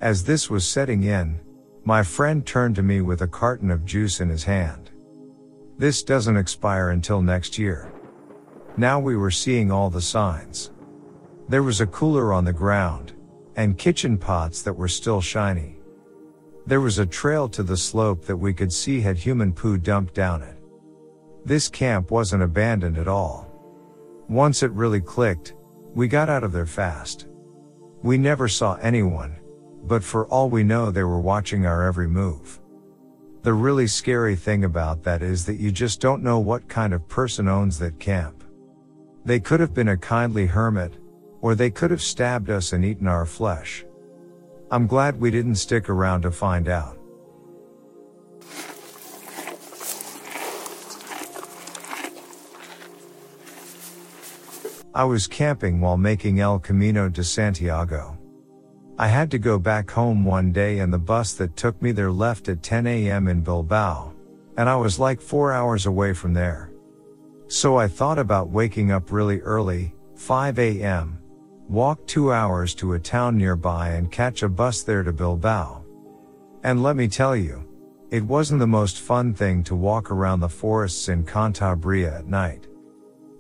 As 0.01 0.24
this 0.24 0.49
was 0.49 0.66
setting 0.66 1.05
in, 1.05 1.40
my 1.84 2.03
friend 2.03 2.44
turned 2.44 2.76
to 2.76 2.82
me 2.82 3.03
with 3.03 3.22
a 3.22 3.28
carton 3.28 3.70
of 3.70 3.84
juice 3.84 4.20
in 4.20 4.28
his 4.28 4.44
hand. 4.44 4.90
This 5.76 6.03
doesn't 6.03 6.36
expire 6.36 6.90
until 6.90 7.20
next 7.20 7.59
year. 7.59 7.92
Now 8.76 8.99
we 8.99 9.16
were 9.16 9.30
seeing 9.30 9.70
all 9.70 9.90
the 9.90 10.01
signs. 10.01 10.70
There 11.49 11.62
was 11.62 11.80
a 11.80 11.86
cooler 11.86 12.32
on 12.32 12.44
the 12.44 12.53
ground, 12.53 13.12
and 13.57 13.76
kitchen 13.76 14.16
pots 14.16 14.62
that 14.62 14.72
were 14.72 14.88
still 14.88 15.20
shiny. 15.20 15.78
There 16.69 16.83
was 16.83 16.99
a 16.99 17.07
trail 17.07 17.49
to 17.49 17.62
the 17.62 17.79
slope 17.79 18.27
that 18.27 18.37
we 18.37 18.53
could 18.53 18.71
see 18.71 19.01
had 19.01 19.16
human 19.16 19.55
poo 19.55 19.79
dumped 19.79 20.12
down 20.12 20.43
it. 20.43 20.59
This 21.43 21.66
camp 21.66 22.11
wasn't 22.11 22.43
abandoned 22.43 22.99
at 22.99 23.09
all. 23.09 23.51
Once 24.29 24.62
it 24.62 24.71
really 24.73 25.01
clicked, 25.01 25.55
we 25.95 26.09
got 26.09 26.29
out 26.29 26.45
of 26.45 26.53
there 26.53 26.66
fast. 26.66 27.27
We 28.03 28.19
never 28.19 28.49
saw 28.49 28.75
anyone, 28.83 29.35
but 29.85 30.05
for 30.05 30.27
all 30.27 30.51
we 30.51 30.62
know 30.62 30.91
they 30.91 31.05
were 31.05 31.23
watching 31.23 31.64
our 31.64 31.87
every 31.87 32.07
move. 32.07 32.61
The 33.45 33.55
really 33.55 33.87
scary 33.87 34.37
thing 34.37 34.64
about 34.64 35.03
that 35.05 35.23
is 35.23 35.47
that 35.47 35.59
you 35.59 35.73
just 35.73 36.03
don't 36.03 36.23
know 36.23 36.39
what 36.39 36.69
kind 36.69 36.93
of 36.93 37.09
person 37.09 37.49
owns 37.49 37.79
that 37.79 37.99
camp. 37.99 38.45
They 39.25 39.41
could 39.41 39.61
have 39.61 39.73
been 39.73 39.89
a 39.89 39.97
kindly 39.97 40.45
hermit, 40.45 40.99
or 41.41 41.55
they 41.55 41.71
could 41.71 41.91
have 41.91 42.03
stabbed 42.03 42.51
us 42.51 42.75
and 42.75 42.85
eaten 42.85 43.07
our 43.07 43.25
flesh. 43.25 43.87
I'm 44.71 44.87
glad 44.87 45.19
we 45.19 45.31
didn't 45.31 45.55
stick 45.55 45.89
around 45.89 46.23
to 46.23 46.31
find 46.31 46.69
out. 46.69 46.99
I 54.95 55.05
was 55.05 55.27
camping 55.27 55.81
while 55.81 55.97
making 55.97 56.41
El 56.41 56.59
Camino 56.59 57.09
de 57.09 57.25
Santiago. 57.25 58.19
I 58.99 59.07
had 59.07 59.31
to 59.31 59.39
go 59.39 59.59
back 59.59 59.91
home 59.91 60.25
one 60.25 60.53
day 60.53 60.81
and 60.81 60.93
the 60.93 60.99
bus 60.99 61.33
that 61.35 61.57
took 61.57 61.81
me 61.81 61.93
there 61.93 62.11
left 62.11 62.49
at 62.49 62.62
10 62.62 62.87
a.m. 62.87 63.29
in 63.29 63.41
Bilbao, 63.41 64.12
and 64.57 64.69
I 64.69 64.77
was 64.77 64.99
like 64.99 65.21
four 65.21 65.53
hours 65.53 65.87
away 65.87 66.12
from 66.12 66.35
there. 66.35 66.73
So 67.47 67.77
I 67.77 67.89
thought 67.89 68.19
about 68.19 68.51
waking 68.51 68.91
up 68.91 69.12
really 69.12 69.41
early, 69.41 69.95
5 70.16 70.59
a.m., 70.59 71.18
walk 71.69 72.07
two 72.07 72.33
hours 72.33 72.75
to 72.75 72.95
a 72.95 72.99
town 72.99 73.37
nearby 73.37 73.91
and 73.91 74.11
catch 74.11 74.43
a 74.43 74.49
bus 74.49 74.83
there 74.83 75.03
to 75.03 75.12
Bilbao. 75.12 75.85
And 76.64 76.83
let 76.83 76.97
me 76.97 77.09
tell 77.09 77.37
you, 77.37 77.64
it 78.11 78.25
wasn't 78.25 78.61
the 78.61 78.66
most 78.66 79.01
fun 79.01 79.35
thing 79.35 79.62
to 79.64 79.75
walk 79.75 80.11
around 80.11 80.41
the 80.41 80.49
forests 80.49 81.11
in 81.11 81.25
Cantabria 81.25 82.21
at 82.21 82.27
night. 82.27 82.66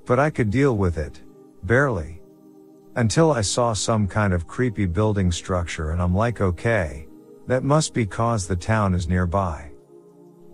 But 0.04 0.18
I 0.18 0.28
could 0.28 0.50
deal 0.50 0.76
with 0.76 0.98
it, 0.98 1.22
barely. 1.62 2.20
Until 2.96 3.32
I 3.32 3.40
saw 3.40 3.72
some 3.72 4.06
kind 4.06 4.34
of 4.34 4.46
creepy 4.46 4.84
building 4.84 5.32
structure 5.32 5.92
and 5.92 6.02
I'm 6.02 6.14
like 6.14 6.42
okay, 6.42 7.08
that 7.46 7.64
must 7.64 7.94
be 7.94 8.04
cause 8.04 8.46
the 8.46 8.56
town 8.56 8.92
is 8.92 9.08
nearby. 9.08 9.70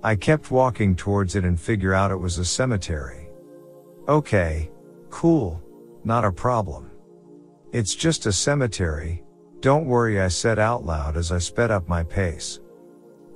I 0.05 0.15
kept 0.15 0.53
walking 0.53 0.95
towards 0.95 1.35
it 1.35 1.45
and 1.45 1.59
figure 1.59 1.95
out 1.95 2.13
it 2.13 2.17
was 2.17 2.39
a 2.39 2.45
cemetery. 2.45 3.31
Okay, 4.07 4.71
cool, 5.11 5.61
not 6.05 6.25
a 6.25 6.31
problem. 6.31 6.91
It's 7.75 7.97
just 7.97 8.27
a 8.27 8.31
cemetery, 8.33 9.25
don't 9.59 9.87
worry 9.87 10.21
I 10.21 10.29
said 10.29 10.61
out 10.61 10.87
loud 10.87 11.17
as 11.17 11.33
I 11.33 11.39
sped 11.39 11.73
up 11.73 11.89
my 11.89 12.05
pace. 12.05 12.61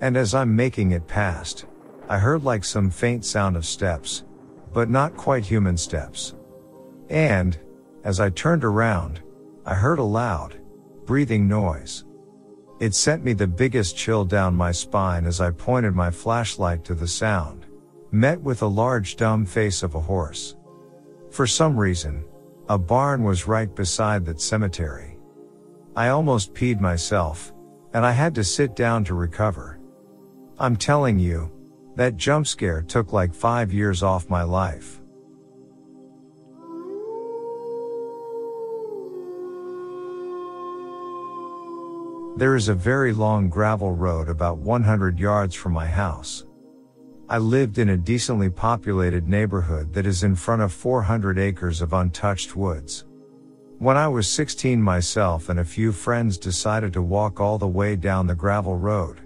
And 0.01 0.17
as 0.17 0.33
I'm 0.33 0.55
making 0.55 0.93
it 0.93 1.09
past, 1.09 1.67
I 2.09 2.21
heard 2.21 2.45
like 2.45 2.63
some 2.63 2.89
faint 2.89 3.25
sound 3.25 3.57
of 3.57 3.67
steps, 3.67 4.23
but 4.73 4.89
not 4.89 5.17
quite 5.17 5.45
human 5.45 5.77
steps. 5.77 6.37
And, 7.09 7.59
as 8.05 8.21
I 8.21 8.31
turned 8.31 8.63
around, 8.63 9.23
I 9.67 9.75
heard 9.75 9.99
a 9.99 10.05
loud, 10.05 10.61
breathing 11.05 11.49
noise. 11.49 12.05
It 12.79 12.95
sent 12.95 13.25
me 13.25 13.33
the 13.33 13.49
biggest 13.49 13.97
chill 13.97 14.25
down 14.25 14.55
my 14.55 14.71
spine 14.71 15.27
as 15.27 15.41
I 15.41 15.51
pointed 15.51 15.97
my 15.97 16.13
flashlight 16.13 16.85
to 16.85 16.95
the 16.95 17.09
sound, 17.09 17.67
met 18.13 18.41
with 18.41 18.63
a 18.63 18.69
large 18.69 19.17
dumb 19.17 19.45
face 19.45 19.83
of 19.83 19.97
a 19.97 20.01
horse. 20.01 20.55
For 21.29 21.45
some 21.45 21.77
reason, 21.77 22.25
a 22.71 22.77
barn 22.77 23.25
was 23.25 23.49
right 23.49 23.75
beside 23.75 24.27
that 24.27 24.43
cemetery. 24.43 25.17
I 25.97 26.09
almost 26.09 26.53
peed 26.53 26.81
myself, 26.81 27.55
and 27.95 28.05
I 28.05 28.13
had 28.13 28.35
to 28.35 28.45
sit 28.45 28.77
down 28.77 29.05
to 29.05 29.15
recover. 29.15 29.81
I'm 30.59 30.77
telling 30.77 31.19
you, 31.19 31.51
that 31.97 32.19
jump 32.19 32.47
scare 32.47 32.83
took 32.83 33.11
like 33.15 33.33
five 33.33 33.73
years 33.73 34.03
off 34.03 34.29
my 34.29 34.43
life. 34.43 35.01
There 42.37 42.55
is 42.55 42.69
a 42.69 42.75
very 42.75 43.15
long 43.15 43.49
gravel 43.49 43.93
road 43.93 44.29
about 44.29 44.59
100 44.59 45.19
yards 45.19 45.55
from 45.55 45.73
my 45.73 45.87
house. 45.87 46.45
I 47.31 47.37
lived 47.37 47.77
in 47.77 47.91
a 47.91 47.97
decently 47.99 48.49
populated 48.49 49.29
neighborhood 49.29 49.93
that 49.93 50.07
is 50.07 50.23
in 50.23 50.35
front 50.35 50.63
of 50.63 50.73
400 50.73 51.39
acres 51.39 51.83
of 51.83 51.93
untouched 51.93 52.57
woods. 52.57 53.05
When 53.79 53.99
I 53.99 54.09
was 54.09 54.27
16 54.27 54.83
myself 54.83 55.51
and 55.51 55.61
a 55.61 55.65
few 55.65 55.93
friends 55.93 56.39
decided 56.39 56.95
to 56.95 57.03
walk 57.03 57.39
all 57.39 57.59
the 57.59 57.69
way 57.69 57.97
down 57.97 58.27
the 58.27 58.35
gravel 58.35 58.79
road. 58.79 59.21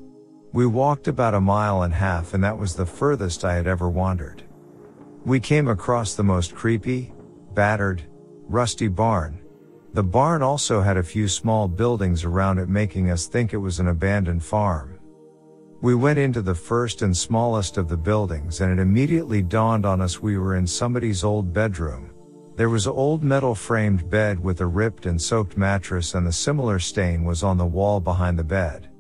We 0.53 0.67
walked 0.67 1.07
about 1.07 1.35
a 1.35 1.41
mile 1.41 1.85
and 1.85 1.95
a 1.95 1.97
half 1.97 2.35
and 2.35 2.43
that 2.43 2.59
was 2.59 2.75
the 2.75 2.85
furthest 2.85 3.45
I 3.45 3.55
had 3.55 3.69
ever 3.69 3.89
wandered. 3.89 4.43
We 5.25 5.39
came 5.39 5.69
across 5.69 6.15
the 6.15 6.25
most 6.25 6.57
creepy, 6.57 7.13
battered, 7.55 8.03
rusty 8.49 8.89
barn. 8.89 9.39
The 9.93 10.03
barn 10.03 10.43
also 10.43 10.81
had 10.81 10.97
a 10.97 11.05
few 11.05 11.29
small 11.29 11.69
buildings 11.69 12.25
around 12.25 12.59
it 12.59 12.69
making 12.69 13.11
us 13.11 13.29
think 13.29 13.53
it 13.53 13.59
was 13.59 13.79
an 13.79 13.87
abandoned 13.87 14.43
farm. 14.43 14.91
We 15.83 15.97
went 15.97 16.20
into 16.20 16.43
the 16.43 16.55
first 16.55 17.03
and 17.03 17.14
smallest 17.14 17.76
of 17.76 17.89
the 17.89 17.97
buildings 17.97 18.61
and 18.61 18.72
it 18.72 18.80
immediately 18.80 19.43
dawned 19.43 19.85
on 19.85 20.01
us 20.01 20.22
we 20.22 20.39
were 20.39 20.55
in 20.55 20.64
somebody's 20.64 21.24
old 21.24 21.53
bedroom. 21.53 22.11
There 22.55 22.68
was 22.68 22.87
an 22.87 22.93
old 22.93 23.24
metal 23.24 23.57
framed 23.57 24.09
bed 24.09 24.39
with 24.39 24.61
a 24.61 24.66
ripped 24.66 25.07
and 25.07 25.20
soaked 25.20 25.57
mattress 25.57 26.14
and 26.14 26.28
a 26.28 26.33
similar 26.33 26.78
stain 26.78 27.24
was 27.24 27.43
on 27.43 27.59
the 27.59 27.66
wall 27.66 27.99
behind 27.99 28.39
the 28.39 28.45
bed. 28.45 28.91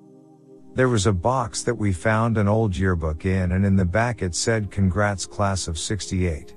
There 0.74 0.88
was 0.88 1.06
a 1.06 1.12
box 1.12 1.62
that 1.62 1.78
we 1.78 1.92
found 1.92 2.36
an 2.36 2.48
old 2.48 2.76
yearbook 2.76 3.26
in 3.26 3.52
and 3.52 3.64
in 3.64 3.76
the 3.76 3.84
back 3.84 4.20
it 4.20 4.34
said 4.34 4.72
congrats 4.72 5.24
class 5.24 5.68
of 5.68 5.78
68. 5.78 6.56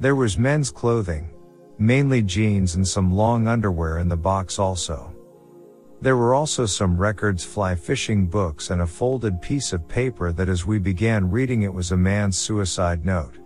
There 0.00 0.16
was 0.16 0.36
men's 0.36 0.72
clothing, 0.72 1.30
mainly 1.78 2.22
jeans 2.22 2.74
and 2.74 2.88
some 2.88 3.14
long 3.14 3.46
underwear 3.46 3.98
in 3.98 4.08
the 4.08 4.16
box 4.16 4.58
also. 4.58 5.14
There 6.02 6.16
were 6.16 6.32
also 6.32 6.64
some 6.64 6.96
records 6.96 7.44
fly 7.44 7.74
fishing 7.74 8.26
books 8.26 8.70
and 8.70 8.80
a 8.80 8.86
folded 8.86 9.42
piece 9.42 9.74
of 9.74 9.86
paper 9.86 10.32
that 10.32 10.48
as 10.48 10.64
we 10.64 10.78
began 10.78 11.30
reading 11.30 11.62
it 11.62 11.74
was 11.74 11.92
a 11.92 11.96
man's 11.96 12.38
suicide 12.38 13.04
note. 13.04 13.36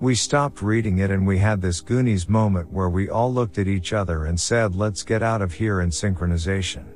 We 0.00 0.14
stopped 0.14 0.62
reading 0.62 0.98
it 0.98 1.10
and 1.10 1.26
we 1.26 1.36
had 1.36 1.60
this 1.60 1.82
Goonies 1.82 2.30
moment 2.30 2.72
where 2.72 2.88
we 2.88 3.10
all 3.10 3.32
looked 3.32 3.58
at 3.58 3.68
each 3.68 3.92
other 3.92 4.24
and 4.24 4.40
said 4.40 4.74
let's 4.74 5.02
get 5.02 5.22
out 5.22 5.42
of 5.42 5.52
here 5.52 5.82
in 5.82 5.90
synchronization. 5.90 6.86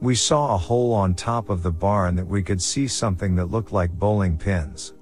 We 0.00 0.16
saw 0.16 0.54
a 0.54 0.58
hole 0.58 0.92
on 0.92 1.14
top 1.14 1.48
of 1.48 1.62
the 1.62 1.72
barn 1.72 2.16
that 2.16 2.26
we 2.26 2.42
could 2.42 2.60
see 2.60 2.88
something 2.88 3.36
that 3.36 3.52
looked 3.52 3.72
like 3.72 3.92
bowling 3.92 4.36
pins. 4.36 4.94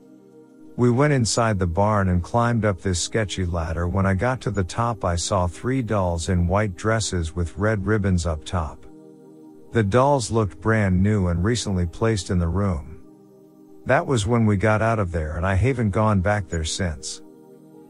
We 0.76 0.90
went 0.90 1.12
inside 1.12 1.58
the 1.58 1.66
barn 1.66 2.08
and 2.08 2.22
climbed 2.22 2.64
up 2.64 2.80
this 2.80 3.00
sketchy 3.00 3.44
ladder. 3.44 3.88
When 3.88 4.06
I 4.06 4.14
got 4.14 4.40
to 4.42 4.50
the 4.50 4.64
top, 4.64 5.04
I 5.04 5.16
saw 5.16 5.46
three 5.46 5.82
dolls 5.82 6.28
in 6.28 6.46
white 6.46 6.76
dresses 6.76 7.34
with 7.34 7.56
red 7.58 7.86
ribbons 7.86 8.26
up 8.26 8.44
top. 8.44 8.81
The 9.72 9.82
dolls 9.82 10.30
looked 10.30 10.60
brand 10.60 11.02
new 11.02 11.28
and 11.28 11.42
recently 11.42 11.86
placed 11.86 12.28
in 12.28 12.38
the 12.38 12.46
room. 12.46 13.00
That 13.86 14.06
was 14.06 14.26
when 14.26 14.44
we 14.44 14.58
got 14.58 14.82
out 14.82 14.98
of 14.98 15.12
there 15.12 15.38
and 15.38 15.46
I 15.46 15.54
haven't 15.54 15.92
gone 15.92 16.20
back 16.20 16.46
there 16.46 16.62
since. 16.62 17.22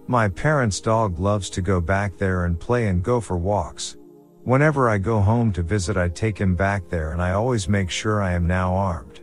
My 0.07 0.29
parents' 0.29 0.81
dog 0.81 1.19
loves 1.19 1.51
to 1.51 1.61
go 1.61 1.81
back 1.81 2.17
there 2.17 2.45
and 2.45 2.59
play 2.59 2.87
and 2.87 3.03
go 3.03 3.21
for 3.21 3.37
walks. 3.37 3.97
Whenever 4.45 4.89
I 4.89 4.99
go 4.99 5.21
home 5.21 5.53
to 5.55 5.63
visit, 5.65 5.97
I 5.97 6.09
take 6.09 6.39
him 6.39 6.55
back 6.55 6.89
there 6.89 7.11
and 7.11 7.21
I 7.21 7.33
always 7.33 7.69
make 7.69 7.91
sure 7.91 8.23
I 8.23 8.33
am 8.33 8.47
now 8.47 8.75
armed. 8.75 9.21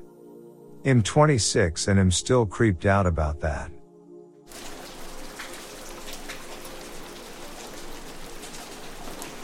I'm 0.84 1.02
26 1.02 1.88
and 1.88 1.98
am 1.98 2.12
still 2.12 2.46
creeped 2.46 2.86
out 2.86 3.06
about 3.06 3.40
that. 3.40 3.72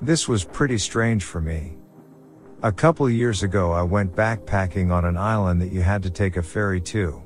This 0.02 0.28
was 0.28 0.44
pretty 0.44 0.78
strange 0.78 1.24
for 1.24 1.40
me. 1.40 1.78
A 2.66 2.72
couple 2.72 3.08
years 3.08 3.44
ago 3.44 3.74
I 3.74 3.84
went 3.84 4.16
backpacking 4.16 4.92
on 4.92 5.06
an 5.06 5.18
island 5.18 5.62
that 5.62 5.72
you 5.72 5.84
had 5.84 6.02
to 6.02 6.10
take 6.10 6.36
a 6.36 6.42
ferry 6.42 6.82
to. 6.82 7.22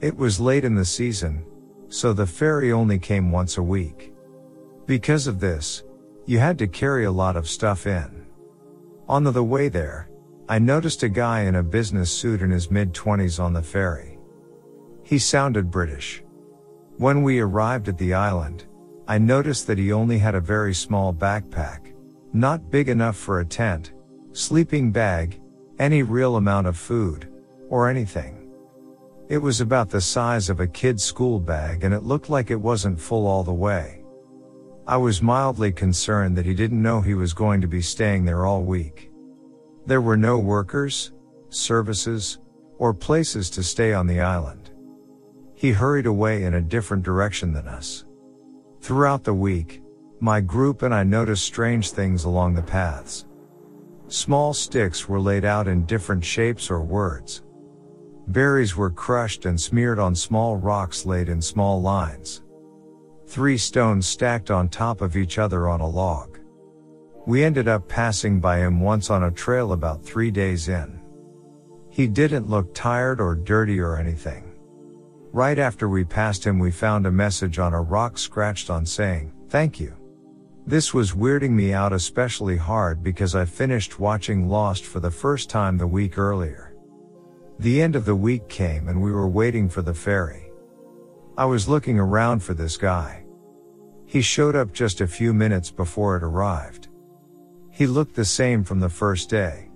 It 0.00 0.16
was 0.16 0.38
late 0.38 0.64
in 0.64 0.76
the 0.76 0.84
season, 0.84 1.44
so 1.88 2.12
the 2.12 2.28
ferry 2.28 2.70
only 2.70 3.00
came 3.00 3.32
once 3.32 3.58
a 3.58 3.62
week. 3.62 4.14
Because 4.86 5.26
of 5.26 5.40
this, 5.40 5.82
you 6.26 6.38
had 6.38 6.60
to 6.60 6.68
carry 6.68 7.06
a 7.06 7.10
lot 7.10 7.34
of 7.34 7.48
stuff 7.48 7.88
in. 7.88 8.24
On 9.08 9.24
the, 9.24 9.42
way 9.42 9.68
there, 9.68 10.08
I 10.48 10.60
noticed 10.60 11.02
a 11.02 11.08
guy 11.08 11.40
in 11.40 11.56
a 11.56 11.62
business 11.64 12.12
suit 12.12 12.40
in 12.40 12.52
his 12.52 12.70
mid 12.70 12.94
20s 12.94 13.42
on 13.42 13.52
the 13.52 13.62
ferry. 13.62 14.20
He 15.02 15.18
sounded 15.18 15.72
British. 15.72 16.22
When 16.98 17.24
we 17.24 17.40
arrived 17.40 17.88
at 17.88 17.98
the 17.98 18.14
island, 18.14 18.66
I 19.08 19.18
noticed 19.18 19.66
that 19.66 19.78
he 19.78 19.92
only 19.92 20.18
had 20.18 20.36
a 20.36 20.40
very 20.40 20.72
small 20.72 21.12
backpack, 21.12 21.94
not 22.32 22.70
big 22.70 22.88
enough 22.88 23.16
for 23.16 23.40
a 23.40 23.44
tent, 23.44 23.90
sleeping 24.32 24.90
bag, 24.90 25.40
any 25.78 26.02
real 26.02 26.36
amount 26.36 26.66
of 26.66 26.76
food, 26.76 27.28
or 27.68 27.88
anything. 27.88 28.50
It 29.28 29.38
was 29.38 29.60
about 29.60 29.90
the 29.90 30.00
size 30.00 30.50
of 30.50 30.60
a 30.60 30.66
kid's 30.66 31.02
school 31.02 31.40
bag 31.40 31.84
and 31.84 31.94
it 31.94 32.02
looked 32.02 32.28
like 32.28 32.50
it 32.50 32.56
wasn't 32.60 33.00
full 33.00 33.26
all 33.26 33.42
the 33.42 33.52
way. 33.52 34.04
I 34.86 34.96
was 34.96 35.22
mildly 35.22 35.72
concerned 35.72 36.36
that 36.36 36.46
he 36.46 36.54
didn't 36.54 36.82
know 36.82 37.00
he 37.00 37.14
was 37.14 37.32
going 37.32 37.60
to 37.60 37.68
be 37.68 37.80
staying 37.80 38.24
there 38.24 38.44
all 38.44 38.62
week. 38.62 39.10
There 39.86 40.00
were 40.00 40.16
no 40.16 40.38
workers, 40.38 41.12
services, 41.48 42.38
or 42.78 42.92
places 42.92 43.48
to 43.50 43.62
stay 43.62 43.92
on 43.92 44.06
the 44.06 44.20
island. 44.20 44.70
He 45.54 45.70
hurried 45.70 46.06
away 46.06 46.44
in 46.44 46.54
a 46.54 46.60
different 46.60 47.04
direction 47.04 47.52
than 47.52 47.68
us. 47.68 48.04
Throughout 48.80 49.22
the 49.22 49.34
week, 49.34 49.80
my 50.18 50.40
group 50.40 50.82
and 50.82 50.92
I 50.92 51.04
noticed 51.04 51.44
strange 51.44 51.92
things 51.92 52.24
along 52.24 52.54
the 52.54 52.62
paths. 52.62 53.24
Small 54.12 54.52
sticks 54.52 55.08
were 55.08 55.18
laid 55.18 55.46
out 55.46 55.66
in 55.66 55.86
different 55.86 56.22
shapes 56.22 56.70
or 56.70 56.82
words. 56.82 57.44
Berries 58.26 58.76
were 58.76 58.90
crushed 58.90 59.46
and 59.46 59.58
smeared 59.58 59.98
on 59.98 60.14
small 60.14 60.58
rocks 60.58 61.06
laid 61.06 61.30
in 61.30 61.40
small 61.40 61.80
lines. 61.80 62.42
Three 63.26 63.56
stones 63.56 64.06
stacked 64.06 64.50
on 64.50 64.68
top 64.68 65.00
of 65.00 65.16
each 65.16 65.38
other 65.38 65.66
on 65.66 65.80
a 65.80 65.88
log. 65.88 66.38
We 67.26 67.42
ended 67.42 67.68
up 67.68 67.88
passing 67.88 68.38
by 68.38 68.58
him 68.58 68.82
once 68.82 69.08
on 69.08 69.22
a 69.22 69.30
trail 69.30 69.72
about 69.72 70.04
three 70.04 70.30
days 70.30 70.68
in. 70.68 71.00
He 71.88 72.06
didn't 72.06 72.50
look 72.50 72.74
tired 72.74 73.18
or 73.18 73.34
dirty 73.34 73.80
or 73.80 73.96
anything. 73.96 74.52
Right 75.32 75.58
after 75.58 75.88
we 75.88 76.04
passed 76.04 76.46
him 76.46 76.58
we 76.58 76.70
found 76.70 77.06
a 77.06 77.10
message 77.10 77.58
on 77.58 77.72
a 77.72 77.80
rock 77.80 78.18
scratched 78.18 78.68
on 78.68 78.84
saying, 78.84 79.32
thank 79.48 79.80
you. 79.80 80.01
This 80.66 80.94
was 80.94 81.12
weirding 81.12 81.50
me 81.50 81.72
out 81.72 81.92
especially 81.92 82.56
hard 82.56 83.02
because 83.02 83.34
I 83.34 83.44
finished 83.44 83.98
watching 83.98 84.48
Lost 84.48 84.84
for 84.84 85.00
the 85.00 85.10
first 85.10 85.50
time 85.50 85.76
the 85.76 85.86
week 85.86 86.18
earlier. 86.18 86.74
The 87.58 87.82
end 87.82 87.96
of 87.96 88.04
the 88.04 88.14
week 88.14 88.48
came 88.48 88.88
and 88.88 89.02
we 89.02 89.10
were 89.10 89.28
waiting 89.28 89.68
for 89.68 89.82
the 89.82 89.94
ferry. 89.94 90.52
I 91.36 91.46
was 91.46 91.68
looking 91.68 91.98
around 91.98 92.44
for 92.44 92.54
this 92.54 92.76
guy. 92.76 93.24
He 94.06 94.22
showed 94.22 94.54
up 94.54 94.72
just 94.72 95.00
a 95.00 95.06
few 95.06 95.34
minutes 95.34 95.70
before 95.70 96.16
it 96.16 96.22
arrived. 96.22 96.88
He 97.70 97.86
looked 97.86 98.14
the 98.14 98.24
same 98.24 98.62
from 98.62 98.78
the 98.78 98.88
first 98.88 99.28
day. 99.28 99.68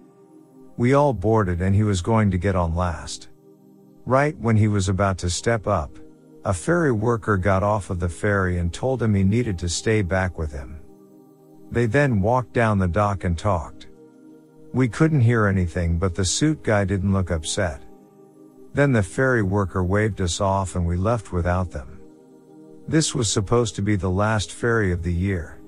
We 0.77 0.95
all 0.95 1.13
boarded 1.13 1.63
and 1.63 1.75
he 1.75 1.83
was 1.83 2.01
going 2.01 2.31
to 2.31 2.39
get 2.39 2.55
on 2.55 2.77
last. 2.77 3.29
Right 4.05 4.39
when 4.39 4.57
he 4.57 4.69
was 4.69 4.89
about 4.89 5.19
to 5.19 5.31
step 5.31 5.67
up, 5.67 5.99
a 6.45 6.55
ferry 6.55 6.93
worker 6.93 7.37
got 7.37 7.65
off 7.65 7.91
of 7.91 7.99
the 7.99 8.09
ferry 8.09 8.59
and 8.59 8.73
told 8.73 9.03
him 9.03 9.15
he 9.15 9.25
needed 9.25 9.59
to 9.59 9.69
stay 9.69 10.01
back 10.01 10.39
with 10.39 10.53
him. 10.53 10.76
They 11.71 11.87
then 11.87 12.23
walked 12.23 12.53
down 12.53 12.79
the 12.79 12.89
dock 12.89 13.25
and 13.25 13.39
talked. 13.39 13.89
We 14.73 14.89
couldn't 14.89 15.21
hear 15.21 15.47
anything 15.47 15.99
but 15.99 16.15
the 16.15 16.25
suit 16.25 16.63
guy 16.63 16.85
didn't 16.85 17.13
look 17.13 17.31
upset. 17.31 17.83
Then 18.75 18.93
the 18.93 19.03
ferry 19.03 19.43
worker 19.43 19.83
waved 19.83 20.21
us 20.21 20.41
off 20.41 20.77
and 20.77 20.87
we 20.87 20.97
left 20.97 21.33
without 21.33 21.71
them. 21.71 22.01
This 22.87 23.15
was 23.15 23.31
supposed 23.31 23.75
to 23.77 23.83
be 23.83 23.97
the 23.97 24.11
last 24.11 24.53
ferry 24.53 24.93
of 24.93 25.03
the 25.03 25.13
year. 25.13 25.59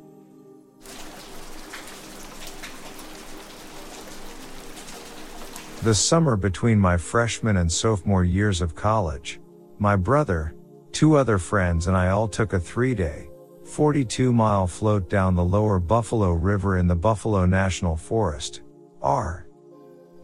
The 5.82 5.94
summer 5.94 6.36
between 6.36 6.78
my 6.78 6.96
freshman 6.96 7.56
and 7.56 7.70
sophomore 7.70 8.24
years 8.24 8.60
of 8.60 8.74
college, 8.74 9.40
my 9.78 9.96
brother, 9.96 10.54
two 10.92 11.16
other 11.16 11.38
friends 11.38 11.86
and 11.86 11.96
I 11.96 12.08
all 12.08 12.28
took 12.28 12.52
a 12.52 12.60
three 12.60 12.94
day, 12.94 13.27
42 13.68 14.32
mile 14.32 14.66
float 14.66 15.10
down 15.10 15.36
the 15.36 15.44
lower 15.44 15.78
Buffalo 15.78 16.32
River 16.32 16.78
in 16.78 16.88
the 16.88 16.96
Buffalo 16.96 17.44
National 17.44 17.96
Forest. 17.96 18.62
R. 19.02 19.46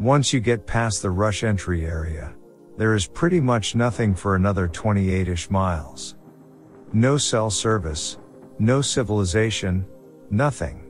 Once 0.01 0.33
you 0.33 0.41
get 0.41 0.67
past 0.67 1.03
the 1.03 1.11
rush 1.11 1.45
entry 1.45 1.85
area, 1.87 2.35
there 2.79 2.95
is 2.95 3.07
pretty 3.07 3.41
much 3.41 3.77
nothing 3.77 4.15
for 4.15 4.35
another 4.35 4.67
28ish 4.67 5.51
miles. 5.51 6.17
No 6.93 7.17
cell 7.17 7.51
service, 7.51 8.19
no 8.59 8.81
civilization, 8.81 9.87
nothing. 10.31 10.81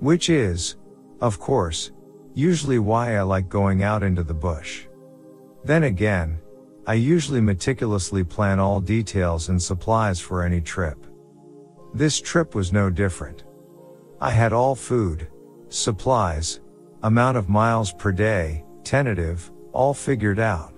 Which 0.00 0.28
is, 0.28 0.76
of 1.20 1.40
course, 1.40 1.92
usually 2.34 2.78
why 2.78 3.16
I 3.16 3.22
like 3.22 3.48
going 3.48 3.82
out 3.82 4.02
into 4.02 4.22
the 4.22 4.34
bush. 4.34 4.86
Then 5.64 5.84
again, 5.84 6.38
I 6.86 6.94
usually 6.94 7.40
meticulously 7.40 8.22
plan 8.22 8.60
all 8.60 8.80
details 8.80 9.48
and 9.48 9.60
supplies 9.60 10.20
for 10.20 10.44
any 10.44 10.60
trip. 10.60 11.06
This 11.92 12.20
trip 12.20 12.54
was 12.54 12.72
no 12.72 12.88
different. 12.88 13.44
I 14.20 14.30
had 14.30 14.52
all 14.52 14.74
food, 14.74 15.28
supplies, 15.68 16.60
amount 17.02 17.36
of 17.36 17.48
miles 17.48 17.92
per 17.92 18.12
day, 18.12 18.64
tentative, 18.84 19.50
all 19.72 19.94
figured 19.94 20.38
out. 20.38 20.72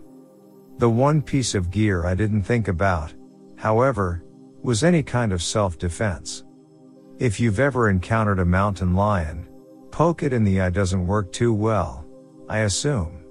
The 0.79 0.89
one 0.89 1.21
piece 1.21 1.55
of 1.55 1.71
gear 1.71 2.07
I 2.07 2.15
didn't 2.15 2.43
think 2.43 2.69
about, 2.69 3.13
however, 3.57 4.25
was 4.63 4.85
any 4.85 5.03
kind 5.03 5.33
of 5.33 5.43
self-defense. 5.43 6.45
If 7.19 7.39
you've 7.41 7.61
ever 7.61 7.91
encountered 7.91 8.39
a 8.39 8.45
mountain 8.45 8.95
lion, 8.95 9.49
poke 9.91 10.23
it 10.23 10.33
in 10.33 10.45
the 10.45 10.61
eye 10.61 10.71
doesn't 10.71 11.07
work 11.07 11.31
too 11.33 11.53
well, 11.53 12.07
I 12.49 12.61
assume. 12.61 13.25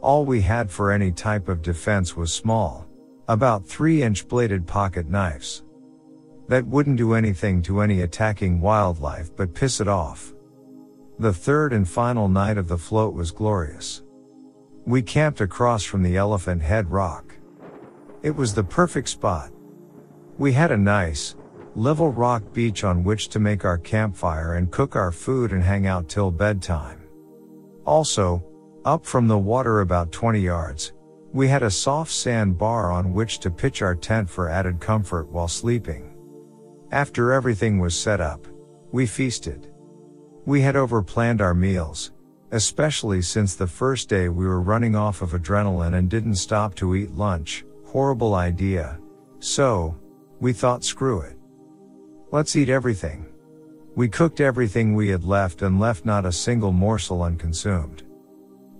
All 0.00 0.24
we 0.24 0.40
had 0.40 0.70
for 0.70 0.90
any 0.90 1.12
type 1.12 1.48
of 1.48 1.62
defense 1.62 2.16
was 2.16 2.32
small, 2.32 2.86
about 3.28 3.66
3 3.66 4.02
inch 4.02 4.26
bladed 4.28 4.66
pocket 4.66 5.08
knives. 5.08 5.62
That 6.52 6.66
wouldn't 6.66 6.98
do 6.98 7.14
anything 7.14 7.62
to 7.62 7.80
any 7.80 8.02
attacking 8.02 8.60
wildlife 8.60 9.34
but 9.34 9.54
piss 9.54 9.80
it 9.80 9.88
off. 9.88 10.34
The 11.18 11.32
third 11.32 11.72
and 11.72 11.88
final 11.88 12.28
night 12.28 12.58
of 12.58 12.68
the 12.68 12.76
float 12.76 13.14
was 13.14 13.30
glorious. 13.30 14.02
We 14.84 15.00
camped 15.00 15.40
across 15.40 15.82
from 15.82 16.02
the 16.02 16.18
Elephant 16.18 16.60
Head 16.60 16.90
Rock. 16.90 17.34
It 18.22 18.36
was 18.36 18.52
the 18.52 18.62
perfect 18.62 19.08
spot. 19.08 19.50
We 20.36 20.52
had 20.52 20.70
a 20.70 20.76
nice, 20.76 21.36
level 21.74 22.12
rock 22.12 22.42
beach 22.52 22.84
on 22.84 23.02
which 23.02 23.30
to 23.30 23.40
make 23.40 23.64
our 23.64 23.78
campfire 23.78 24.56
and 24.56 24.70
cook 24.70 24.94
our 24.94 25.10
food 25.10 25.52
and 25.52 25.62
hang 25.62 25.86
out 25.86 26.06
till 26.06 26.30
bedtime. 26.30 27.00
Also, 27.86 28.44
up 28.84 29.06
from 29.06 29.26
the 29.26 29.38
water 29.38 29.80
about 29.80 30.12
20 30.12 30.38
yards, 30.38 30.92
we 31.32 31.48
had 31.48 31.62
a 31.62 31.70
soft 31.70 32.12
sand 32.12 32.58
bar 32.58 32.92
on 32.92 33.14
which 33.14 33.38
to 33.38 33.50
pitch 33.50 33.80
our 33.80 33.94
tent 33.94 34.28
for 34.28 34.50
added 34.50 34.80
comfort 34.80 35.30
while 35.30 35.48
sleeping. 35.48 36.11
After 36.92 37.32
everything 37.32 37.78
was 37.78 37.98
set 37.98 38.20
up, 38.20 38.46
we 38.92 39.06
feasted. 39.06 39.72
We 40.44 40.60
had 40.60 40.74
overplanned 40.74 41.40
our 41.40 41.54
meals, 41.54 42.12
especially 42.50 43.22
since 43.22 43.54
the 43.54 43.66
first 43.66 44.10
day 44.10 44.28
we 44.28 44.46
were 44.46 44.60
running 44.60 44.94
off 44.94 45.22
of 45.22 45.30
adrenaline 45.30 45.94
and 45.94 46.10
didn't 46.10 46.34
stop 46.34 46.74
to 46.74 46.94
eat 46.94 47.14
lunch. 47.14 47.64
Horrible 47.86 48.34
idea. 48.34 48.98
So, 49.38 49.96
we 50.38 50.52
thought 50.52 50.84
screw 50.84 51.22
it. 51.22 51.38
Let's 52.30 52.56
eat 52.56 52.68
everything. 52.68 53.24
We 53.96 54.08
cooked 54.08 54.42
everything 54.42 54.94
we 54.94 55.08
had 55.08 55.24
left 55.24 55.62
and 55.62 55.80
left 55.80 56.04
not 56.04 56.26
a 56.26 56.32
single 56.32 56.72
morsel 56.72 57.22
unconsumed. 57.22 58.02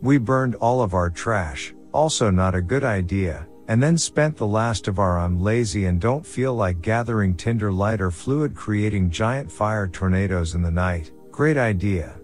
We 0.03 0.19
burned 0.19 0.55
all 0.57 0.83
of 0.83 0.93
our 0.93 1.09
trash, 1.09 1.75
also 1.93 2.31
not 2.31 2.55
a 2.55 2.61
good 2.61 2.85
idea, 2.85 3.47
and 3.73 3.83
then 3.83 3.97
spent 3.97 4.37
the 4.37 4.47
last 4.47 4.87
of 4.87 4.99
our 4.99 5.19
I'm 5.19 5.41
lazy 5.41 5.87
and 5.87 5.99
don't 5.99 6.27
feel 6.27 6.55
like 6.55 6.83
gathering 6.83 7.35
tinder 7.35 7.73
light 7.73 8.03
or 8.03 8.11
fluid 8.11 8.55
creating 8.55 9.11
giant 9.11 9.51
fire 9.51 9.89
tornadoes 9.89 10.55
in 10.55 10.61
the 10.61 10.71
night. 10.71 11.11
Great 11.31 11.57
idea. 11.57 12.21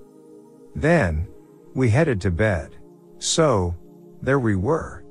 Then, 0.76 1.26
we 1.72 1.88
headed 1.88 2.20
to 2.20 2.30
bed. 2.30 2.76
So, 3.16 3.74
there 4.20 4.38
we 4.38 4.56
were. 4.56 5.06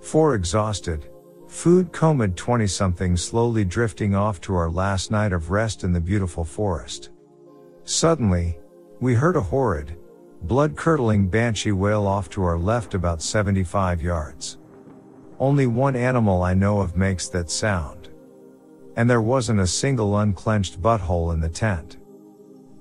Four 0.00 0.36
exhausted, 0.36 1.10
food 1.48 1.92
comed 1.92 2.34
20 2.34 2.66
something 2.66 3.14
slowly 3.14 3.66
drifting 3.66 4.14
off 4.14 4.40
to 4.40 4.54
our 4.54 4.70
last 4.70 5.10
night 5.10 5.34
of 5.34 5.50
rest 5.50 5.84
in 5.84 5.92
the 5.92 6.00
beautiful 6.00 6.44
forest. 6.44 7.10
Suddenly, 7.84 8.58
we 9.00 9.12
heard 9.12 9.36
a 9.36 9.42
horrid, 9.42 9.98
blood 10.44 10.76
curdling 10.76 11.28
banshee 11.28 11.72
wail 11.72 12.06
off 12.06 12.30
to 12.30 12.42
our 12.42 12.58
left 12.58 12.94
about 12.94 13.20
75 13.20 14.00
yards. 14.00 14.56
Only 15.40 15.66
one 15.66 15.94
animal 15.94 16.42
I 16.42 16.54
know 16.54 16.80
of 16.80 16.96
makes 16.96 17.28
that 17.28 17.50
sound. 17.50 18.08
And 18.96 19.08
there 19.08 19.22
wasn't 19.22 19.60
a 19.60 19.66
single 19.66 20.18
unclenched 20.18 20.82
butthole 20.82 21.32
in 21.32 21.40
the 21.40 21.48
tent. 21.48 21.98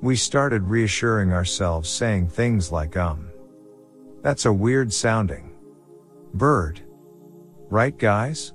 We 0.02 0.16
started 0.16 0.64
reassuring 0.64 1.32
ourselves 1.32 1.90
saying 1.90 2.30
things 2.30 2.72
like 2.72 2.98
um. 2.98 3.30
That's 4.24 4.46
a 4.46 4.54
weird 4.54 4.92
sounding. 4.92 5.52
Bird. 6.34 6.82
Right 7.70 7.98
guys? 7.98 8.54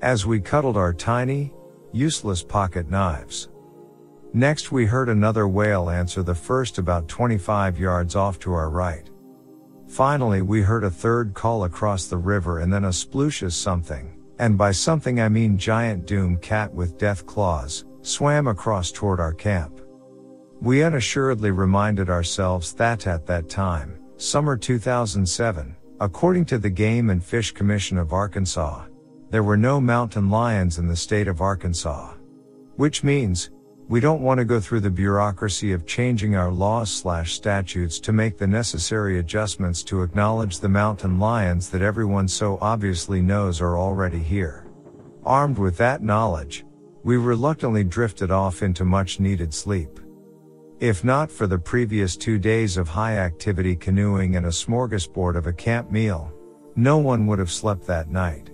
As 0.00 0.24
we 0.24 0.40
cuddled 0.40 0.76
our 0.76 0.94
tiny, 0.94 1.52
useless 1.92 2.42
pocket 2.44 2.88
knives. 2.88 3.48
Next 4.32 4.70
we 4.70 4.86
heard 4.86 5.08
another 5.08 5.48
wail 5.48 5.90
answer 5.90 6.22
the 6.22 6.34
first 6.34 6.78
about 6.78 7.08
25 7.08 7.80
yards 7.80 8.14
off 8.14 8.38
to 8.40 8.52
our 8.52 8.70
right. 8.70 9.09
Finally 9.90 10.40
we 10.40 10.62
heard 10.62 10.84
a 10.84 10.90
third 10.90 11.34
call 11.34 11.64
across 11.64 12.06
the 12.06 12.16
river 12.16 12.60
and 12.60 12.72
then 12.72 12.84
a 12.84 12.90
splooshes 12.90 13.52
something, 13.52 14.16
and 14.38 14.56
by 14.56 14.70
something 14.70 15.20
I 15.20 15.28
mean 15.28 15.58
giant 15.58 16.06
doom 16.06 16.36
cat 16.36 16.72
with 16.72 16.96
death 16.96 17.26
claws, 17.26 17.84
swam 18.02 18.46
across 18.46 18.92
toward 18.92 19.18
our 19.18 19.34
camp. 19.34 19.80
We 20.60 20.84
unassuredly 20.84 21.50
reminded 21.50 22.08
ourselves 22.08 22.72
that 22.74 23.08
at 23.08 23.26
that 23.26 23.48
time, 23.48 23.98
summer 24.16 24.56
2007, 24.56 25.74
according 25.98 26.44
to 26.44 26.58
the 26.58 26.70
Game 26.70 27.10
and 27.10 27.22
Fish 27.22 27.50
Commission 27.50 27.98
of 27.98 28.12
Arkansas, 28.12 28.84
there 29.30 29.42
were 29.42 29.56
no 29.56 29.80
mountain 29.80 30.30
lions 30.30 30.78
in 30.78 30.86
the 30.86 30.94
state 30.94 31.26
of 31.26 31.40
Arkansas. 31.40 32.14
Which 32.76 33.02
means, 33.02 33.50
we 33.90 33.98
don't 33.98 34.22
want 34.22 34.38
to 34.38 34.44
go 34.44 34.60
through 34.60 34.78
the 34.78 34.88
bureaucracy 34.88 35.72
of 35.72 35.84
changing 35.84 36.36
our 36.36 36.52
laws 36.52 36.88
slash 36.88 37.32
statutes 37.32 37.98
to 37.98 38.12
make 38.12 38.38
the 38.38 38.46
necessary 38.46 39.18
adjustments 39.18 39.82
to 39.82 40.02
acknowledge 40.02 40.60
the 40.60 40.68
mountain 40.68 41.18
lions 41.18 41.68
that 41.68 41.82
everyone 41.82 42.28
so 42.28 42.56
obviously 42.60 43.20
knows 43.20 43.60
are 43.60 43.76
already 43.76 44.20
here. 44.20 44.64
Armed 45.24 45.58
with 45.58 45.76
that 45.78 46.04
knowledge, 46.04 46.64
we 47.02 47.16
reluctantly 47.16 47.82
drifted 47.82 48.30
off 48.30 48.62
into 48.62 48.84
much 48.84 49.18
needed 49.18 49.52
sleep. 49.52 49.98
If 50.78 51.02
not 51.02 51.28
for 51.28 51.48
the 51.48 51.58
previous 51.58 52.16
two 52.16 52.38
days 52.38 52.76
of 52.76 52.88
high 52.88 53.16
activity 53.16 53.74
canoeing 53.74 54.36
and 54.36 54.46
a 54.46 54.50
smorgasbord 54.50 55.34
of 55.34 55.48
a 55.48 55.52
camp 55.52 55.90
meal, 55.90 56.32
no 56.76 56.98
one 56.98 57.26
would 57.26 57.40
have 57.40 57.50
slept 57.50 57.88
that 57.88 58.08
night. 58.08 58.50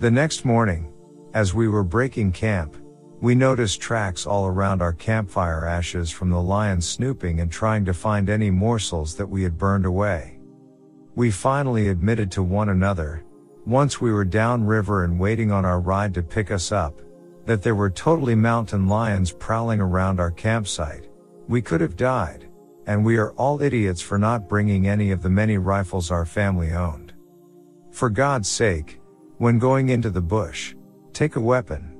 The 0.00 0.10
next 0.10 0.44
morning, 0.44 0.92
as 1.32 1.54
we 1.54 1.66
were 1.66 1.82
breaking 1.82 2.32
camp, 2.32 2.76
we 3.20 3.34
noticed 3.34 3.82
tracks 3.82 4.26
all 4.26 4.46
around 4.46 4.80
our 4.80 4.94
campfire 4.94 5.66
ashes 5.66 6.10
from 6.10 6.30
the 6.30 6.40
lions 6.40 6.88
snooping 6.88 7.40
and 7.40 7.52
trying 7.52 7.84
to 7.84 7.92
find 7.92 8.30
any 8.30 8.50
morsels 8.50 9.14
that 9.14 9.26
we 9.26 9.42
had 9.42 9.58
burned 9.58 9.84
away. 9.84 10.38
We 11.14 11.30
finally 11.30 11.88
admitted 11.88 12.30
to 12.32 12.42
one 12.42 12.70
another, 12.70 13.24
once 13.66 14.00
we 14.00 14.10
were 14.10 14.24
downriver 14.24 15.04
and 15.04 15.18
waiting 15.18 15.52
on 15.52 15.66
our 15.66 15.80
ride 15.80 16.14
to 16.14 16.22
pick 16.22 16.50
us 16.50 16.72
up, 16.72 16.98
that 17.44 17.62
there 17.62 17.74
were 17.74 17.90
totally 17.90 18.34
mountain 18.34 18.88
lions 18.88 19.32
prowling 19.32 19.80
around 19.80 20.18
our 20.18 20.30
campsite. 20.30 21.08
We 21.46 21.60
could 21.60 21.82
have 21.82 21.96
died, 21.96 22.48
and 22.86 23.04
we 23.04 23.18
are 23.18 23.32
all 23.32 23.60
idiots 23.60 24.00
for 24.00 24.18
not 24.18 24.48
bringing 24.48 24.88
any 24.88 25.10
of 25.10 25.22
the 25.22 25.28
many 25.28 25.58
rifles 25.58 26.10
our 26.10 26.24
family 26.24 26.72
owned. 26.72 27.12
For 27.90 28.08
God's 28.08 28.48
sake, 28.48 28.98
when 29.36 29.58
going 29.58 29.90
into 29.90 30.08
the 30.08 30.22
bush, 30.22 30.74
take 31.12 31.36
a 31.36 31.40
weapon. 31.40 31.99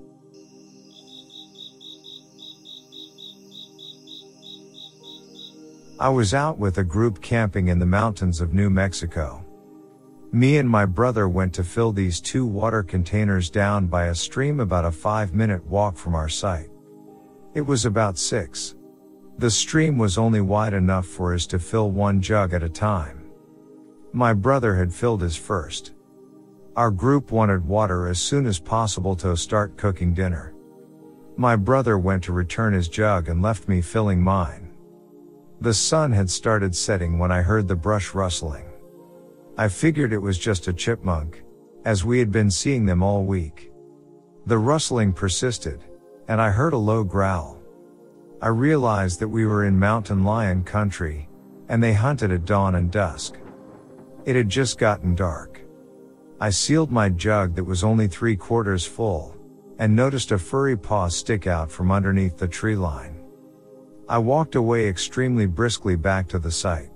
I 6.01 6.09
was 6.09 6.33
out 6.33 6.57
with 6.57 6.79
a 6.79 6.83
group 6.83 7.21
camping 7.21 7.69
in 7.69 7.79
the 7.79 7.85
mountains 7.85 8.41
of 8.41 8.55
New 8.55 8.71
Mexico. 8.71 9.45
Me 10.33 10.57
and 10.57 10.67
my 10.67 10.87
brother 10.87 11.29
went 11.29 11.53
to 11.53 11.63
fill 11.63 11.93
these 11.93 12.23
two 12.23 12.47
water 12.47 12.83
containers 12.83 13.51
down 13.51 13.87
by 13.87 14.07
a 14.07 14.15
stream 14.15 14.61
about 14.61 14.87
a 14.87 14.91
five 14.91 15.35
minute 15.35 15.63
walk 15.67 15.99
from 15.99 16.15
our 16.15 16.31
site. 16.31 16.71
It 17.53 17.61
was 17.61 17.85
about 17.85 18.17
six. 18.17 18.77
The 19.37 19.51
stream 19.51 19.99
was 19.99 20.17
only 20.17 20.41
wide 20.41 20.73
enough 20.73 21.05
for 21.05 21.35
us 21.35 21.47
to 21.49 21.59
fill 21.59 21.91
one 21.91 22.23
jug 22.23 22.55
at 22.55 22.63
a 22.63 22.71
time. 22.71 23.31
My 24.15 24.33
brother 24.33 24.75
had 24.75 24.95
filled 24.95 25.21
his 25.21 25.37
first. 25.37 25.93
Our 26.77 26.91
group 26.91 27.31
wanted 27.31 27.67
water 27.67 28.09
as 28.09 28.19
soon 28.19 28.47
as 28.47 28.59
possible 28.59 29.17
to 29.17 29.37
start 29.37 29.77
cooking 29.77 30.15
dinner. 30.15 30.55
My 31.37 31.57
brother 31.57 31.99
went 31.99 32.25
to 32.25 32.33
return 32.33 32.73
his 32.73 32.89
jug 32.89 33.29
and 33.29 33.43
left 33.43 33.69
me 33.69 33.83
filling 33.83 34.23
mine. 34.23 34.60
The 35.63 35.75
sun 35.75 36.11
had 36.13 36.31
started 36.31 36.75
setting 36.75 37.19
when 37.19 37.31
I 37.31 37.43
heard 37.43 37.69
the 37.69 37.77
brush 37.77 38.15
rustling. 38.15 38.65
I 39.59 39.69
figured 39.69 40.11
it 40.11 40.23
was 40.23 40.39
just 40.39 40.69
a 40.69 40.73
chipmunk, 40.73 41.43
as 41.85 42.03
we 42.03 42.19
had 42.19 42.33
been 42.33 42.51
seeing 42.51 42.87
them 42.87 43.03
all 43.03 43.25
week. 43.25 43.71
The 44.47 44.57
rustling 44.57 45.13
persisted, 45.13 45.85
and 46.29 46.41
I 46.41 46.49
heard 46.49 46.73
a 46.73 46.79
low 46.79 47.05
growl. 47.05 47.61
I 48.41 48.49
realized 48.49 49.21
that 49.21 49.29
we 49.29 49.45
were 49.45 49.67
in 49.67 49.79
mountain 49.79 50.25
lion 50.25 50.65
country, 50.65 51.29
and 51.69 51.83
they 51.83 51.93
hunted 51.93 52.33
at 52.33 52.47
dawn 52.47 52.77
and 52.77 52.91
dusk. 52.91 53.37
It 54.25 54.37
had 54.37 54.49
just 54.49 54.79
gotten 54.79 55.15
dark. 55.15 55.61
I 56.41 56.49
sealed 56.49 56.91
my 56.91 57.11
jug 57.11 57.55
that 57.57 57.65
was 57.65 57.85
only 57.85 58.09
three 58.09 58.35
quarters 58.35 58.87
full, 58.87 59.37
and 59.79 59.95
noticed 59.95 60.33
a 60.33 60.39
furry 60.39 60.77
paw 60.77 61.09
stick 61.09 61.47
out 61.47 61.71
from 61.71 61.93
underneath 61.93 62.39
the 62.39 62.49
tree 62.49 62.77
line. 62.77 63.20
I 64.11 64.19
walked 64.19 64.57
away 64.57 64.89
extremely 64.89 65.47
briskly 65.47 65.95
back 65.95 66.27
to 66.31 66.41
the 66.41 66.51
site. 66.51 66.91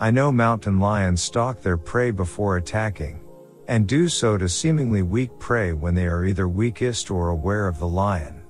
I 0.00 0.10
know 0.10 0.32
mountain 0.32 0.80
lions 0.80 1.20
stalk 1.20 1.60
their 1.60 1.76
prey 1.76 2.12
before 2.12 2.56
attacking, 2.56 3.20
and 3.68 3.86
do 3.86 4.08
so 4.08 4.38
to 4.38 4.48
seemingly 4.48 5.02
weak 5.02 5.38
prey 5.38 5.74
when 5.74 5.94
they 5.94 6.06
are 6.06 6.24
either 6.24 6.48
weakest 6.48 7.10
or 7.10 7.28
aware 7.28 7.68
of 7.68 7.78
the 7.78 7.86
lion. 7.86 8.40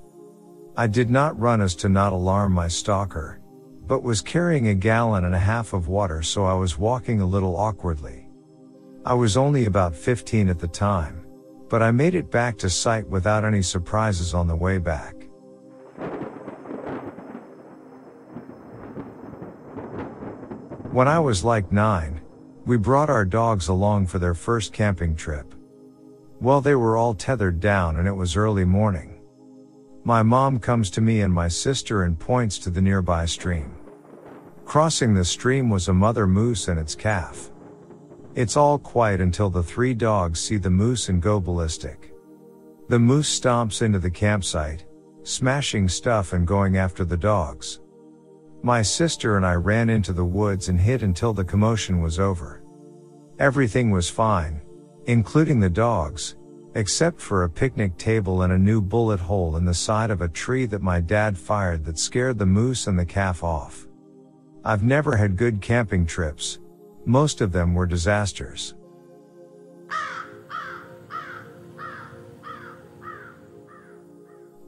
I 0.76 0.86
did 0.86 1.11
not 1.11 1.36
run 1.41 1.61
as 1.61 1.74
to 1.82 1.88
not 1.88 2.12
alarm 2.12 2.53
my 2.53 2.68
stalker, 2.68 3.41
but 3.88 4.05
was 4.05 4.20
carrying 4.20 4.68
a 4.68 4.74
gallon 4.74 5.24
and 5.24 5.34
a 5.34 5.38
half 5.41 5.72
of 5.72 5.88
water 5.88 6.22
so 6.22 6.45
I 6.45 6.55
was 6.55 6.78
walking 6.78 7.20
a 7.20 7.26
little 7.26 7.57
awkwardly. 7.57 8.28
I 9.05 9.14
was 9.14 9.36
only 9.36 9.64
about 9.64 9.97
15 9.97 10.49
at 10.49 10.61
the 10.61 10.68
time, 10.68 11.26
but 11.68 11.82
I 11.82 11.91
made 11.91 12.14
it 12.14 12.30
back 12.30 12.57
to 12.59 12.70
site 12.70 13.09
without 13.09 13.45
any 13.45 13.62
surprises 13.62 14.32
on 14.32 14.47
the 14.47 14.55
way 14.55 14.78
back. 14.78 15.16
When 20.93 21.07
I 21.07 21.20
was 21.20 21.45
like 21.45 21.70
nine, 21.70 22.20
we 22.66 22.76
brought 22.76 23.11
our 23.11 23.24
dogs 23.24 23.68
along 23.68 24.07
for 24.07 24.18
their 24.18 24.34
first 24.34 24.72
camping 24.72 25.14
trip. 25.14 25.55
Well, 26.41 26.61
they 26.61 26.74
were 26.74 26.97
all 26.97 27.14
tethered 27.14 27.61
down 27.61 27.97
and 27.97 28.09
it 28.09 28.12
was 28.12 28.36
early 28.36 28.64
morning. 28.64 29.20
My 30.03 30.24
mom 30.24 30.59
comes 30.59 30.91
to 30.91 31.01
me 31.01 31.20
and 31.20 31.32
my 31.32 31.47
sister 31.47 32.03
and 32.03 32.18
points 32.18 32.59
to 32.59 32.70
the 32.70 32.82
nearby 32.82 33.26
stream. 33.26 33.76
Crossing 34.64 35.14
the 35.14 35.24
stream 35.24 35.70
was 35.70 35.86
a 35.86 35.93
mother 35.95 36.26
moose 36.26 36.66
and 36.66 36.78
its 36.78 36.97
calf. 36.97 37.53
It's 38.34 38.57
all 38.57 38.76
quiet 38.76 39.20
until 39.20 39.49
the 39.49 39.62
three 39.62 39.95
dogs 39.95 40.41
see 40.41 40.57
the 40.57 40.70
moose 40.70 41.09
and 41.09 41.22
go 41.22 41.38
ballistic. 41.38 42.12
The 42.88 42.99
moose 42.99 43.38
stomps 43.38 43.82
into 43.82 44.01
the 44.01 44.11
campsite, 44.11 44.86
smashing 45.22 45.88
stuff 45.88 46.32
and 46.32 46.47
going 46.47 46.76
after 46.76 47.05
the 47.05 47.16
dogs. 47.16 47.79
My 48.62 48.82
sister 48.82 49.38
and 49.38 49.46
I 49.46 49.54
ran 49.54 49.88
into 49.88 50.12
the 50.12 50.24
woods 50.24 50.68
and 50.68 50.78
hid 50.78 51.02
until 51.02 51.32
the 51.32 51.44
commotion 51.44 52.02
was 52.02 52.18
over. 52.18 52.62
Everything 53.38 53.90
was 53.90 54.11
fine, 54.11 54.61
including 55.06 55.61
the 55.61 55.70
dogs, 55.70 56.36
except 56.74 57.20
for 57.20 57.44
a 57.44 57.50
picnic 57.50 57.96
table 57.96 58.42
and 58.42 58.52
a 58.52 58.58
new 58.58 58.82
bullet 58.82 59.18
hole 59.18 59.56
in 59.56 59.64
the 59.64 59.72
side 59.72 60.11
of 60.11 60.20
a 60.20 60.28
tree 60.28 60.66
that 60.66 60.82
my 60.82 61.00
dad 61.00 61.38
fired 61.38 61.84
that 61.86 61.98
scared 61.98 62.38
the 62.38 62.44
moose 62.44 62.86
and 62.86 62.98
the 62.98 63.06
calf 63.06 63.42
off. 63.42 63.88
I've 64.62 64.82
never 64.82 65.16
had 65.16 65.36
good 65.36 65.62
camping 65.62 66.04
trips. 66.04 66.58
Most 67.06 67.40
of 67.40 67.52
them 67.52 67.72
were 67.72 67.86
disasters. 67.86 68.74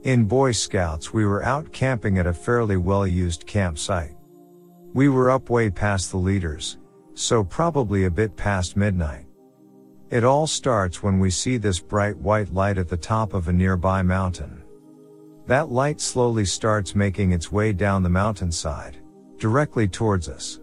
In 0.05 0.24
Boy 0.24 0.50
Scouts, 0.50 1.12
we 1.12 1.24
were 1.24 1.44
out 1.44 1.70
camping 1.70 2.18
at 2.18 2.26
a 2.26 2.32
fairly 2.32 2.76
well 2.76 3.07
used 3.07 3.46
campsite. 3.46 4.16
We 4.94 5.09
were 5.09 5.30
up 5.30 5.48
way 5.48 5.70
past 5.70 6.11
the 6.11 6.16
leaders, 6.16 6.78
so 7.14 7.44
probably 7.44 8.07
a 8.07 8.11
bit 8.11 8.34
past 8.34 8.76
midnight. 8.76 9.26
It 10.11 10.24
all 10.24 10.48
starts 10.48 11.05
when 11.05 11.20
we 11.20 11.30
see 11.30 11.57
this 11.57 11.78
bright 11.78 12.16
white 12.16 12.53
light 12.53 12.78
at 12.78 12.88
the 12.88 12.96
top 12.96 13.32
of 13.32 13.46
a 13.46 13.53
nearby 13.53 14.03
mountain. 14.03 14.64
That 15.46 15.70
light 15.70 16.00
slowly 16.00 16.46
starts 16.46 16.96
making 16.96 17.30
its 17.30 17.53
way 17.53 17.72
down 17.72 18.03
the 18.03 18.09
mountainside 18.09 18.96
directly 19.38 19.86
towards 19.86 20.28
us. 20.28 20.59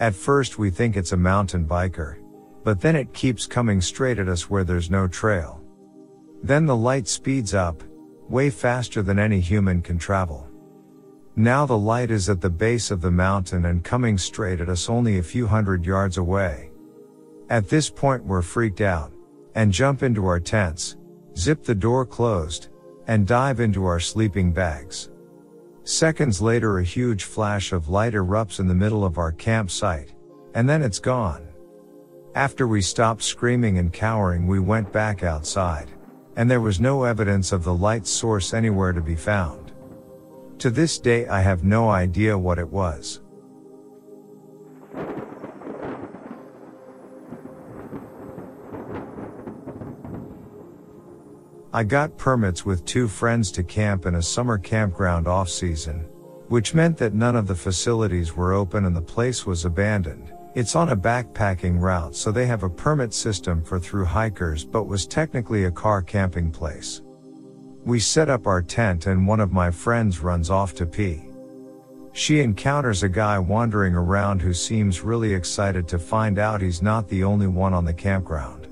At 0.00 0.14
first 0.14 0.58
we 0.58 0.70
think 0.70 0.96
it's 0.96 1.12
a 1.12 1.16
mountain 1.16 1.66
biker, 1.66 2.16
but 2.64 2.80
then 2.80 2.96
it 2.96 3.12
keeps 3.12 3.46
coming 3.46 3.80
straight 3.80 4.18
at 4.18 4.28
us 4.28 4.50
where 4.50 4.64
there's 4.64 4.90
no 4.90 5.06
trail. 5.06 5.62
Then 6.42 6.66
the 6.66 6.76
light 6.76 7.06
speeds 7.06 7.54
up, 7.54 7.84
way 8.30 8.50
faster 8.50 9.02
than 9.02 9.18
any 9.18 9.40
human 9.40 9.82
can 9.82 9.98
travel. 9.98 10.48
Now 11.36 11.66
the 11.66 11.76
light 11.76 12.10
is 12.10 12.28
at 12.28 12.40
the 12.40 12.50
base 12.50 12.90
of 12.90 13.00
the 13.00 13.10
mountain 13.10 13.66
and 13.66 13.84
coming 13.84 14.16
straight 14.16 14.60
at 14.60 14.68
us 14.68 14.88
only 14.88 15.18
a 15.18 15.22
few 15.22 15.46
hundred 15.46 15.84
yards 15.84 16.16
away. 16.16 16.70
At 17.50 17.68
this 17.68 17.90
point 17.90 18.24
we're 18.24 18.42
freaked 18.42 18.80
out, 18.80 19.12
and 19.54 19.72
jump 19.72 20.02
into 20.02 20.26
our 20.26 20.40
tents, 20.40 20.96
zip 21.36 21.62
the 21.62 21.74
door 21.74 22.06
closed, 22.06 22.68
and 23.06 23.26
dive 23.26 23.60
into 23.60 23.84
our 23.84 24.00
sleeping 24.00 24.52
bags. 24.52 25.10
Seconds 25.84 26.42
later 26.42 26.78
a 26.78 26.84
huge 26.84 27.24
flash 27.24 27.72
of 27.72 27.88
light 27.88 28.14
erupts 28.14 28.58
in 28.58 28.66
the 28.66 28.74
middle 28.74 29.04
of 29.04 29.18
our 29.18 29.30
campsite, 29.30 30.14
and 30.54 30.68
then 30.68 30.82
it's 30.82 30.98
gone. 30.98 31.46
After 32.34 32.66
we 32.66 32.82
stopped 32.82 33.22
screaming 33.22 33.78
and 33.78 33.92
cowering 33.92 34.46
we 34.46 34.58
went 34.58 34.92
back 34.92 35.22
outside, 35.22 35.90
and 36.36 36.50
there 36.50 36.60
was 36.60 36.78
no 36.78 37.04
evidence 37.04 37.50
of 37.50 37.64
the 37.64 37.74
light 37.74 38.06
source 38.06 38.52
anywhere 38.52 38.92
to 38.92 39.00
be 39.00 39.16
found. 39.16 39.72
To 40.58 40.70
this 40.70 40.98
day 40.98 41.26
I 41.26 41.40
have 41.40 41.64
no 41.64 41.88
idea 41.88 42.38
what 42.38 42.58
it 42.58 42.68
was. 42.68 43.20
I 51.72 51.84
got 51.84 52.16
permits 52.16 52.64
with 52.64 52.86
two 52.86 53.06
friends 53.06 53.50
to 53.52 53.62
camp 53.62 54.06
in 54.06 54.14
a 54.14 54.22
summer 54.22 54.56
campground 54.56 55.28
off 55.28 55.50
season, 55.50 56.06
which 56.48 56.72
meant 56.74 56.96
that 56.98 57.12
none 57.12 57.36
of 57.36 57.46
the 57.46 57.54
facilities 57.54 58.34
were 58.34 58.54
open 58.54 58.86
and 58.86 58.96
the 58.96 59.02
place 59.02 59.44
was 59.44 59.66
abandoned. 59.66 60.32
It's 60.56 60.74
on 60.74 60.88
a 60.88 60.96
backpacking 60.96 61.78
route 61.78 62.16
so 62.16 62.32
they 62.32 62.46
have 62.46 62.62
a 62.62 62.70
permit 62.70 63.12
system 63.12 63.62
for 63.62 63.78
through 63.78 64.06
hikers 64.06 64.64
but 64.64 64.84
was 64.84 65.06
technically 65.06 65.64
a 65.64 65.70
car 65.70 66.00
camping 66.00 66.50
place. 66.50 67.02
We 67.84 68.00
set 68.00 68.30
up 68.30 68.46
our 68.46 68.62
tent 68.62 69.04
and 69.04 69.26
one 69.26 69.38
of 69.38 69.52
my 69.52 69.70
friends 69.70 70.20
runs 70.20 70.48
off 70.48 70.74
to 70.76 70.86
pee. 70.86 71.28
She 72.14 72.40
encounters 72.40 73.02
a 73.02 73.08
guy 73.10 73.38
wandering 73.38 73.94
around 73.94 74.40
who 74.40 74.54
seems 74.54 75.02
really 75.02 75.34
excited 75.34 75.86
to 75.88 75.98
find 75.98 76.38
out 76.38 76.62
he's 76.62 76.80
not 76.80 77.06
the 77.10 77.22
only 77.22 77.48
one 77.48 77.74
on 77.74 77.84
the 77.84 77.92
campground. 77.92 78.66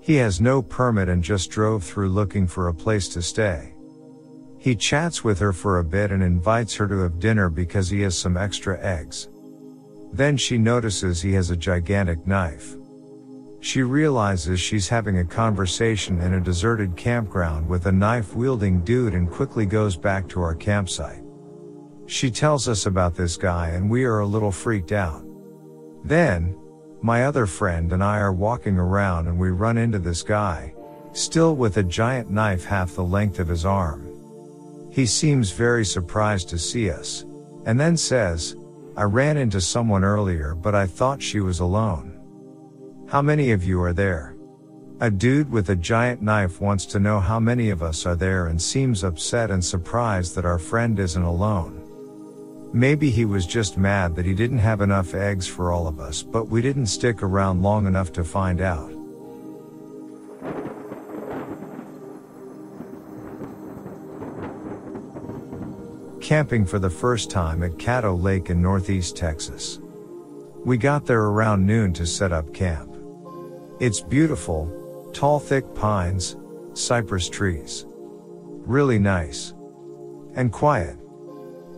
He 0.00 0.14
has 0.14 0.40
no 0.40 0.62
permit 0.62 1.10
and 1.10 1.22
just 1.22 1.50
drove 1.50 1.84
through 1.84 2.08
looking 2.08 2.46
for 2.46 2.68
a 2.68 2.74
place 2.74 3.10
to 3.10 3.20
stay. 3.20 3.74
He 4.56 4.74
chats 4.74 5.22
with 5.22 5.38
her 5.40 5.52
for 5.52 5.80
a 5.80 5.84
bit 5.84 6.12
and 6.12 6.22
invites 6.22 6.74
her 6.76 6.88
to 6.88 7.00
have 7.00 7.20
dinner 7.20 7.50
because 7.50 7.90
he 7.90 8.00
has 8.00 8.16
some 8.16 8.38
extra 8.38 8.80
eggs. 8.80 9.28
Then 10.14 10.36
she 10.36 10.58
notices 10.58 11.20
he 11.20 11.32
has 11.32 11.50
a 11.50 11.56
gigantic 11.56 12.24
knife. 12.24 12.76
She 13.58 13.82
realizes 13.82 14.60
she's 14.60 14.88
having 14.88 15.18
a 15.18 15.24
conversation 15.24 16.20
in 16.20 16.34
a 16.34 16.40
deserted 16.40 16.96
campground 16.96 17.68
with 17.68 17.86
a 17.86 17.92
knife 17.92 18.32
wielding 18.36 18.84
dude 18.84 19.14
and 19.14 19.28
quickly 19.28 19.66
goes 19.66 19.96
back 19.96 20.28
to 20.28 20.40
our 20.40 20.54
campsite. 20.54 21.24
She 22.06 22.30
tells 22.30 22.68
us 22.68 22.86
about 22.86 23.16
this 23.16 23.36
guy 23.36 23.70
and 23.70 23.90
we 23.90 24.04
are 24.04 24.20
a 24.20 24.26
little 24.26 24.52
freaked 24.52 24.92
out. 24.92 25.24
Then, 26.04 26.56
my 27.02 27.24
other 27.24 27.46
friend 27.46 27.92
and 27.92 28.04
I 28.04 28.20
are 28.20 28.32
walking 28.32 28.78
around 28.78 29.26
and 29.26 29.36
we 29.36 29.50
run 29.50 29.76
into 29.76 29.98
this 29.98 30.22
guy, 30.22 30.74
still 31.12 31.56
with 31.56 31.76
a 31.78 31.82
giant 31.82 32.30
knife 32.30 32.64
half 32.64 32.94
the 32.94 33.02
length 33.02 33.40
of 33.40 33.48
his 33.48 33.64
arm. 33.64 34.06
He 34.92 35.06
seems 35.06 35.50
very 35.50 35.84
surprised 35.84 36.50
to 36.50 36.58
see 36.58 36.88
us, 36.88 37.24
and 37.66 37.80
then 37.80 37.96
says, 37.96 38.54
I 38.96 39.02
ran 39.02 39.36
into 39.36 39.60
someone 39.60 40.04
earlier 40.04 40.54
but 40.54 40.74
I 40.74 40.86
thought 40.86 41.22
she 41.22 41.40
was 41.40 41.60
alone. 41.60 42.20
How 43.08 43.20
many 43.20 43.50
of 43.50 43.64
you 43.64 43.82
are 43.82 43.92
there? 43.92 44.36
A 45.00 45.10
dude 45.10 45.50
with 45.50 45.70
a 45.70 45.76
giant 45.76 46.22
knife 46.22 46.60
wants 46.60 46.86
to 46.86 47.00
know 47.00 47.18
how 47.18 47.40
many 47.40 47.70
of 47.70 47.82
us 47.82 48.06
are 48.06 48.14
there 48.14 48.46
and 48.46 48.62
seems 48.62 49.02
upset 49.02 49.50
and 49.50 49.64
surprised 49.64 50.36
that 50.36 50.44
our 50.44 50.58
friend 50.58 51.00
isn't 51.00 51.22
alone. 51.22 51.80
Maybe 52.72 53.10
he 53.10 53.24
was 53.24 53.46
just 53.46 53.76
mad 53.76 54.14
that 54.14 54.24
he 54.24 54.34
didn't 54.34 54.58
have 54.58 54.80
enough 54.80 55.14
eggs 55.14 55.48
for 55.48 55.72
all 55.72 55.88
of 55.88 55.98
us, 55.98 56.22
but 56.22 56.48
we 56.48 56.62
didn't 56.62 56.86
stick 56.86 57.22
around 57.22 57.62
long 57.62 57.86
enough 57.88 58.12
to 58.12 58.22
find 58.22 58.60
out. 58.60 58.93
Camping 66.24 66.64
for 66.64 66.78
the 66.78 66.88
first 66.88 67.30
time 67.30 67.62
at 67.62 67.72
Caddo 67.72 68.18
Lake 68.18 68.48
in 68.48 68.62
northeast 68.62 69.14
Texas. 69.14 69.78
We 70.64 70.78
got 70.78 71.04
there 71.04 71.24
around 71.24 71.66
noon 71.66 71.92
to 71.92 72.06
set 72.06 72.32
up 72.32 72.54
camp. 72.54 72.96
It's 73.78 74.00
beautiful, 74.00 75.10
tall 75.12 75.38
thick 75.38 75.74
pines, 75.74 76.38
cypress 76.72 77.28
trees. 77.28 77.84
Really 78.64 78.98
nice. 78.98 79.52
And 80.34 80.50
quiet 80.50 80.98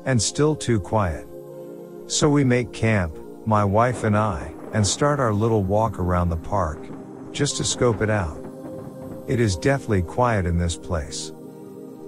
and 0.05 0.22
still 0.22 0.55
too 0.55 0.78
quiet. 0.78 1.26
So 2.07 2.30
we 2.30 2.44
make 2.44 2.72
camp, 2.72 3.18
my 3.47 3.64
wife 3.64 4.05
and 4.05 4.16
I, 4.16 4.55
and 4.72 4.86
start 4.86 5.18
our 5.18 5.34
little 5.34 5.64
walk 5.64 5.99
around 5.99 6.28
the 6.28 6.36
park, 6.36 6.78
just 7.32 7.57
to 7.57 7.64
scope 7.64 8.01
it 8.01 8.11
out. 8.11 8.38
It 9.26 9.40
is 9.40 9.57
deathly 9.57 10.03
quiet 10.03 10.47
in 10.47 10.57
this 10.57 10.76
place. 10.76 11.32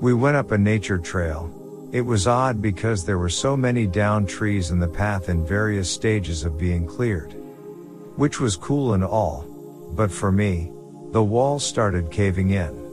We 0.01 0.15
went 0.15 0.37
up 0.37 0.53
a 0.53 0.59
nature 0.59 0.99
trail. 0.99 1.53
It 1.91 2.03
was 2.03 2.27
odd 2.27 2.61
because 2.61 3.05
there 3.05 3.17
were 3.17 3.31
so 3.31 3.57
many 3.57 3.87
down 3.87 4.27
trees 4.27 4.71
in 4.71 4.79
the 4.79 4.89
path 4.89 5.31
in 5.31 5.47
various 5.47 5.91
stages 5.91 6.45
of 6.45 6.59
being 6.59 6.87
cleared. 6.87 7.33
Which 8.17 8.41
was 8.41 8.57
cool 8.57 8.93
and 8.93 9.03
all, 9.03 9.47
but 9.97 10.11
for 10.11 10.31
me, 10.31 10.71
the 11.13 11.23
walls 11.23 11.65
started 11.65 12.11
caving 12.11 12.51
in. 12.51 12.85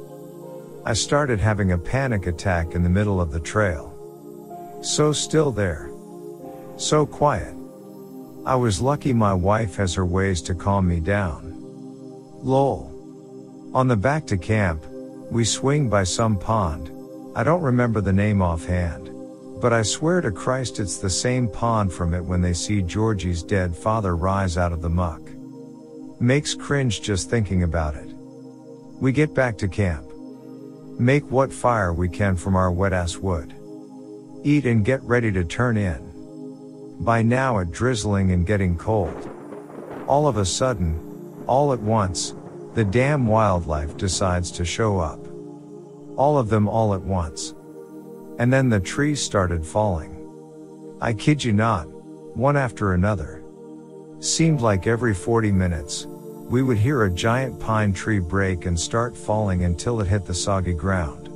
I 0.85 0.93
started 0.93 1.39
having 1.41 1.73
a 1.73 1.77
panic 1.77 2.25
attack 2.25 2.73
in 2.73 2.83
the 2.83 2.89
middle 2.89 3.19
of 3.19 3.31
the 3.31 3.39
trail. 3.39 3.91
So 4.81 5.11
still 5.11 5.51
there. 5.51 5.91
So 6.77 7.05
quiet. 7.05 7.53
I 8.45 8.55
was 8.55 8.79
lucky 8.79 9.11
my 9.11 9.33
wife 9.33 9.75
has 9.75 9.95
her 9.95 10.05
ways 10.05 10.41
to 10.43 10.55
calm 10.55 10.87
me 10.87 11.01
down. 11.01 11.57
Lol. 12.43 12.91
On 13.73 13.89
the 13.89 13.97
back 13.97 14.25
to 14.27 14.37
camp, 14.37 14.85
we 15.31 15.43
swing 15.43 15.89
by 15.89 16.03
some 16.03 16.37
pond. 16.37 16.91
I 17.35 17.43
don't 17.43 17.61
remember 17.61 17.99
the 17.99 18.13
name 18.13 18.41
offhand, 18.41 19.11
But 19.61 19.73
I 19.73 19.81
swear 19.81 20.21
to 20.21 20.31
Christ 20.31 20.79
it's 20.79 20.97
the 20.97 21.09
same 21.09 21.49
pond 21.49 21.91
from 21.91 22.13
it 22.13 22.23
when 22.23 22.41
they 22.41 22.53
see 22.53 22.81
Georgie's 22.81 23.43
dead 23.43 23.75
father 23.75 24.15
rise 24.15 24.57
out 24.57 24.71
of 24.71 24.81
the 24.81 24.89
muck. 24.89 25.21
Makes 26.19 26.53
cringe 26.53 27.01
just 27.01 27.29
thinking 27.29 27.63
about 27.63 27.95
it. 27.95 28.09
We 29.01 29.11
get 29.11 29.33
back 29.33 29.57
to 29.57 29.67
camp. 29.67 30.05
Make 30.97 31.29
what 31.29 31.51
fire 31.51 31.93
we 31.93 32.07
can 32.07 32.37
from 32.37 32.55
our 32.55 32.71
wet 32.71 32.93
ass 32.93 33.17
wood. 33.17 33.53
Eat 34.43 34.65
and 34.65 34.85
get 34.85 35.01
ready 35.03 35.31
to 35.33 35.43
turn 35.43 35.75
in. 35.77 36.95
By 36.99 37.21
now 37.21 37.57
it 37.57 37.71
drizzling 37.71 38.31
and 38.31 38.45
getting 38.45 38.77
cold. 38.77 39.29
All 40.07 40.27
of 40.27 40.37
a 40.37 40.45
sudden, 40.45 41.43
all 41.47 41.73
at 41.73 41.81
once, 41.81 42.33
the 42.75 42.85
damn 42.85 43.27
wildlife 43.27 43.97
decides 43.97 44.51
to 44.51 44.63
show 44.63 44.99
up. 44.99 45.34
All 46.17 46.37
of 46.37 46.49
them 46.49 46.67
all 46.67 46.93
at 46.93 47.01
once. 47.01 47.53
And 48.39 48.51
then 48.51 48.69
the 48.69 48.79
trees 48.79 49.21
started 49.21 49.65
falling. 49.65 50.11
I 51.01 51.13
kid 51.13 51.43
you 51.43 51.53
not, 51.53 51.87
one 52.35 52.57
after 52.57 52.93
another. 52.93 53.43
Seemed 54.19 54.61
like 54.61 54.87
every 54.87 55.13
40 55.13 55.51
minutes, 55.51 56.07
we 56.07 56.61
would 56.63 56.77
hear 56.77 57.03
a 57.03 57.13
giant 57.13 57.59
pine 57.59 57.91
tree 57.91 58.19
break 58.19 58.65
and 58.65 58.79
start 58.79 59.17
falling 59.17 59.63
until 59.63 59.99
it 60.01 60.07
hit 60.07 60.25
the 60.25 60.33
soggy 60.33 60.73
ground. 60.73 61.29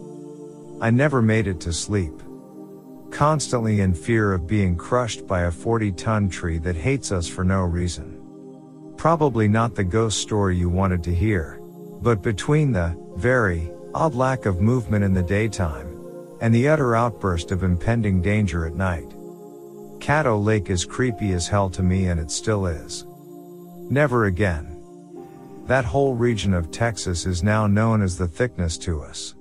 I 0.81 0.91
never 0.91 1.21
made 1.21 1.47
it 1.47 1.59
to 1.61 1.73
sleep. 1.73 2.13
Constantly 3.11 3.81
in 3.81 3.93
fear 3.93 4.33
of 4.33 4.47
being 4.47 4.77
crushed 4.77 5.25
by 5.25 5.41
a 5.41 5.51
40 5.51 5.91
ton 5.93 6.29
tree 6.29 6.57
that 6.59 6.75
hates 6.75 7.11
us 7.11 7.27
for 7.27 7.43
no 7.43 7.63
reason. 7.63 8.15
Probably 8.97 9.47
not 9.47 9.75
the 9.75 9.83
ghost 9.83 10.19
story 10.19 10.57
you 10.57 10.69
wanted 10.69 11.03
to 11.05 11.13
hear. 11.13 11.59
But 12.01 12.21
between 12.21 12.71
the, 12.71 12.95
very, 13.15 13.71
odd 13.93 14.15
lack 14.15 14.45
of 14.45 14.61
movement 14.61 15.03
in 15.03 15.13
the 15.13 15.23
daytime, 15.23 15.87
and 16.41 16.53
the 16.53 16.67
utter 16.67 16.95
outburst 16.95 17.51
of 17.51 17.63
impending 17.63 18.21
danger 18.21 18.65
at 18.65 18.75
night. 18.75 19.09
Caddo 19.99 20.43
Lake 20.43 20.69
is 20.69 20.85
creepy 20.85 21.33
as 21.33 21.47
hell 21.47 21.69
to 21.69 21.83
me 21.83 22.07
and 22.07 22.19
it 22.19 22.31
still 22.31 22.65
is. 22.65 23.05
Never 23.89 24.25
again. 24.25 24.75
That 25.67 25.85
whole 25.85 26.15
region 26.15 26.53
of 26.53 26.71
Texas 26.71 27.25
is 27.25 27.43
now 27.43 27.67
known 27.67 28.01
as 28.01 28.17
the 28.17 28.27
thickness 28.27 28.77
to 28.79 29.01
us. 29.01 29.35